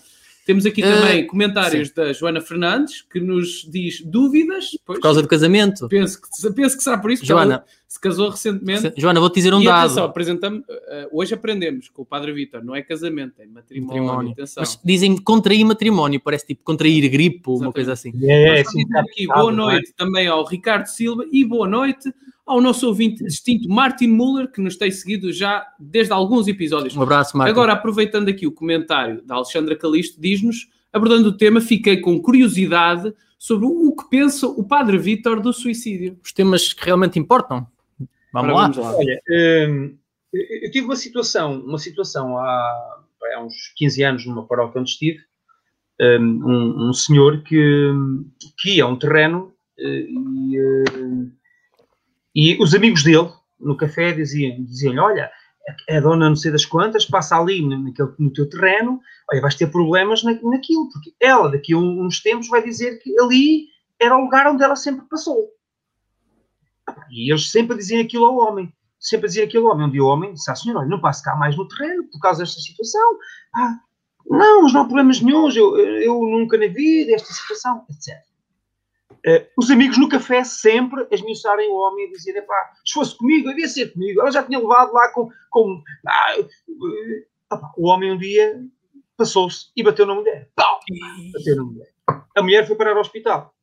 Temos 0.46 0.66
aqui 0.66 0.82
também 0.82 1.24
uh, 1.24 1.28
comentários 1.28 1.88
sim. 1.88 1.94
da 1.96 2.12
Joana 2.12 2.42
Fernandes, 2.42 3.02
que 3.02 3.20
nos 3.20 3.66
diz 3.70 4.02
dúvidas. 4.02 4.72
Pois, 4.86 4.98
por 4.98 5.02
causa 5.02 5.22
do 5.22 5.28
casamento. 5.28 5.88
Penso 5.88 6.22
que, 6.22 6.54
penso 6.54 6.76
que 6.76 6.84
será 6.84 6.98
por 6.98 7.12
isso. 7.12 7.26
Joana. 7.26 7.64
Se 7.88 8.00
casou 8.00 8.30
recentemente. 8.30 8.92
Joana, 8.98 9.20
vou-te 9.20 9.36
dizer 9.36 9.54
um 9.54 9.62
e 9.62 9.66
dado. 9.66 9.86
Atenção, 9.86 10.04
apresentamos, 10.06 10.62
uh, 10.62 11.10
hoje 11.12 11.34
aprendemos 11.34 11.88
com 11.90 12.02
o 12.02 12.06
Padre 12.06 12.34
Vitor, 12.34 12.64
não 12.64 12.76
é 12.76 12.82
casamento, 12.82 13.42
é 13.42 13.46
matrimónio. 13.46 14.04
matrimónio. 14.04 14.36
Mas 14.58 14.80
dizem 14.84 15.16
contrair 15.16 15.64
matrimónio, 15.64 16.20
parece 16.20 16.48
tipo 16.48 16.64
contrair 16.64 17.08
gripe 17.10 17.42
ou 17.46 17.62
uma 17.62 17.72
coisa 17.72 17.94
assim. 17.94 18.12
É, 18.24 18.60
é, 18.60 18.64
sim, 18.64 18.84
aqui, 18.96 19.28
boa 19.28 19.52
noite 19.52 19.92
é? 19.92 19.94
também 19.96 20.28
ao 20.28 20.44
Ricardo 20.44 20.88
Silva 20.88 21.24
e 21.32 21.46
boa 21.46 21.68
noite 21.68 22.12
ao 22.46 22.62
nosso 22.62 22.88
ouvinte 22.88 23.24
distinto 23.24 23.70
Martin 23.70 24.08
Muller, 24.08 24.52
que 24.52 24.62
nos 24.62 24.76
tem 24.76 24.92
seguido 24.92 25.32
já 25.32 25.66
desde 25.80 26.14
alguns 26.14 26.48
episódios. 26.48 26.96
Um 26.96 27.02
abraço, 27.02 27.38
Martin. 27.38 27.52
Agora, 27.52 27.74
aproveitando 27.74 28.30
aqui 28.30 28.46
o 28.46 28.52
comentário 28.52 29.22
da 29.24 29.36
Alexandra 29.36 29.76
Calisto, 29.76 30.20
diz-nos 30.20 30.70
abordando 30.92 31.30
o 31.30 31.38
tema, 31.38 31.60
fiquei 31.60 31.98
com 31.98 32.22
curiosidade 32.22 33.14
sobre 33.40 33.66
o 33.66 33.96
que 33.96 34.10
pensa 34.10 34.48
o 34.48 34.64
Padre 34.64 34.98
Vítor 34.98 35.42
do 35.42 35.52
suicídio. 35.52 36.18
Os 36.24 36.32
temas 36.32 36.72
que 36.72 36.86
realmente 36.86 37.18
importam. 37.18 37.66
Vamos, 38.32 38.56
lá. 38.56 38.62
vamos 38.62 38.78
lá. 38.78 38.96
Olha, 38.96 39.22
hum, 39.70 39.98
eu 40.34 40.72
tive 40.72 40.86
uma 40.86 40.96
situação, 40.96 41.60
uma 41.62 41.78
situação 41.78 42.38
há, 42.38 43.04
há, 43.36 43.44
uns 43.44 43.74
15 43.76 44.04
anos 44.04 44.26
numa 44.26 44.46
paróquia 44.46 44.82
onde 44.82 44.92
estive, 44.92 45.20
hum, 46.00 46.42
um, 46.46 46.90
um 46.90 46.94
senhor 46.94 47.42
que, 47.44 47.92
que 48.58 48.78
ia 48.78 48.84
a 48.84 48.88
um 48.88 48.96
terreno 48.96 49.54
eh, 49.78 50.06
e, 50.08 50.58
eh, 50.58 51.28
e 52.36 52.62
os 52.62 52.74
amigos 52.74 53.04
dele 53.04 53.30
no 53.60 53.78
café 53.78 54.12
diziam, 54.12 54.64
diziam 54.64 55.04
olha, 55.04 55.32
a 55.90 56.00
dona 56.00 56.30
não 56.30 56.36
sei 56.36 56.52
das 56.52 56.66
quantas 56.66 57.06
passa 57.06 57.38
ali 57.38 57.66
naquele, 57.66 58.10
no 58.20 58.34
teu 58.34 58.50
terreno, 58.50 59.00
olha, 59.32 59.42
vais 59.42 59.56
ter 59.56 59.68
problemas 59.68 60.24
na, 60.24 60.34
naquilo, 60.42 60.90
porque 60.90 61.14
ela 61.20 61.50
daqui 61.50 61.74
a 61.74 61.78
uns 61.78 62.22
tempos 62.22 62.48
vai 62.48 62.64
dizer 62.64 63.00
que 63.00 63.18
ali 63.20 63.68
era 64.00 64.18
o 64.18 64.22
lugar 64.22 64.48
onde 64.48 64.64
ela 64.64 64.76
sempre 64.76 65.06
passou. 65.10 65.50
E 67.10 67.32
eles 67.32 67.50
sempre 67.50 67.78
diziam 67.78 68.02
aquilo 68.02 68.26
ao 68.26 68.38
homem, 68.38 68.74
sempre 69.00 69.28
diziam 69.28 69.46
aquilo 69.46 69.68
ao 69.68 69.76
homem. 69.76 69.90
Dia 69.90 70.04
o 70.04 70.08
homem 70.08 70.34
disse 70.34 70.52
à 70.52 70.56
senhora, 70.56 70.82
olha, 70.82 70.90
não 70.90 71.00
passo 71.00 71.24
cá 71.24 71.36
mais 71.36 71.56
no 71.56 71.68
terreno 71.68 72.04
por 72.12 72.20
causa 72.20 72.40
desta 72.40 72.60
situação. 72.60 73.18
Ah, 73.56 73.80
não, 74.26 74.64
não 74.64 74.82
há 74.82 74.86
problemas 74.86 75.22
nenhums, 75.22 75.56
eu, 75.56 75.78
eu 75.78 76.20
nunca 76.22 76.58
na 76.58 76.68
vida, 76.68 77.14
esta 77.14 77.32
situação, 77.32 77.86
etc. 77.90 78.33
Uh, 79.26 79.48
os 79.58 79.72
amigos 79.72 79.98
no 79.98 80.10
café 80.10 80.44
sempre 80.44 81.08
esmiuçarem 81.10 81.70
o 81.70 81.76
homem 81.76 82.08
e 82.08 82.12
dizerem, 82.12 82.46
pá, 82.46 82.74
se 82.86 82.94
fosse 82.94 83.18
comigo, 83.18 83.48
devia 83.48 83.70
ser 83.70 83.94
comigo. 83.94 84.20
Ela 84.20 84.32
já 84.32 84.44
tinha 84.44 84.60
levado 84.60 84.92
lá 84.92 85.08
com... 85.14 85.30
com 85.50 85.82
ah, 86.06 86.36
uh, 86.40 87.72
o 87.78 87.88
homem 87.88 88.12
um 88.12 88.18
dia 88.18 88.62
passou-se 89.16 89.72
e 89.78 89.84
bateu 89.84 90.06
na 90.06 90.16
mulher. 90.16 90.50
Pau! 90.54 90.78
Bateu 91.32 91.56
na 91.56 91.64
mulher. 91.64 91.94
A 92.36 92.42
mulher 92.42 92.68
foi 92.68 92.76
parar 92.76 92.92
ao 92.92 93.00
hospital. 93.00 93.56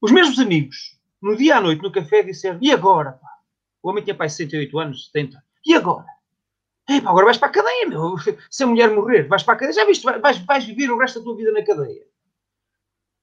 Os 0.00 0.10
mesmos 0.10 0.40
amigos, 0.40 0.98
no 1.22 1.36
dia 1.36 1.58
à 1.58 1.60
noite, 1.60 1.82
no 1.82 1.92
café, 1.92 2.22
disseram, 2.24 2.58
e 2.60 2.72
agora, 2.72 3.12
pá? 3.12 3.28
O 3.80 3.90
homem 3.90 4.02
tinha, 4.02 4.16
pai, 4.16 4.28
68 4.28 4.78
anos, 4.80 5.06
70. 5.06 5.40
E 5.64 5.74
agora? 5.74 6.06
Ei, 6.88 7.00
pá, 7.00 7.10
agora 7.10 7.26
vais 7.26 7.38
para 7.38 7.48
a 7.48 7.52
cadeia, 7.52 7.86
meu. 7.86 8.16
Se 8.50 8.64
a 8.64 8.66
mulher 8.66 8.90
morrer, 8.90 9.28
vais 9.28 9.44
para 9.44 9.54
a 9.54 9.56
cadeia. 9.58 9.74
Já 9.74 9.84
viste? 9.84 10.02
Vais, 10.02 10.38
vais 10.38 10.64
viver 10.64 10.90
o 10.90 10.98
resto 10.98 11.20
da 11.20 11.24
tua 11.24 11.36
vida 11.36 11.52
na 11.52 11.62
cadeia 11.62 12.07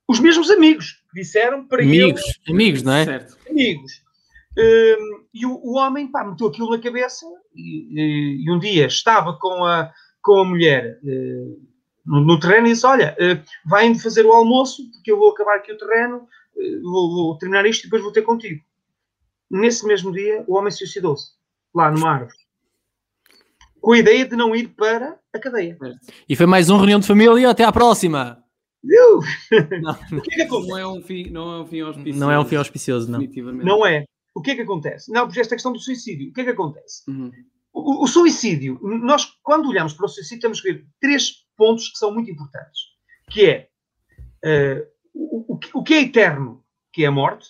os 0.07 0.19
mesmos 0.19 0.49
amigos 0.49 1.01
disseram 1.13 1.65
para 1.67 1.81
amigos, 1.81 2.21
ele. 2.21 2.53
Amigos, 2.53 2.83
não 2.83 2.93
é? 2.93 3.05
Certo. 3.05 3.37
Amigos. 3.49 4.03
Um, 4.57 5.25
e 5.33 5.45
o, 5.45 5.53
o, 5.63 5.77
homem 5.77 6.07
pá, 6.07 6.23
meteu 6.23 6.47
aquilo 6.47 6.69
na 6.69 6.79
cabeça 6.79 7.25
e, 7.53 7.89
e, 7.91 8.45
e, 8.45 8.51
um 8.51 8.57
dia 8.57 8.85
estava 8.85 9.37
com 9.37 9.65
a, 9.65 9.91
com 10.21 10.39
a 10.39 10.45
mulher 10.45 10.97
uh, 11.03 11.61
no, 12.05 12.21
no, 12.21 12.39
terreno 12.39 12.67
e 12.67 12.71
disse: 12.71 12.85
Olha, 12.85 13.17
uh, 13.19 13.43
vai 13.65 13.87
indo 13.87 13.99
fazer 13.99 14.25
o 14.25 14.31
almoço 14.31 14.89
porque 14.91 15.11
eu 15.11 15.17
vou 15.17 15.31
acabar 15.31 15.57
aqui 15.57 15.73
o 15.73 15.77
terreno, 15.77 16.27
uh, 16.55 16.81
vou, 16.83 17.13
vou, 17.13 17.37
terminar 17.37 17.65
isto 17.65 17.81
e 17.81 17.85
depois 17.87 18.01
vou 18.01 18.13
ter 18.13 18.21
contigo. 18.21 18.63
Nesse 19.51 19.85
mesmo 19.85 20.11
dia, 20.11 20.43
o 20.47 20.55
homem 20.55 20.71
suicidou-se 20.71 21.31
lá 21.73 21.91
numa 21.91 22.11
árvore 22.11 22.37
com 23.81 23.91
a 23.91 23.99
ideia 23.99 24.25
de 24.25 24.35
não 24.35 24.55
ir 24.55 24.69
para 24.69 25.19
a 25.31 25.37
cadeia. 25.37 25.77
E 26.27 26.35
foi 26.35 26.47
mais 26.47 26.69
uma 26.69 26.79
reunião 26.79 26.99
de 26.99 27.05
família. 27.05 27.51
Até 27.51 27.63
à 27.63 27.71
próxima! 27.71 28.44
Não, 29.81 29.91
o 30.17 30.21
que 30.21 30.41
é 30.41 30.45
que 30.45 30.51
não 30.51 30.77
é 30.77 30.87
um 30.87 31.01
fim, 31.01 31.29
não 31.29 31.53
é 31.53 31.61
um 31.61 31.65
fim 31.65 31.81
auspicioso. 31.81 32.19
Não 32.19 32.31
é 32.31 32.39
um 32.39 32.45
fim 32.45 32.55
auspicioso, 32.55 33.11
não. 33.11 33.19
Não 33.63 33.85
é. 33.85 34.05
O 34.35 34.41
que 34.41 34.51
é 34.51 34.55
que 34.55 34.61
acontece? 34.61 35.11
Não, 35.11 35.25
porque 35.25 35.39
esta 35.39 35.55
questão 35.55 35.71
do 35.71 35.79
suicídio, 35.79 36.29
o 36.29 36.33
que 36.33 36.41
é 36.41 36.43
que 36.43 36.49
acontece? 36.51 37.09
Uhum. 37.09 37.31
O, 37.73 38.03
o, 38.03 38.07
suicídio, 38.07 38.79
nós 38.81 39.25
quando 39.41 39.69
olhamos 39.69 39.93
para 39.93 40.05
o 40.05 40.09
suicídio 40.09 40.41
temos 40.41 40.61
que 40.61 40.71
ver 40.71 40.85
três 40.99 41.45
pontos 41.57 41.89
que 41.89 41.97
são 41.97 42.13
muito 42.13 42.29
importantes, 42.29 42.79
que 43.29 43.45
é 43.45 43.69
uh, 44.45 44.87
o, 45.13 45.59
o, 45.73 45.83
que 45.83 45.93
é 45.93 46.01
eterno, 46.01 46.63
que 46.93 47.03
é 47.03 47.07
a 47.07 47.11
morte, 47.11 47.47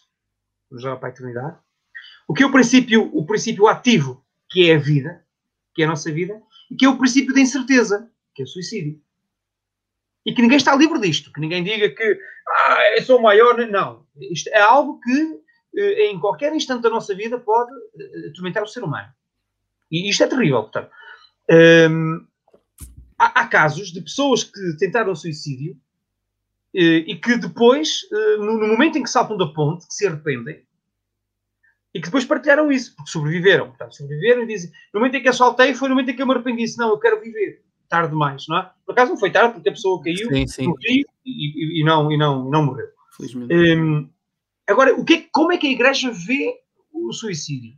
já 0.79 0.95
para 0.95 1.09
a 1.09 1.11
eternidade, 1.11 1.57
o 2.27 2.33
que 2.33 2.43
é 2.43 2.45
o 2.45 2.51
princípio, 2.51 3.09
o 3.13 3.25
princípio 3.25 3.67
ativo, 3.67 4.23
que 4.49 4.69
é 4.69 4.75
a 4.75 4.79
vida, 4.79 5.23
que 5.73 5.81
é 5.81 5.85
a 5.85 5.89
nossa 5.89 6.11
vida, 6.11 6.41
e 6.71 6.75
que 6.75 6.85
é 6.85 6.89
o 6.89 6.97
princípio 6.97 7.33
da 7.33 7.41
incerteza, 7.41 8.09
que 8.33 8.41
é 8.41 8.45
o 8.45 8.47
suicídio 8.47 8.99
e 10.25 10.33
que 10.33 10.41
ninguém 10.41 10.57
está 10.57 10.75
livre 10.75 10.99
disto, 10.99 11.31
que 11.31 11.39
ninguém 11.39 11.63
diga 11.63 11.89
que 11.89 12.19
ah, 12.47 12.95
eu 12.97 13.03
sou 13.03 13.21
maior. 13.21 13.55
Não. 13.67 14.05
Isto 14.19 14.49
é 14.49 14.59
algo 14.59 14.99
que 14.99 15.39
eh, 15.77 16.07
em 16.07 16.19
qualquer 16.19 16.53
instante 16.55 16.81
da 16.81 16.89
nossa 16.89 17.13
vida 17.13 17.39
pode 17.39 17.71
eh, 17.99 18.29
atormentar 18.29 18.63
o 18.63 18.67
ser 18.67 18.83
humano. 18.83 19.09
E 19.91 20.09
isto 20.09 20.23
é 20.23 20.27
terrível, 20.27 20.63
portanto. 20.63 20.89
Hum, 21.91 22.25
há, 23.19 23.41
há, 23.41 23.47
casos 23.47 23.91
de 23.91 24.01
pessoas 24.01 24.43
que 24.43 24.77
tentaram 24.79 25.13
suicídio 25.15 25.77
eh, 26.73 27.03
e 27.05 27.15
que 27.15 27.37
depois, 27.37 28.01
no, 28.39 28.57
no, 28.57 28.67
momento 28.67 28.97
em 28.97 29.03
que 29.03 29.09
saltam 29.09 29.37
da 29.37 29.45
ponte, 29.47 29.87
que 29.87 29.93
se 29.93 30.07
arrependem 30.07 30.65
e 31.93 31.99
que 31.99 32.07
depois 32.07 32.25
partilharam 32.25 32.71
isso, 32.71 32.95
porque 32.95 33.11
sobreviveram. 33.11 33.67
Portanto, 33.67 33.95
sobreviveram 33.95 34.41
e 34.41 34.47
dizem: 34.47 34.71
no 34.91 34.99
momento 34.99 35.15
em 35.17 35.21
que 35.21 35.29
eu 35.29 35.33
saltei, 35.33 35.75
foi 35.75 35.87
no 35.87 35.95
momento 35.95 36.09
em 36.09 36.15
que 36.15 36.21
eu 36.21 36.25
me 36.25 36.33
arrependi. 36.33 36.63
Disse, 36.63 36.79
não, 36.79 36.89
eu 36.89 36.99
quero 36.99 37.21
viver 37.21 37.63
tarde 37.87 38.09
demais, 38.09 38.45
não 38.47 38.57
é? 38.57 38.71
Por 38.85 38.91
acaso 38.91 39.11
não 39.11 39.19
foi 39.19 39.31
tarde, 39.31 39.53
porque 39.53 39.69
a 39.69 39.71
pessoa 39.73 40.01
caiu 40.01 40.29
sim, 40.29 40.47
sim. 40.47 40.73
e, 41.25 41.81
e, 41.81 41.83
não, 41.83 42.11
e, 42.11 42.17
não, 42.17 42.49
não 42.49 42.65
morreu. 42.65 42.87
Um, 43.51 44.09
agora, 44.67 44.93
o 44.95 45.05
que, 45.05 45.27
como 45.31 45.51
é 45.51 45.57
que 45.57 45.67
a 45.67 45.71
Igreja 45.71 46.11
vê 46.11 46.53
o 46.93 47.11
suicídio? 47.13 47.73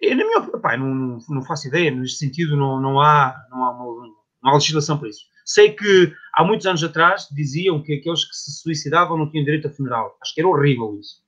Eu, 0.00 0.16
na 0.16 0.24
minha 0.24 0.38
opinião, 0.38 0.94
não, 0.94 1.18
não 1.28 1.42
faço 1.42 1.68
ideia, 1.68 1.90
nesse 1.90 2.16
sentido 2.16 2.56
não, 2.56 2.80
não, 2.80 3.00
há, 3.00 3.36
não, 3.50 3.64
há 3.64 3.70
uma, 3.70 4.06
não 4.42 4.50
há 4.50 4.54
legislação 4.54 4.98
para 4.98 5.08
isso. 5.08 5.22
Sei 5.44 5.72
que 5.72 6.14
há 6.34 6.44
muitos 6.44 6.66
anos 6.66 6.82
atrás 6.84 7.28
diziam 7.30 7.82
que 7.82 7.94
aqueles 7.94 8.24
que 8.24 8.34
se 8.34 8.62
suicidavam 8.62 9.18
não 9.18 9.30
tinham 9.30 9.44
direito 9.44 9.66
a 9.66 9.70
funeral. 9.70 10.16
Acho 10.22 10.34
que 10.34 10.40
era 10.40 10.48
horrível 10.48 10.98
isso. 11.00 11.22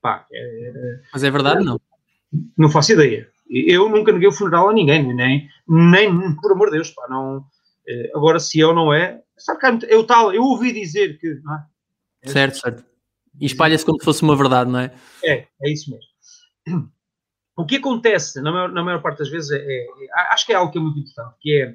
Pá, 0.00 0.26
é, 0.32 1.00
Mas 1.12 1.24
é 1.24 1.30
verdade, 1.30 1.64
não? 1.64 1.80
Não 2.56 2.70
faço 2.70 2.92
ideia. 2.92 3.28
Eu 3.50 3.88
nunca 3.88 4.12
neguei 4.12 4.28
o 4.28 4.32
funeral 4.32 4.68
a 4.68 4.72
ninguém, 4.72 5.14
nem, 5.14 5.48
nem 5.66 6.36
por 6.36 6.52
amor 6.52 6.66
de 6.70 6.76
Deus, 6.76 6.90
pá, 6.90 7.06
não, 7.08 7.44
Eh, 7.90 8.10
agora, 8.14 8.38
se 8.38 8.60
é 8.60 8.66
ou 8.66 8.74
não 8.74 8.92
é, 8.92 9.22
sabe 9.38 9.78
que 9.78 9.86
eu 9.86 10.04
tal, 10.04 10.30
eu 10.34 10.42
ouvi 10.42 10.72
dizer 10.72 11.18
que. 11.18 11.40
não 11.42 11.54
é? 11.54 11.64
Certo, 12.28 12.58
certo. 12.58 12.84
E 13.40 13.46
espalha-se 13.46 13.82
como 13.86 13.98
se 13.98 14.04
fosse 14.04 14.22
uma 14.22 14.36
verdade, 14.36 14.70
não 14.70 14.78
é? 14.80 14.92
É, 15.24 15.46
é 15.62 15.72
isso 15.72 15.90
mesmo. 15.90 16.90
O 17.56 17.64
que 17.64 17.76
acontece, 17.76 18.42
na 18.42 18.52
maior, 18.52 18.70
na 18.70 18.82
maior 18.84 19.00
parte 19.00 19.20
das 19.20 19.30
vezes, 19.30 19.50
é, 19.50 19.56
é- 19.56 19.86
é- 20.04 20.32
acho 20.32 20.44
que 20.44 20.52
é 20.52 20.56
algo 20.56 20.70
que 20.70 20.76
é 20.78 20.80
muito 20.82 20.98
importante, 20.98 21.34
que 21.40 21.50
é, 21.62 21.74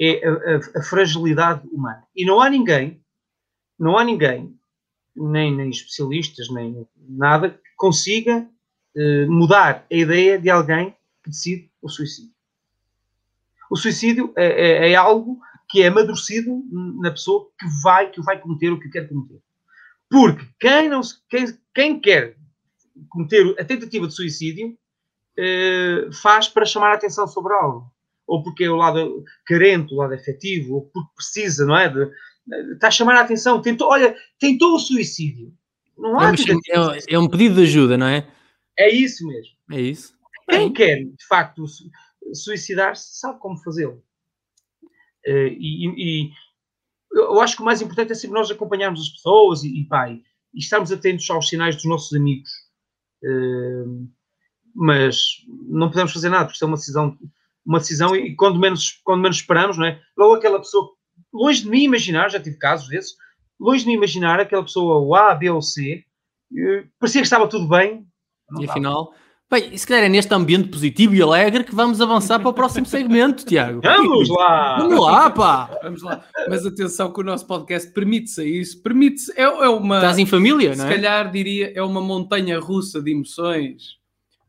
é 0.00 0.26
a, 0.26 0.32
a- 0.32 0.80
a 0.80 0.82
fragilidade 0.82 1.68
humana. 1.68 2.04
E 2.16 2.24
não 2.24 2.40
há 2.40 2.48
ninguém, 2.48 3.00
não 3.78 3.98
há 3.98 4.02
ninguém, 4.04 4.58
nem, 5.14 5.54
nem 5.54 5.68
especialistas, 5.68 6.48
nem 6.50 6.88
nada, 6.96 7.50
que 7.50 7.58
consiga 7.76 8.48
eh, 8.96 9.26
mudar 9.26 9.84
a 9.90 9.94
ideia 9.94 10.38
de 10.38 10.48
alguém 10.50 10.94
que 11.22 11.30
decide 11.30 11.70
o 11.82 11.88
suicídio. 11.88 12.30
O 13.70 13.76
suicídio 13.76 14.32
é, 14.36 14.46
é- 14.86 14.92
é 14.92 14.94
algo 14.94 15.38
que 15.68 15.82
é 15.82 15.88
amadurecido 15.88 16.62
na 17.00 17.10
pessoa 17.10 17.48
que 17.58 17.66
vai, 17.82 18.10
que 18.10 18.20
o 18.20 18.22
vai 18.22 18.38
cometer 18.38 18.70
ou 18.70 18.78
que 18.78 18.86
o 18.88 18.90
quer 18.90 19.08
cometer. 19.08 19.40
Porque 20.08 20.46
quem, 20.60 20.88
não, 20.88 21.00
quem, 21.28 21.46
quem 21.74 21.98
quer 22.00 22.36
cometer 23.08 23.54
a 23.58 23.64
tentativa 23.64 24.06
de 24.06 24.14
suicídio 24.14 24.76
eh, 25.36 26.08
faz 26.22 26.46
para 26.48 26.64
chamar 26.66 26.90
a 26.90 26.94
atenção 26.94 27.26
sobre 27.26 27.52
algo. 27.54 27.90
Ou 28.26 28.42
porque 28.42 28.64
é 28.64 28.70
o 28.70 28.76
lado 28.76 29.24
carente, 29.44 29.92
o 29.92 29.96
lado 29.96 30.14
afetivo, 30.14 30.74
ou 30.74 30.82
porque 30.92 31.10
precisa, 31.16 31.66
não 31.66 31.76
é? 31.76 31.88
De, 31.88 32.08
está 32.74 32.88
a 32.88 32.90
chamar 32.92 33.16
a 33.16 33.20
atenção. 33.22 33.60
Tentou, 33.60 33.88
olha, 33.88 34.14
tentou 34.38 34.74
o 34.76 34.78
suicídio. 34.78 35.52
Não 35.98 36.20
É, 36.20 36.24
há 36.26 36.28
uma- 36.28 36.36
tentativa. 36.36 36.96
é- 36.96 37.14
é 37.14 37.18
um 37.18 37.28
pedido 37.28 37.56
de 37.56 37.62
ajuda, 37.62 37.96
não 37.98 38.06
é? 38.06 38.26
É 38.78 38.90
isso 38.90 39.26
mesmo. 39.26 39.52
É 39.72 39.80
isso. 39.80 40.14
Quem 40.48 40.72
quer, 40.72 41.04
de 41.04 41.26
facto, 41.28 41.66
su- 41.66 41.90
suicidar-se 42.34 43.18
sabe 43.18 43.38
como 43.40 43.58
fazê-lo. 43.62 44.02
Eh, 45.26 45.48
e, 45.58 45.88
e- 46.26 46.32
eu 47.12 47.40
acho 47.40 47.56
que 47.56 47.62
o 47.62 47.64
mais 47.64 47.80
importante 47.80 48.12
é 48.12 48.14
sempre 48.14 48.38
nós 48.38 48.50
acompanharmos 48.50 49.00
as 49.00 49.08
pessoas 49.10 49.62
e, 49.62 49.68
e, 49.82 49.86
pá, 49.86 50.10
e 50.10 50.22
estarmos 50.56 50.90
atentos 50.92 51.28
aos 51.30 51.48
sinais 51.48 51.76
dos 51.76 51.84
nossos 51.84 52.12
amigos. 52.12 52.50
Eh, 53.24 53.84
mas 54.74 55.36
não 55.68 55.88
podemos 55.88 56.12
fazer 56.12 56.28
nada, 56.28 56.44
porque 56.46 56.56
isso 56.56 56.64
é 56.64 56.68
uma 56.68 56.76
decisão, 56.76 57.18
uma 57.64 57.78
decisão 57.78 58.16
e 58.16 58.34
quando 58.34 58.58
menos, 58.58 59.00
quando 59.04 59.22
menos 59.22 59.36
esperamos, 59.36 59.78
não 59.78 59.86
é? 59.86 60.00
Logo 60.16 60.34
aquela 60.34 60.58
pessoa, 60.58 60.90
longe 61.32 61.62
de 61.62 61.70
mim 61.70 61.84
imaginar, 61.84 62.28
já 62.30 62.40
tive 62.40 62.58
casos 62.58 62.88
desses, 62.88 63.14
longe 63.60 63.80
de 63.84 63.86
mim 63.88 63.94
imaginar 63.94 64.40
aquela 64.40 64.64
pessoa, 64.64 64.98
o 65.00 65.14
A, 65.14 65.34
B 65.34 65.48
ou 65.50 65.62
C, 65.62 66.04
eh, 66.56 66.84
parecia 66.98 67.20
que 67.20 67.26
estava 67.26 67.48
tudo 67.48 67.68
bem. 67.68 68.06
Não 68.54 68.62
E 68.62 68.68
afinal, 68.70 69.12
bem, 69.50 69.70
e 69.72 69.78
se 69.78 69.86
calhar 69.86 70.04
é 70.04 70.08
neste 70.08 70.32
ambiente 70.34 70.68
positivo 70.68 71.14
e 71.14 71.22
alegre 71.22 71.64
que 71.64 71.74
vamos 71.74 72.00
avançar 72.00 72.38
para 72.40 72.48
o 72.48 72.52
próximo 72.54 72.86
segmento, 72.86 73.44
Tiago. 73.46 73.80
Vamos 73.82 74.28
lá! 74.28 74.76
Vamos 74.78 75.00
lá, 75.04 75.30
pá! 75.30 75.78
Vamos 75.82 76.02
lá. 76.02 76.24
Mas 76.48 76.64
atenção 76.66 77.12
que 77.12 77.20
o 77.20 77.24
nosso 77.24 77.46
podcast 77.46 77.90
permite-se 77.92 78.40
a 78.40 78.44
isso. 78.44 78.82
Permite-se. 78.82 79.32
É, 79.36 79.42
é 79.42 79.68
uma. 79.68 79.96
Estás 79.96 80.18
em 80.18 80.26
família, 80.26 80.72
se 80.74 80.78
não 80.78 80.86
é? 80.86 80.94
calhar 80.94 81.30
diria, 81.30 81.72
é 81.74 81.82
uma 81.82 82.00
montanha 82.00 82.58
russa 82.58 83.00
de 83.02 83.10
emoções. 83.12 83.98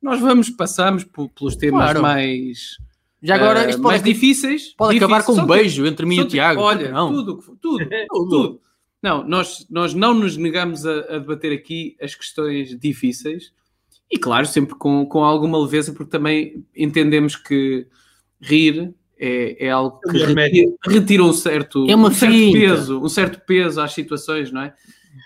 Nós 0.02 0.20
vamos, 0.20 0.50
passamos 0.50 1.04
por- 1.04 1.30
pelos 1.30 1.56
temas 1.56 1.82
Claro. 1.84 2.02
mais, 2.04 2.78
Já 3.24 3.36
agora, 3.36 3.68
isto 3.70 3.82
mais 3.82 4.02
pode, 4.02 4.14
difíceis. 4.14 4.74
pode 4.78 4.98
acabar 4.98 5.18
Difíceis. 5.18 5.26
com 5.38 5.44
um 5.44 5.48
São 5.48 5.56
beijo 5.58 5.86
entre 5.88 6.06
mim 6.06 6.18
e 6.18 6.22
o 6.22 6.28
Tiago. 6.28 6.62
Olha, 6.62 6.92
não. 6.92 7.12
tudo, 7.12 7.32
o 7.34 7.38
que 7.40 7.44
for- 7.46 7.58
tudo, 7.60 7.90
tudo. 8.10 8.62
Não, 9.02 9.24
nós, 9.28 9.66
nós 9.70 9.94
não 9.96 10.14
nos 10.14 10.38
negamos 10.38 10.86
a, 10.86 10.92
a 11.16 11.18
debater 11.20 11.52
aqui 11.54 11.96
as 12.02 12.14
questões 12.16 12.78
difíceis 12.80 13.52
e, 14.12 14.18
claro, 14.18 14.46
sempre 14.46 14.76
com, 14.76 15.06
com 15.06 15.24
alguma 15.24 15.58
leveza, 15.60 15.94
porque 15.94 16.12
também 16.12 16.64
entendemos 16.76 17.36
que 17.36 17.88
rir 18.40 18.94
é, 19.18 19.68
é 19.68 19.70
algo 19.72 20.00
que 20.02 20.18
retira, 20.18 20.72
retira 20.86 21.24
um 21.24 21.34
certo, 21.34 21.90
É 21.90 21.96
uma 21.96 22.10
um 22.10 22.14
certo 22.14 22.34
finta. 22.34 22.60
peso, 22.60 23.02
um 23.02 23.10
certo 23.10 23.42
peso 23.46 23.82
às 23.82 23.94
situações, 23.94 24.52
não 24.52 24.62
é? 24.62 24.74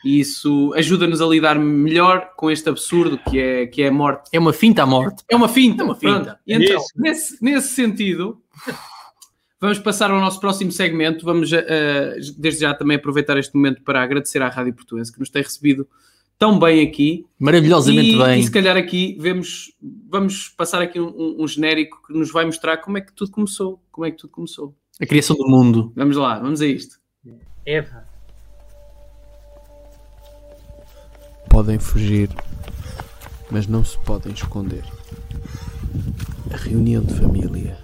E 0.06 0.20
isso 0.20 0.72
ajuda-nos 0.76 1.20
a 1.20 1.26
lidar 1.26 1.60
melhor 1.60 2.32
com 2.38 2.50
este 2.50 2.70
absurdo 2.70 3.18
que 3.30 3.40
é, 3.40 3.66
que 3.66 3.82
é 3.82 3.88
a 3.88 3.92
morte. 3.92 4.30
É 4.32 4.40
uma 4.40 4.54
finta 4.54 4.84
à 4.84 4.86
morte. 4.86 5.24
É 5.28 5.36
uma 5.36 5.50
finta. 5.50 5.82
É 5.82 5.86
uma 5.86 5.96
finta. 5.96 6.22
Pronto. 6.22 6.40
E 6.46 6.54
então, 6.54 6.82
nesse, 6.96 7.44
nesse 7.44 7.70
sentido, 7.70 8.40
vamos 9.60 9.80
passar 9.80 10.12
ao 10.12 10.20
nosso 10.20 10.40
próximo 10.40 10.72
segmento. 10.72 11.26
Vamos, 11.26 11.52
eh, 11.52 12.16
desde 12.38 12.62
já, 12.62 12.74
também 12.74 12.98
aproveitar 12.98 13.38
este 13.38 13.56
momento 13.56 13.82
para 13.82 14.02
agradecer 14.02 14.42
à 14.42 14.48
Rádio 14.48 14.74
Portuense 14.76 15.12
que 15.12 15.20
nos 15.20 15.32
tem 15.32 15.42
recebido 15.42 15.88
tão 16.40 16.58
bem 16.58 16.82
aqui. 16.88 17.28
Maravilhosamente 17.38 18.12
e, 18.16 18.18
bem. 18.18 18.40
E 18.40 18.44
se 18.44 18.50
calhar 18.52 18.76
aqui 18.78 19.16
vemos, 19.20 19.74
vamos 20.10 20.48
passar 20.50 20.82
aqui 20.82 21.00
um, 21.00 21.08
um- 21.10 21.44
um 21.44 21.48
genérico 21.48 22.02
que 22.08 22.14
nos 22.14 22.32
vai 22.32 22.46
mostrar 22.46 22.78
como 22.78 22.98
é 22.98 23.02
que 23.02 23.12
tudo 23.14 23.30
começou. 23.30 23.80
Como 23.92 24.06
é 24.06 24.12
que 24.12 24.18
tudo 24.18 24.32
começou. 24.32 24.74
A 25.02 25.06
criação 25.06 25.36
do 25.36 25.48
mundo. 25.48 25.92
Vamos 25.96 26.16
lá, 26.18 26.40
vamos 26.40 26.62
a 26.62 26.66
isto. 26.66 26.98
Eva. 27.66 28.08
Podem 31.50 31.78
fugir, 31.80 32.30
mas 33.52 33.68
não 33.68 33.84
se 33.84 33.98
podem 34.00 34.32
esconder. 34.34 34.84
A 36.54 36.58
reunião 36.58 37.04
de 37.04 37.14
família 37.16 37.78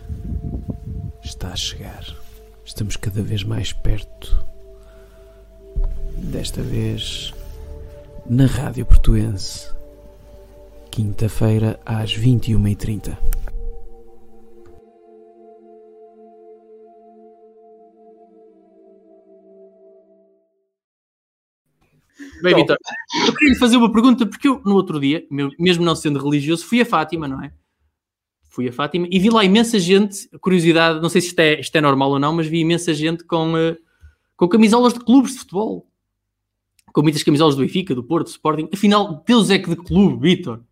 está 1.23 1.49
a 1.49 1.55
chegar. 1.55 2.05
Estamos 2.63 2.95
cada 2.95 3.21
vez 3.21 3.43
mais 3.43 3.73
perto. 3.73 4.45
Desta 6.17 6.61
vez 6.61 7.33
na 8.29 8.47
Rádio 8.47 8.85
Portuense. 8.85 9.71
Quinta-feira 10.89 11.79
às 11.85 12.17
21h30. 12.17 13.17
Bem, 22.41 22.53
Então. 22.61 22.75
Vitor, 22.75 22.77
eu 23.27 23.33
queria 23.33 23.53
lhe 23.53 23.59
fazer 23.59 23.77
uma 23.77 23.91
pergunta, 23.91 24.25
porque 24.25 24.47
eu, 24.47 24.61
no 24.65 24.75
outro 24.75 24.99
dia, 24.99 25.25
mesmo 25.59 25.85
não 25.85 25.95
sendo 25.95 26.23
religioso, 26.23 26.65
fui 26.65 26.81
a 26.81 26.85
Fátima, 26.85 27.27
não 27.27 27.43
é? 27.43 27.51
Fui 28.49 28.67
a 28.67 28.73
Fátima 28.73 29.07
e 29.11 29.19
vi 29.19 29.29
lá 29.29 29.43
imensa 29.43 29.79
gente, 29.79 30.27
curiosidade, 30.39 31.01
não 31.01 31.09
sei 31.09 31.21
se 31.21 31.27
isto 31.27 31.39
é, 31.39 31.59
isto 31.59 31.75
é 31.75 31.81
normal 31.81 32.11
ou 32.11 32.19
não, 32.19 32.33
mas 32.33 32.47
vi 32.47 32.59
imensa 32.59 32.93
gente 32.93 33.23
com, 33.23 33.57
eh, 33.57 33.77
com 34.35 34.47
camisolas 34.47 34.93
de 34.93 34.99
clubes 34.99 35.33
de 35.33 35.39
futebol. 35.39 35.87
Com 36.95 37.01
muitas 37.01 37.23
camisolas 37.23 37.55
do 37.55 37.61
Benfica, 37.61 37.93
do 37.93 38.01
Porto, 38.05 38.27
do 38.27 38.29
Sporting. 38.29 38.69
Afinal, 38.73 39.21
Deus 39.27 39.49
é 39.49 39.59
que 39.59 39.69
de 39.69 39.75
clube, 39.75 40.29
Vitor. 40.29 40.63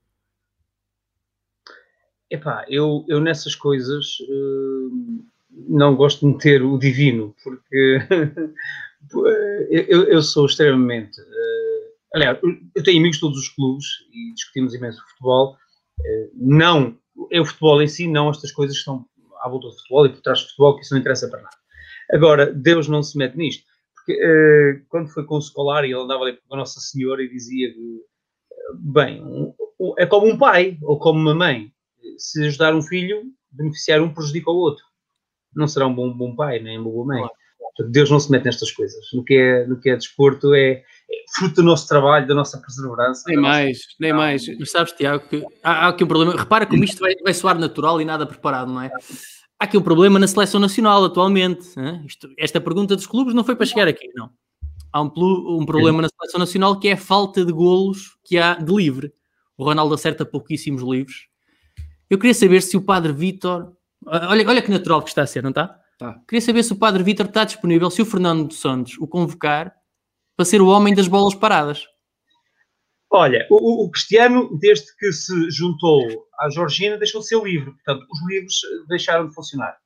Epá, 2.32 2.66
eu, 2.70 3.04
eu 3.10 3.20
nessas 3.20 3.56
coisas 3.56 4.16
hum, 4.30 5.26
não 5.52 5.98
gosto 5.98 6.22
de 6.22 6.28
meter 6.34 6.64
o 6.64 6.78
divino, 6.78 7.36
porque 7.44 8.00
eu, 9.70 10.04
eu 10.06 10.22
sou 10.24 10.46
extremamente. 10.46 11.20
eh, 11.20 11.92
aliás, 12.16 12.40
eu- 12.42 12.84
tenho 12.84 13.00
amigos 13.00 13.18
de 13.18 13.22
todos 13.22 13.38
os 13.38 13.50
clubes 13.50 13.86
e 14.14 14.34
discutimos 14.34 14.74
imenso 14.74 15.04
futebol. 15.10 15.58
eh, 16.06 16.30
não, 16.34 16.98
é 17.32 17.42
o 17.42 17.46
futebol 17.46 17.82
em 17.82 17.88
si, 17.88 18.08
não 18.08 18.30
estas 18.30 18.54
coisas 18.54 18.78
que 18.78 18.80
estão 18.80 19.06
à 19.42 19.50
volta 19.50 19.68
do 19.68 19.74
futebol 19.76 20.06
e 20.06 20.10
por 20.10 20.22
trás 20.22 20.40
do 20.42 20.48
futebol, 20.48 20.76
que 20.78 20.84
isso 20.84 20.94
não 20.94 21.02
interessa 21.02 21.28
para 21.28 21.42
nada. 21.42 21.58
Agora, 22.14 22.46
Deus 22.54 22.88
não 22.88 23.04
se 23.04 23.18
mete 23.18 23.36
nisto, 23.38 23.66
porque 24.06 24.20
eh, 24.22 24.82
quando 24.90 25.10
foi 25.10 25.24
com 25.26 25.36
o 25.36 25.40
escolar 25.40 25.84
e 25.86 25.88
ele 25.92 25.96
andava 26.02 26.24
ali 26.24 26.38
com 26.48 26.56
a 26.56 26.58
Nossa 26.58 26.80
Senhora 26.80 27.24
e 27.24 27.30
dizia 27.30 27.72
que, 27.74 28.02
bem, 28.76 29.24
um- 29.24 29.54
um- 29.80 29.94
é 29.98 30.06
como 30.06 30.28
um 30.28 30.38
pai 30.38 30.78
ou 30.82 31.00
como 31.00 31.20
uma 31.20 31.34
mãe 31.34 31.72
se 32.18 32.46
ajudar 32.46 32.76
um 32.76 32.82
filho, 32.82 33.24
beneficiar 33.52 34.02
um 34.02 34.14
prejudica 34.14 34.52
o 34.52 34.56
outro. 34.56 34.84
Não 35.56 35.68
será 35.68 35.88
um 35.88 35.94
bom, 35.96 36.12
bom 36.12 36.36
pai, 36.36 36.60
nem 36.60 36.78
uma 36.78 36.90
boa 36.90 37.06
mãe. 37.06 37.22
Portanto, 37.60 37.92
Deus 37.92 38.10
não 38.12 38.20
se 38.20 38.30
mete 38.30 38.46
nestas 38.46 38.72
coisas. 38.72 39.00
No 39.14 39.24
que 39.24 39.34
é, 39.36 39.66
no 39.66 39.80
que 39.80 39.90
é 39.90 39.96
desporto, 39.96 40.54
é, 40.54 40.72
é 40.74 40.84
fruto 41.36 41.56
do 41.56 41.64
nosso 41.64 41.88
trabalho, 41.88 42.28
da 42.28 42.36
nossa 42.36 42.60
perseverança. 42.60 43.24
Nem 43.28 43.36
da 43.38 43.42
nossa- 43.42 43.54
mais, 43.54 43.80
nem 44.00 44.14
mais. 44.14 44.60
Mas 44.60 44.70
sabes, 44.72 44.92
Tiago, 44.94 45.28
que 45.28 45.44
há, 45.64 45.86
há 45.86 45.88
aqui 45.90 46.04
um 46.04 46.08
problema. 46.08 46.36
Repara 46.36 46.66
como 46.68 46.84
isto 46.84 47.00
vai, 47.00 47.16
vai 47.24 47.34
soar 47.34 47.58
natural 47.58 48.00
e 48.02 48.06
nada 48.06 48.26
preparado, 48.28 48.72
não 48.72 48.82
é? 48.82 48.92
Há 49.64 49.66
aqui 49.66 49.78
um 49.78 49.82
problema 49.82 50.20
na 50.20 50.28
seleção 50.28 50.60
nacional 50.60 51.06
atualmente. 51.06 51.70
hã? 51.78 52.04
Isto- 52.06 52.30
esta 52.38 52.60
pergunta 52.60 52.98
dos 52.98 53.08
clubes 53.08 53.34
não 53.34 53.46
foi 53.46 53.56
para 53.56 53.66
chegar 53.66 53.88
aqui, 53.88 54.10
não. 54.14 54.30
Há 54.92 55.02
um, 55.02 55.06
um 55.06 55.66
problema 55.66 56.02
na 56.02 56.10
seleção 56.10 56.38
nacional 56.38 56.78
que 56.78 56.90
é 56.90 56.92
a 56.92 56.98
falta 56.98 57.46
de 57.46 57.54
golos 57.54 58.18
que 58.26 58.38
há 58.38 58.56
de 58.56 58.76
livre. 58.76 59.14
O 59.58 59.64
Ronaldo 59.64 59.94
acerta 59.96 60.26
pouquíssimos 60.26 60.82
livros. 60.84 61.30
Eu 62.10 62.18
queria 62.18 62.34
saber 62.34 62.60
se 62.62 62.76
o 62.76 62.82
Padre 62.82 63.14
Vítor. 63.14 63.72
Olha, 64.06 64.46
olha 64.50 64.62
que 64.62 64.70
natural 64.70 65.02
que 65.02 65.08
está 65.12 65.22
a 65.22 65.26
ser, 65.28 65.42
não 65.42 65.52
está? 65.52 65.80
Tá. 65.98 66.20
Queria 66.28 66.42
saber 66.42 66.62
se 66.62 66.74
o 66.74 66.76
Padre 66.76 67.02
Vítor 67.02 67.28
está 67.28 67.46
disponível, 67.46 67.90
se 67.90 68.02
o 68.02 68.06
Fernando 68.06 68.52
Santos 68.52 68.98
o 69.00 69.08
convocar 69.08 69.74
para 70.36 70.44
ser 70.44 70.62
o 70.62 70.68
homem 70.68 70.94
das 70.94 71.08
bolas 71.08 71.34
paradas. 71.36 71.86
Olha, 73.14 73.46
o, 73.52 73.86
o- 73.86 73.92
Cristiano, 73.92 74.50
desde 74.60 74.88
que 74.98 75.12
se 75.12 75.50
juntou 75.52 76.02
à 76.40 76.50
Georgina, 76.50 76.98
deixou 76.98 77.22
de 77.22 77.28
ser 77.28 77.42
livre. 77.44 77.72
Portanto, 77.72 78.06
os 78.12 78.28
livros 78.28 78.56
eh, 78.64 78.86
deixaram 78.90 79.28
de 79.28 79.34
funcionar. 79.36 79.78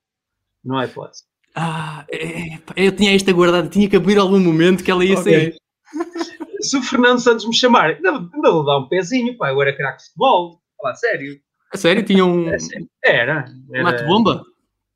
Não 0.63 0.77
há 0.77 0.85
hipótese. 0.85 1.23
Ah, 1.53 2.05
é, 2.09 2.57
pá, 2.59 2.73
eu 2.77 2.95
tinha 2.95 3.13
esta 3.15 3.33
guardada, 3.33 3.67
tinha 3.67 3.89
que 3.89 3.95
abrir 3.97 4.17
algum 4.17 4.39
momento 4.39 4.83
que 4.83 4.91
ela 4.91 5.03
ia 5.03 5.17
Ok. 5.19 5.23
sair. 5.23 5.55
Se 6.61 6.77
o 6.77 6.81
Fernando 6.83 7.19
Santos 7.19 7.45
me 7.45 7.53
chamar, 7.53 7.95
ainda 7.95 8.11
ainda 8.11 8.51
vou 8.51 8.65
dar 8.65 8.77
um 8.79 8.87
pezinho, 8.87 9.35
pá, 9.37 9.49
eu 9.51 9.61
era 9.61 9.75
craque 9.75 9.97
de 9.99 10.05
futebol. 10.05 10.61
Falar 10.81 10.95
sério. 10.95 11.39
A 11.73 11.77
sério, 11.77 12.03
tinha 12.05 12.25
um 12.25 12.47
É 12.49 12.57
sério. 12.59 12.87
Era. 13.03 13.45
era 13.73 13.83
mate-bomba? 13.83 14.43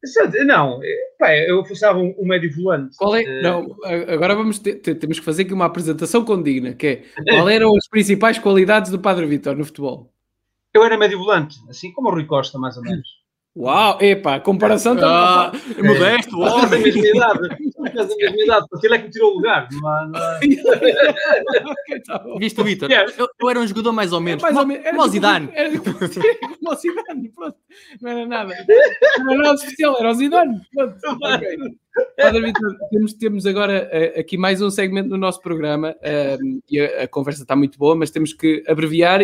Certo, 0.04 0.36
Não, 0.46 0.84
eh, 0.84 0.98
pá, 1.20 1.36
eu 1.38 1.64
funcionava 1.64 2.00
um, 2.00 2.16
um 2.18 2.26
médio 2.26 2.52
volante. 2.56 2.96
Qual 2.98 3.16
é? 3.16 3.42
Não, 3.42 3.76
agora 4.08 4.34
vamos 4.36 4.58
ter- 4.58 4.76
temos 4.76 5.20
que 5.20 5.26
fazer 5.26 5.44
aqui 5.44 5.54
uma 5.54 5.66
apresentação 5.66 6.26
condigna, 6.26 6.74
que 6.74 6.88
é 6.88 7.04
qual 7.46 7.48
eram 7.50 7.76
as 7.78 7.88
principais 7.88 8.40
qualidades 8.40 8.90
do 8.90 9.00
Padre 9.00 9.26
Vitor 9.28 9.56
no 9.56 9.64
futebol? 9.64 10.12
Eu 10.74 10.84
era 10.84 10.98
médio 10.98 11.20
volante, 11.20 11.58
assim 11.70 11.92
como 11.94 12.10
o 12.10 12.12
Rui 12.12 12.26
Costa, 12.26 12.58
mais 12.58 12.76
ou 12.78 12.82
menos. 12.84 13.08
Uau, 13.54 13.98
epá, 14.02 14.36
a 14.36 14.40
comparação 14.40 14.96
tá- 14.96 15.48
Ah, 15.48 15.52
modesto, 15.84 16.32
Por 16.32 16.46
causa 16.48 16.68
da 16.70 16.78
homem. 16.78 16.84
mesma 16.84 17.08
idade. 17.08 17.40
Mesma. 17.82 18.68
Porque 18.70 18.88
ele 18.88 18.96
é 18.96 18.98
que 19.00 19.04
me 19.06 19.10
tirou 19.12 19.32
o 19.32 19.34
lugar. 19.36 19.68
Não 19.74 19.88
há... 19.90 20.10
Tá. 22.08 22.24
Viste, 22.40 22.64
Vitor? 22.64 22.90
Yeah. 22.90 23.12
Eu, 23.18 23.28
eu 23.40 23.50
era 23.50 23.60
um 23.60 23.68
jogador 23.68 23.92
mais 23.92 24.14
ou 24.14 24.22
menos. 24.22 24.42
Mais 24.42 24.56
ou 24.56 24.66
menos. 24.66 24.86
Era 24.86 24.96
como 24.96 25.02
o 25.02 25.12
tipo- 25.12 25.14
Zidane. 25.14 25.50
Era 25.54 25.70
tipo, 25.70 25.94
como 25.94 26.72
o 26.72 26.76
Zidane, 26.76 27.30
pronto. 27.36 27.58
Não 28.02 28.10
era 28.12 28.26
nada. 28.26 28.56
Não 29.20 29.34
era 29.34 29.42
nada 29.44 29.56
especial, 29.56 29.98
era 30.00 30.10
o 30.12 30.14
Zidane. 30.14 30.62
Pronto. 30.74 30.96
ok. 31.22 31.58
Padre 32.18 32.42
Vitor, 32.42 32.78
temos, 32.90 33.14
temos 33.14 33.46
agora 33.46 33.90
eh, 33.92 34.18
aqui 34.20 34.38
mais 34.38 34.62
um 34.62 34.70
segmento 34.72 35.10
no 35.10 35.18
nosso 35.18 35.42
programa 35.42 35.94
ehm, 36.02 36.60
e 36.70 36.80
a, 36.80 37.04
a 37.04 37.08
conversa 37.08 37.42
está 37.42 37.54
muito 37.54 37.78
boa, 37.78 37.96
mas 37.98 38.10
temos 38.12 38.32
que 38.32 38.64
abreviar 38.66 39.22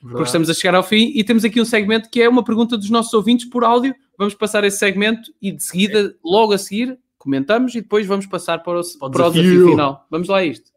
porque 0.00 0.22
estamos 0.22 0.48
a 0.48 0.54
chegar 0.54 0.74
ao 0.74 0.82
fim 0.82 1.12
e 1.14 1.22
temos 1.22 1.44
aqui 1.44 1.60
um 1.60 1.64
segmento 1.64 2.08
que 2.10 2.22
é 2.22 2.28
uma 2.28 2.42
pergunta 2.44 2.76
dos 2.76 2.88
nossos 2.90 3.12
ouvintes 3.12 3.48
por 3.48 3.64
áudio. 3.64 3.94
Vamos 4.16 4.34
passar 4.34 4.64
esse 4.64 4.78
segmento 4.78 5.32
e 5.40 5.52
de 5.52 5.62
seguida, 5.62 6.14
logo 6.24 6.52
a 6.52 6.58
seguir, 6.58 6.98
comentamos 7.18 7.74
e 7.74 7.80
depois 7.80 8.06
vamos 8.06 8.26
passar 8.26 8.62
para 8.62 8.80
o, 8.80 8.82
Para 8.98 9.08
o 9.08 9.10
para 9.10 9.26
o 9.26 9.30
desafio. 9.30 9.42
desafio 9.42 9.70
final. 9.70 10.06
Vamos 10.10 10.28
lá 10.28 10.38
a 10.38 10.44
isto. 10.44 10.70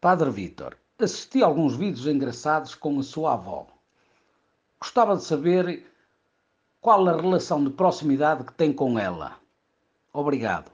Padre 0.00 0.30
Vítor, 0.30 0.78
assisti 0.98 1.42
a 1.42 1.46
alguns 1.46 1.76
vídeos 1.76 2.06
engraçados 2.06 2.74
com 2.74 2.98
a 2.98 3.02
sua 3.02 3.34
avó. 3.34 3.66
Gostava 4.80 5.14
de 5.14 5.22
saber 5.22 5.86
qual 6.80 7.06
a 7.06 7.20
relação 7.20 7.62
de 7.62 7.68
proximidade 7.68 8.44
que 8.44 8.54
tem 8.54 8.72
com 8.72 8.98
ela. 8.98 9.39
Obrigado. 10.12 10.70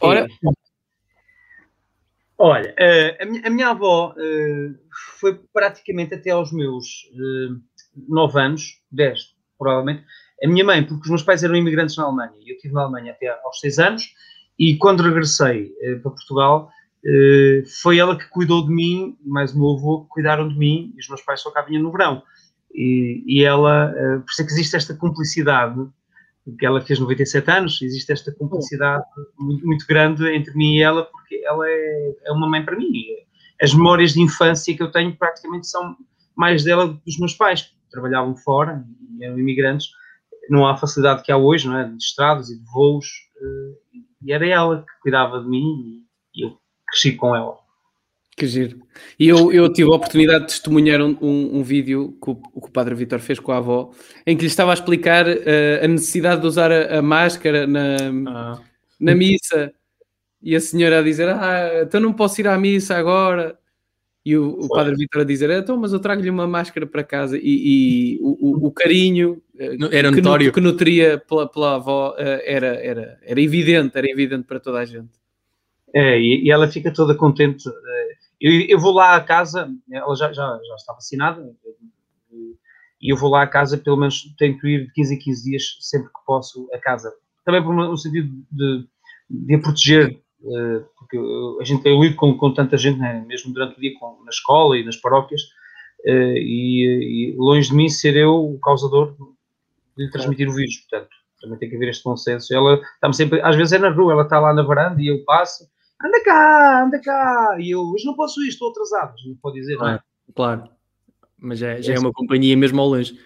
Ora, 0.00 0.26
Olha, 2.38 2.74
eh, 2.76 3.18
a, 3.22 3.24
minha, 3.24 3.46
a 3.46 3.50
minha 3.50 3.68
avó 3.68 4.14
eh, 4.18 4.70
foi 5.20 5.40
praticamente 5.52 6.14
até 6.14 6.30
aos 6.30 6.50
meus 6.50 7.08
eh, 7.14 7.54
9 8.08 8.40
anos, 8.40 8.82
10 8.90 9.36
provavelmente, 9.56 10.04
a 10.42 10.48
minha 10.48 10.64
mãe, 10.64 10.84
porque 10.84 11.02
os 11.02 11.08
meus 11.08 11.22
pais 11.22 11.44
eram 11.44 11.54
imigrantes 11.54 11.96
na 11.96 12.02
Alemanha 12.02 12.32
e 12.40 12.50
eu 12.50 12.56
estive 12.56 12.74
na 12.74 12.82
Alemanha 12.82 13.12
até 13.12 13.28
aos 13.28 13.60
6 13.60 13.78
anos 13.78 14.12
e 14.58 14.76
quando 14.76 15.04
regressei 15.04 15.72
eh, 15.80 15.94
para 15.96 16.10
Portugal 16.10 16.68
eh, 17.04 17.62
foi 17.80 17.98
ela 17.98 18.18
que 18.18 18.28
cuidou 18.28 18.66
de 18.66 18.72
mim, 18.72 19.16
mais 19.24 19.52
o 19.52 19.58
meu 19.58 19.76
avô 19.76 20.02
que 20.02 20.08
cuidaram 20.08 20.48
de 20.48 20.58
mim 20.58 20.92
e 20.96 21.00
os 21.00 21.08
meus 21.08 21.22
pais 21.22 21.40
só 21.40 21.50
cá 21.50 21.62
vinham 21.62 21.82
no 21.82 21.92
verão. 21.92 22.22
E, 22.74 23.22
e 23.26 23.44
ela, 23.44 23.92
eh, 23.96 24.18
por 24.18 24.30
isso 24.30 24.42
é 24.42 24.44
que 24.44 24.52
existe 24.52 24.76
esta 24.76 24.94
cumplicidade, 24.94 25.80
porque 26.44 26.66
ela 26.66 26.80
fez 26.80 26.98
97 26.98 27.50
anos, 27.50 27.80
existe 27.82 28.12
esta 28.12 28.32
cumplicidade 28.34 29.04
muito, 29.38 29.66
muito 29.66 29.86
grande 29.86 30.28
entre 30.34 30.54
mim 30.54 30.76
e 30.76 30.82
ela, 30.82 31.04
porque 31.04 31.42
ela 31.44 31.68
é, 31.68 32.14
é 32.26 32.32
uma 32.32 32.48
mãe 32.48 32.64
para 32.64 32.76
mim. 32.76 32.92
As 33.60 33.72
memórias 33.72 34.12
de 34.12 34.20
infância 34.20 34.76
que 34.76 34.82
eu 34.82 34.90
tenho 34.90 35.16
praticamente 35.16 35.68
são 35.68 35.96
mais 36.36 36.64
dela 36.64 36.88
do 36.88 36.96
que 36.98 37.04
dos 37.04 37.18
meus 37.18 37.34
pais, 37.34 37.62
que 37.62 37.74
trabalhavam 37.90 38.34
fora 38.36 38.84
e 39.18 39.24
eram 39.24 39.38
imigrantes. 39.38 39.88
Não 40.50 40.66
há 40.66 40.76
facilidade 40.76 41.22
que 41.22 41.30
há 41.30 41.36
hoje, 41.36 41.68
não 41.68 41.78
é? 41.78 41.88
De 41.88 41.96
estradas 41.96 42.50
e 42.50 42.58
de 42.58 42.64
voos. 42.72 43.06
eh, 43.40 43.98
E 44.24 44.32
era 44.32 44.46
ela 44.46 44.82
que 44.82 45.00
cuidava 45.02 45.40
de 45.40 45.48
mim 45.48 46.04
e 46.34 46.44
eu 46.44 46.58
cresci 46.88 47.12
com 47.14 47.36
ela. 47.36 47.61
Que 48.36 48.46
giro. 48.46 48.80
E 49.18 49.28
eu, 49.28 49.52
eu 49.52 49.72
tive 49.72 49.90
a 49.90 49.94
oportunidade 49.94 50.40
de 50.46 50.46
testemunhar 50.52 51.00
um, 51.02 51.16
um, 51.20 51.58
um 51.58 51.62
vídeo 51.62 52.16
que 52.22 52.30
o, 52.30 52.36
que 52.36 52.68
o 52.68 52.70
Padre 52.70 52.94
Vitor 52.94 53.18
fez 53.20 53.38
com 53.38 53.52
a 53.52 53.58
avó, 53.58 53.90
em 54.26 54.34
que 54.36 54.42
lhe 54.42 54.48
estava 54.48 54.70
a 54.70 54.74
explicar 54.74 55.26
eh, 55.28 55.80
a 55.84 55.88
necessidade 55.88 56.40
de 56.40 56.46
usar 56.46 56.72
a, 56.72 56.98
a 56.98 57.02
máscara 57.02 57.66
na, 57.66 57.96
Ah, 58.28 58.60
na 58.98 59.14
missa 59.14 59.72
e 60.42 60.56
a 60.56 60.60
senhora 60.60 61.00
a 61.00 61.02
dizer: 61.02 61.28
Ah, 61.28 61.82
então 61.82 62.00
não 62.00 62.12
posso 62.12 62.40
ir 62.40 62.48
à 62.48 62.58
missa 62.58 62.96
agora. 62.96 63.58
E 64.24 64.36
o, 64.36 64.50
o 64.60 64.68
Padre 64.68 64.94
Vitor 64.96 65.22
a 65.22 65.24
dizer: 65.24 65.50
Então, 65.50 65.76
mas 65.76 65.92
eu 65.92 66.00
trago-lhe 66.00 66.30
uma 66.30 66.46
máscara 66.46 66.86
para 66.86 67.04
casa. 67.04 67.36
E, 67.36 67.42
e 67.42 68.18
o, 68.22 68.64
o- 68.64 68.66
o 68.68 68.70
carinho 68.72 69.42
eh, 69.58 69.76
Era 69.90 70.10
que, 70.10 70.16
notório. 70.22 70.52
que 70.52 70.60
nutria 70.60 71.18
pela, 71.28 71.46
pela 71.48 71.74
avó 71.74 72.14
eh, 72.18 72.42
era, 72.46 72.68
era, 72.76 73.18
era 73.22 73.40
evidente, 73.42 73.98
era 73.98 74.08
evidente 74.10 74.44
para 74.44 74.58
toda 74.60 74.78
a 74.78 74.84
gente. 74.86 75.10
É, 75.94 76.18
e, 76.18 76.44
e 76.44 76.50
ela 76.50 76.68
fica 76.68 76.90
toda 76.90 77.14
contente. 77.14 77.68
Eu, 78.42 78.52
eu 78.68 78.78
vou 78.80 78.92
lá 78.92 79.16
à 79.16 79.20
casa, 79.20 79.70
ela 79.90 80.14
já, 80.16 80.32
já, 80.32 80.58
já 80.68 80.74
está 80.74 80.92
vacinada, 80.92 81.42
e 83.00 83.12
eu 83.12 83.16
vou 83.16 83.30
lá 83.30 83.42
à 83.42 83.46
casa, 83.46 83.76
pelo 83.78 83.96
menos 83.96 84.22
tento 84.38 84.66
ir 84.66 84.86
de 84.86 84.92
15 84.92 85.14
em 85.14 85.18
15 85.18 85.50
dias, 85.50 85.76
sempre 85.80 86.08
que 86.08 86.20
posso, 86.26 86.68
a 86.72 86.78
casa. 86.78 87.12
Também 87.44 87.62
por 87.62 87.74
no 87.74 87.96
sentido 87.96 88.32
de, 88.50 88.86
de 89.28 89.54
a 89.54 89.58
proteger, 89.60 90.20
eh, 90.44 90.84
porque 90.96 91.18
a 91.60 91.64
gente, 91.64 91.84
eu 91.88 92.00
lido 92.00 92.14
com, 92.16 92.36
com 92.36 92.54
tanta 92.54 92.76
gente, 92.76 92.98
né, 93.00 93.24
mesmo 93.26 93.52
durante 93.52 93.76
o 93.76 93.80
dia, 93.80 93.92
com- 93.98 94.22
na 94.24 94.30
escola 94.30 94.78
e 94.78 94.84
nas 94.84 94.96
paróquias, 94.96 95.40
eh, 96.04 96.34
e, 96.36 97.32
e 97.32 97.36
longe 97.36 97.70
de 97.70 97.74
mim 97.74 97.88
ser 97.88 98.16
eu 98.16 98.34
o 98.34 98.58
causador 98.60 99.16
de 99.96 100.10
transmitir 100.10 100.48
o 100.48 100.52
vírus, 100.54 100.76
portanto, 100.88 101.10
também 101.40 101.58
tem 101.58 101.68
que 101.68 101.76
haver 101.76 101.88
este 101.88 102.04
bom 102.04 102.16
senso. 102.16 102.54
Ela 102.54 102.80
está-me 102.94 103.14
sempre, 103.14 103.40
às 103.42 103.56
vezes 103.56 103.72
é 103.72 103.78
na 103.78 103.90
rua, 103.90 104.12
ela 104.12 104.22
está 104.22 104.38
lá 104.38 104.54
na 104.54 104.62
varanda 104.62 105.02
e 105.02 105.08
eu 105.08 105.24
passo, 105.24 105.68
anda 106.04 106.24
cá, 106.24 106.84
anda 106.84 107.00
cá, 107.00 107.56
e 107.58 107.70
eu, 107.70 107.80
hoje 107.80 108.04
não 108.04 108.14
posso 108.14 108.42
ir, 108.42 108.48
estou 108.48 108.70
atrasado, 108.70 109.14
não 109.26 109.36
pode 109.36 109.60
dizer, 109.60 109.76
não 109.76 109.88
é? 109.88 110.00
claro. 110.34 110.68
Mas 111.38 111.58
já, 111.58 111.80
já 111.80 111.94
é 111.94 111.98
uma 111.98 112.12
companhia 112.12 112.56
mesmo 112.56 112.80
ao 112.80 112.88
longe. 112.88 113.18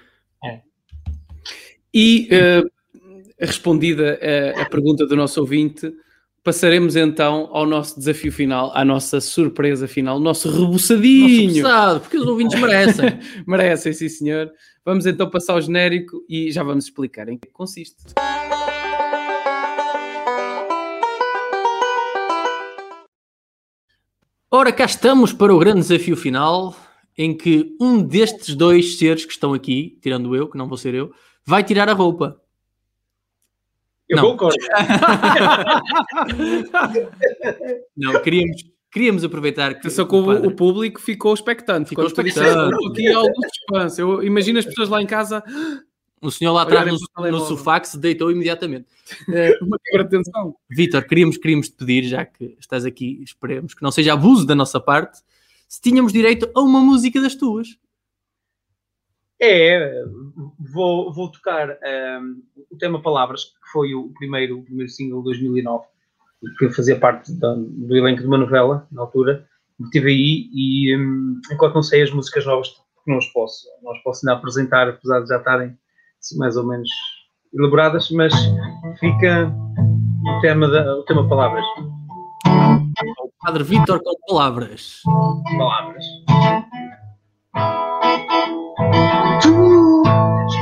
E 1.93 2.29
eh, 2.31 2.63
respondida 3.39 4.19
a, 4.57 4.63
a 4.63 4.65
pergunta 4.67 5.07
do 5.07 5.17
nosso 5.17 5.41
ouvinte, 5.41 5.91
passaremos 6.45 6.95
então 6.95 7.49
ao 7.53 7.67
nosso 7.67 7.99
desafio 7.99 8.31
final, 8.31 8.71
à 8.75 8.85
nossa 8.85 9.21
surpresa 9.21 9.89
final, 9.89 10.19
o 10.19 10.21
nosso 10.21 10.51
rebuçadinho. 10.51 11.55
pesado, 11.55 12.01
porque 12.01 12.19
os 12.19 12.27
ouvintes 12.27 12.61
merecem. 12.61 13.19
Merecem, 13.49 13.93
sim 13.93 14.09
senhor. 14.09 14.53
Vamos 14.85 15.07
então 15.07 15.29
passar 15.29 15.55
ao 15.55 15.61
genérico 15.61 16.25
e 16.29 16.53
já 16.53 16.63
vamos 16.63 16.85
explicar 16.85 17.29
em 17.29 17.39
que 17.39 17.49
consiste. 17.49 17.97
Ora, 24.51 24.73
cá 24.73 24.85
estamos 24.85 25.33
para 25.33 25.55
o 25.55 25.59
grande 25.59 25.81
desafio 25.81 26.17
final, 26.17 26.75
em 27.19 27.37
que 27.37 27.75
um 27.81 28.01
destes 28.03 28.55
dois 28.55 28.99
seres 28.99 29.25
que 29.25 29.33
estão 29.33 29.53
aqui, 29.53 29.99
tirando 30.01 30.35
eu, 30.37 30.49
que 30.49 30.57
não 30.57 30.69
vou 30.69 30.77
ser 30.79 30.95
eu, 30.95 31.13
vai 31.45 31.65
tirar 31.65 31.89
a 31.89 31.93
roupa. 31.93 32.41
Eu 34.09 34.19
Não. 34.19 34.25
concordo. 34.31 34.57
Não, 37.97 38.23
queríamos, 38.23 38.63
queríamos 38.93 39.25
aproveitar 39.25 39.81
que 39.81 39.91
Só 39.91 40.05
que 40.05 40.15
o, 40.15 40.47
o 40.47 40.55
público 40.55 41.01
ficou 41.01 41.35
expectante. 41.35 41.89
Ficou 41.89 42.07
expectante. 42.07 42.39
disseste, 42.39 42.57
"Eu 42.57 42.71
estou 42.71 42.89
aqui 42.93 43.09
algum 43.13 43.33
suspense. 43.43 44.01
Eu 44.01 44.23
imagino 44.23 44.61
as 44.61 44.65
pessoas 44.65 44.89
lá 44.89 45.03
em 45.03 45.07
casa, 45.07 45.43
o 46.21 46.31
senhor 46.31 46.53
lá 46.53 46.63
atrás 46.63 46.83
olharem 46.83 47.33
no, 47.33 47.39
no 47.39 47.45
sofá 47.45 47.79
que 47.79 47.89
se 47.89 47.99
deitou 47.99 48.31
imediatamente. 48.31 48.87
eh, 49.33 49.59
uma 49.63 49.79
quebra 49.79 50.05
de 50.05 50.17
atenção. 50.17 50.57
Vítor, 50.71 51.05
queríamos, 51.05 51.37
queríamos 51.37 51.69
te 51.69 51.77
pedir, 51.77 52.05
já 52.05 52.25
que 52.25 52.57
estás 52.59 52.85
aqui, 52.85 53.21
esperemos 53.23 53.75
que 53.75 53.83
não 53.83 53.91
seja 53.91 54.13
abuso 54.15 54.47
da 54.47 54.55
nossa 54.55 54.81
parte, 54.81 55.21
se 55.69 55.81
tínhamos 55.81 56.13
direito 56.13 56.51
a 56.55 56.61
uma 56.61 56.81
música 56.81 57.21
das 57.21 57.35
tuas. 57.35 57.79
É, 59.41 60.03
vou, 60.73 61.13
vou 61.13 61.31
tocar 61.31 61.77
ehm, 61.83 62.37
o 62.71 62.77
tema 62.79 63.03
Palavras, 63.03 63.45
que 63.45 63.71
foi 63.71 63.95
o 63.95 64.09
primeiro, 64.15 64.59
o 64.59 64.63
primeiro 64.63 64.91
single 64.91 65.19
de 65.19 65.25
2009, 65.25 65.85
que 66.59 66.71
fazia 66.71 66.99
parte 66.99 67.33
da- 67.33 67.55
do 67.55 67.95
elenco 67.97 68.23
de 68.23 68.27
uma 68.27 68.39
novela, 68.39 68.87
na 68.91 69.03
altura, 69.03 69.47
que 69.77 69.91
tive 69.91 70.09
aí, 70.11 70.49
e 70.55 70.95
ehm, 70.95 71.39
enquanto 71.53 71.75
não 71.75 71.83
sei 71.83 72.03
as 72.03 72.11
músicas 72.11 72.47
novas, 72.47 72.69
que 72.71 73.11
não 73.11 73.19
as 73.19 73.27
posso, 73.27 73.69
não 73.83 73.93
as 73.93 74.03
posso 74.03 74.27
ainda 74.27 74.39
apresentar, 74.39 74.89
apesar 74.89 75.21
de 75.21 75.29
já 75.29 75.37
estarem 75.37 75.77
mais 76.37 76.57
ou 76.57 76.67
menos 76.67 76.89
elaboradas, 77.55 78.11
mas 78.11 78.33
fica 78.99 79.53
o 80.27 80.41
tema, 80.41 80.69
da, 80.69 80.97
o 80.97 81.05
tema 81.05 81.29
Palavras. 81.29 81.65
O 83.21 83.31
Padre 83.45 83.63
Vítor 83.63 84.01
com 84.03 84.13
palavras. 84.29 85.03
palavras. 85.57 86.05
Tu 89.43 90.03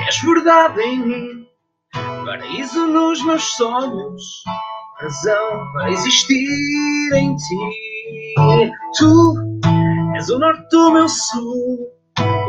és 0.06 0.20
verdade 0.22 0.80
em 0.82 0.98
mim, 0.98 1.46
paraíso 2.24 2.86
nos 2.88 3.24
meus 3.24 3.44
sonhos, 3.56 4.22
razão 5.00 5.72
para 5.72 5.90
existir 5.90 7.12
em 7.14 7.34
ti. 7.36 8.34
Tu 8.98 9.34
és 10.16 10.28
o 10.28 10.38
norte 10.38 10.68
do 10.70 10.90
meu 10.92 11.08
sul, 11.08 11.88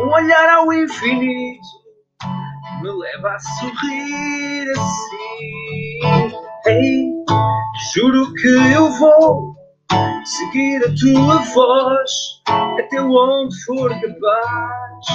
um 0.04 0.10
olhar 0.14 0.50
ao 0.58 0.74
infinito, 0.74 1.85
me 2.82 2.92
leva 2.92 3.30
a 3.32 3.40
sorrir 3.40 4.72
assim. 4.72 6.00
Ei, 6.68 7.12
juro 7.94 8.34
que 8.34 8.48
eu 8.74 8.92
vou 8.92 9.56
seguir 10.24 10.84
a 10.84 10.94
tua 10.96 11.38
voz 11.54 12.12
até 12.80 13.02
onde 13.02 13.64
for 13.64 13.90
capaz. 13.90 15.06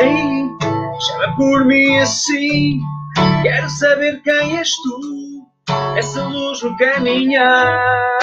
Ei, 0.00 0.48
chama 1.00 1.36
por 1.36 1.64
mim 1.64 1.98
assim, 1.98 2.80
quero 3.42 3.68
saber 3.70 4.22
quem 4.22 4.58
és 4.58 4.70
tu, 4.70 5.48
essa 5.96 6.26
luz 6.26 6.62
no 6.62 6.76
caminhar. 6.76 8.18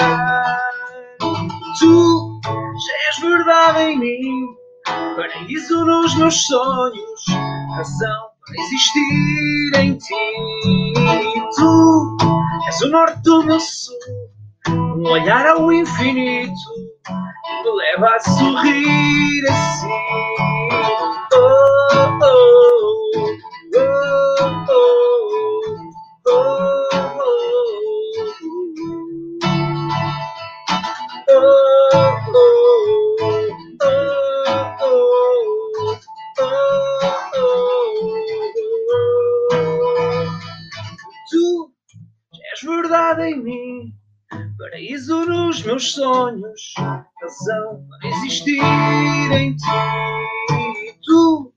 Tu 1.78 2.40
já 2.42 3.08
és 3.08 3.18
verdade 3.20 3.82
em 3.82 3.98
mim, 3.98 4.46
paraíso 5.16 5.84
nos 5.84 6.14
meus 6.16 6.46
sonhos, 6.46 7.24
razão 7.74 8.28
para 8.46 8.64
existir 8.64 9.76
em 9.80 9.96
ti. 9.96 10.14
Tu 11.56 12.16
és 12.66 12.80
o 12.82 12.88
norte 12.88 13.20
do 13.22 13.42
meu 13.42 13.60
sul, 13.60 13.96
um 14.68 15.10
olhar 15.10 15.46
ao 15.46 15.72
infinito 15.72 16.54
que 17.04 17.62
me 17.62 17.70
leva 17.76 18.14
a 18.14 18.20
sorrir 18.20 19.48
assim. 19.50 19.88
Oh, 21.34 21.38
oh, 21.40 22.18
oh, 22.24 23.76
oh, 23.76 24.66
oh, 24.68 25.18
Tu 31.26 31.77
verdade 42.68 43.22
em 43.22 43.42
mim, 43.42 43.94
paraíso 44.58 45.24
nos 45.24 45.62
meus 45.62 45.92
sonhos, 45.92 46.74
razão 46.76 47.84
para 47.88 48.08
existir 48.10 48.62
em 49.32 49.56
ti. 49.56 49.64
Tu 51.02 51.52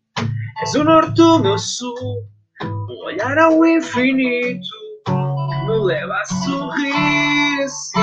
és 0.62 0.76
o 0.76 0.84
norte 0.84 1.14
do 1.16 1.40
meu 1.40 1.58
sul, 1.58 2.24
um 2.64 3.06
olhar 3.06 3.38
ao 3.38 3.66
infinito 3.66 4.82
me 5.68 5.78
leva 5.86 6.14
a 6.14 6.26
sorrir 6.26 7.64
assim. 7.64 8.00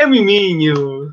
É 0.00 0.06
miminho! 0.06 1.12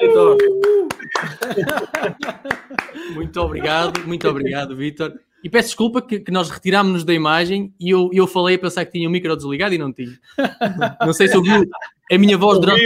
Vitor. 0.00 0.36
muito 3.14 3.40
obrigado, 3.40 4.04
muito 4.04 4.28
obrigado, 4.28 4.76
Vitor. 4.76 5.14
E 5.44 5.48
peço 5.48 5.68
desculpa 5.68 6.02
que, 6.02 6.18
que 6.18 6.32
nós 6.32 6.50
retirámos-nos 6.50 7.04
da 7.04 7.14
imagem 7.14 7.72
e 7.78 7.90
eu, 7.90 8.10
eu 8.12 8.26
falei 8.26 8.56
a 8.56 8.58
pensar 8.58 8.84
que 8.84 8.90
tinha 8.90 9.08
o 9.08 9.12
micro 9.12 9.36
desligado 9.36 9.76
e 9.76 9.78
não 9.78 9.92
tinha. 9.92 10.18
Não 11.00 11.12
sei 11.12 11.28
se 11.28 11.36
ouviu 11.36 11.64
a 12.10 12.18
minha 12.18 12.36
voz 12.36 12.58
durante. 12.58 12.82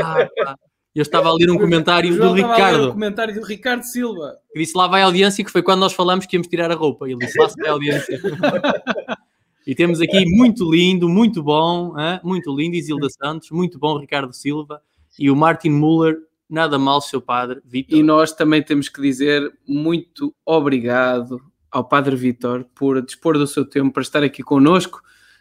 Ah, 0.00 0.28
pá. 0.36 0.54
Eu 0.94 1.02
estava 1.02 1.30
a 1.30 1.34
ler 1.34 1.50
um 1.50 1.58
comentário 1.58 2.16
do 2.16 2.32
Ricardo 2.32 2.92
comentário 2.92 3.34
do 3.34 3.44
Ricardo 3.44 3.82
Silva. 3.82 4.36
que 4.52 4.60
disse 4.60 4.78
lá 4.78 4.86
vai 4.86 5.02
a 5.02 5.06
audiência, 5.06 5.44
que 5.44 5.50
foi 5.50 5.64
quando 5.64 5.80
nós 5.80 5.92
falamos 5.92 6.26
que 6.26 6.36
íamos 6.36 6.46
tirar 6.46 6.70
a 6.70 6.76
roupa. 6.76 7.06
Ele 7.06 7.18
disse 7.18 7.36
lá 7.40 7.48
se 7.48 7.56
vai 7.56 7.70
a 7.70 7.72
audiência. 7.72 8.20
e 9.66 9.74
temos 9.74 10.00
aqui 10.00 10.24
muito 10.26 10.70
lindo, 10.70 11.08
muito 11.08 11.42
bom, 11.42 11.94
hã? 11.96 12.20
muito 12.24 12.54
lindo, 12.54 12.76
Isilda 12.76 13.08
Santos, 13.10 13.50
muito 13.50 13.78
bom, 13.78 13.98
Ricardo 13.98 14.32
Silva 14.32 14.80
e 15.18 15.30
o 15.30 15.36
Martin 15.36 15.70
Muller, 15.70 16.16
nada 16.48 16.78
mal, 16.78 17.00
seu 17.00 17.20
padre, 17.20 17.60
Vitor. 17.64 17.98
E 17.98 18.02
nós 18.02 18.32
também 18.32 18.62
temos 18.62 18.88
que 18.88 19.00
dizer 19.00 19.52
muito 19.66 20.34
obrigado 20.44 21.40
ao 21.70 21.84
Padre 21.84 22.16
Vitor 22.16 22.64
por 22.74 23.00
dispor 23.00 23.38
do 23.38 23.46
seu 23.46 23.64
tempo 23.64 23.92
para 23.92 24.02
estar 24.02 24.22
aqui 24.22 24.42
connosco 24.42 25.00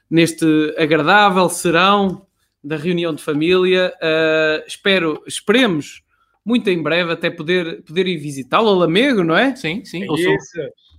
neste 0.09 0.45
agradável 0.77 1.47
serão 1.49 2.25
da 2.63 2.75
reunião 2.75 3.13
de 3.13 3.23
família. 3.23 3.93
Uh, 4.01 4.65
espero, 4.67 5.23
esperemos 5.27 6.01
muito 6.43 6.69
em 6.69 6.81
breve 6.81 7.11
até 7.11 7.29
poder, 7.29 7.83
poder 7.83 8.07
ir 8.07 8.17
visitá-lo 8.17 8.69
a 8.69 8.75
Lamego, 8.75 9.23
não 9.23 9.37
é? 9.37 9.55
Sim, 9.55 9.85
sim. 9.85 10.07
Ou 10.09 10.17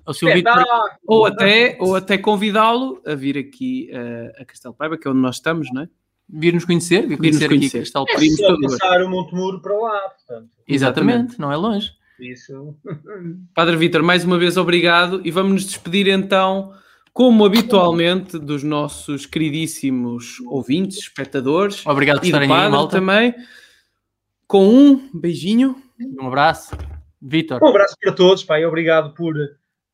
ou 0.07 0.15
seu 0.15 0.33
Vitor. 0.33 0.65
Ou 1.07 1.27
até, 1.27 1.77
ou 1.81 1.95
até 1.97 2.19
convidá-lo 2.19 3.01
a 3.07 3.15
vir 3.15 3.37
aqui 3.39 3.91
uh, 3.93 4.43
a 4.43 4.45
Castelo 4.45 4.75
Paiva, 4.75 4.97
que 4.99 5.07
é 5.07 5.11
onde 5.11 5.21
nós 5.21 5.37
estamos, 5.37 5.69
não 5.73 5.83
é? 5.83 5.89
vir 6.33 6.55
nos 6.55 6.65
conhecer, 6.65 7.07
vir 7.09 7.19
Vir 7.21 7.33
nos 7.33 7.39
conhecer, 7.39 7.49
conhecer. 7.49 7.67
aqui 7.67 7.79
Cristal 7.79 8.05
É 8.09 8.15
Primo. 8.15 8.37
só 8.37 8.61
passar 8.61 9.03
o 9.03 9.11
Montemuro 9.11 9.61
para 9.61 9.77
lá, 9.77 10.01
portanto. 10.11 10.51
Exatamente, 10.67 11.41
não 11.41 11.51
é 11.53 11.57
longe. 11.57 11.91
Isso. 12.21 12.77
Padre 13.55 13.77
Vitor, 13.77 14.03
mais 14.03 14.25
uma 14.25 14.39
vez 14.39 14.57
obrigado 14.57 15.21
e 15.25 15.31
vamos 15.33 15.53
nos 15.55 15.65
despedir 15.65 16.07
então, 16.07 16.73
como 17.13 17.45
habitualmente, 17.45 18.39
dos 18.39 18.63
nossos 18.63 19.27
queridíssimos 19.27 20.39
ouvintes, 20.47 20.99
espectadores 20.99 21.85
Obrigado 21.85 22.19
por 22.19 22.25
e 22.27 22.29
estarem 22.29 22.53
aí, 22.53 22.69
malta. 22.71 22.97
também, 22.99 23.35
com 24.47 24.69
um 24.69 25.11
beijinho. 25.13 25.77
Um 26.21 26.29
abraço. 26.29 26.77
Vitor, 27.21 27.63
Um 27.63 27.69
abraço 27.69 27.97
para 28.01 28.13
todos, 28.13 28.47
e 28.49 28.65
obrigado 28.65 29.13
por, 29.15 29.35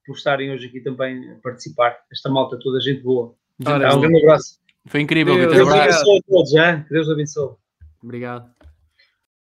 por 0.07 0.15
estarem 0.17 0.53
hoje 0.53 0.67
aqui 0.67 0.81
também 0.81 1.31
a 1.33 1.35
participar. 1.43 1.97
Esta 2.13 2.29
malta 2.31 2.59
toda, 2.63 2.81
gente 2.81 3.03
boa. 3.03 3.35
Ora, 3.67 3.89
Tá, 3.91 3.97
um 3.97 4.01
grande 4.01 4.19
abraço. 4.23 4.61
foi 4.87 5.01
incrível, 5.01 5.35
Deus, 5.35 5.47
Vitor. 5.53 5.57
Deus 5.67 5.69
Abraço. 5.81 5.99
abençoe 6.01 6.19
a 6.19 6.23
todos, 6.33 6.51
já. 6.51 6.81
Que 6.83 6.91
Deus 6.91 7.09
abençoe. 7.11 7.51
Obrigado. 8.03 8.56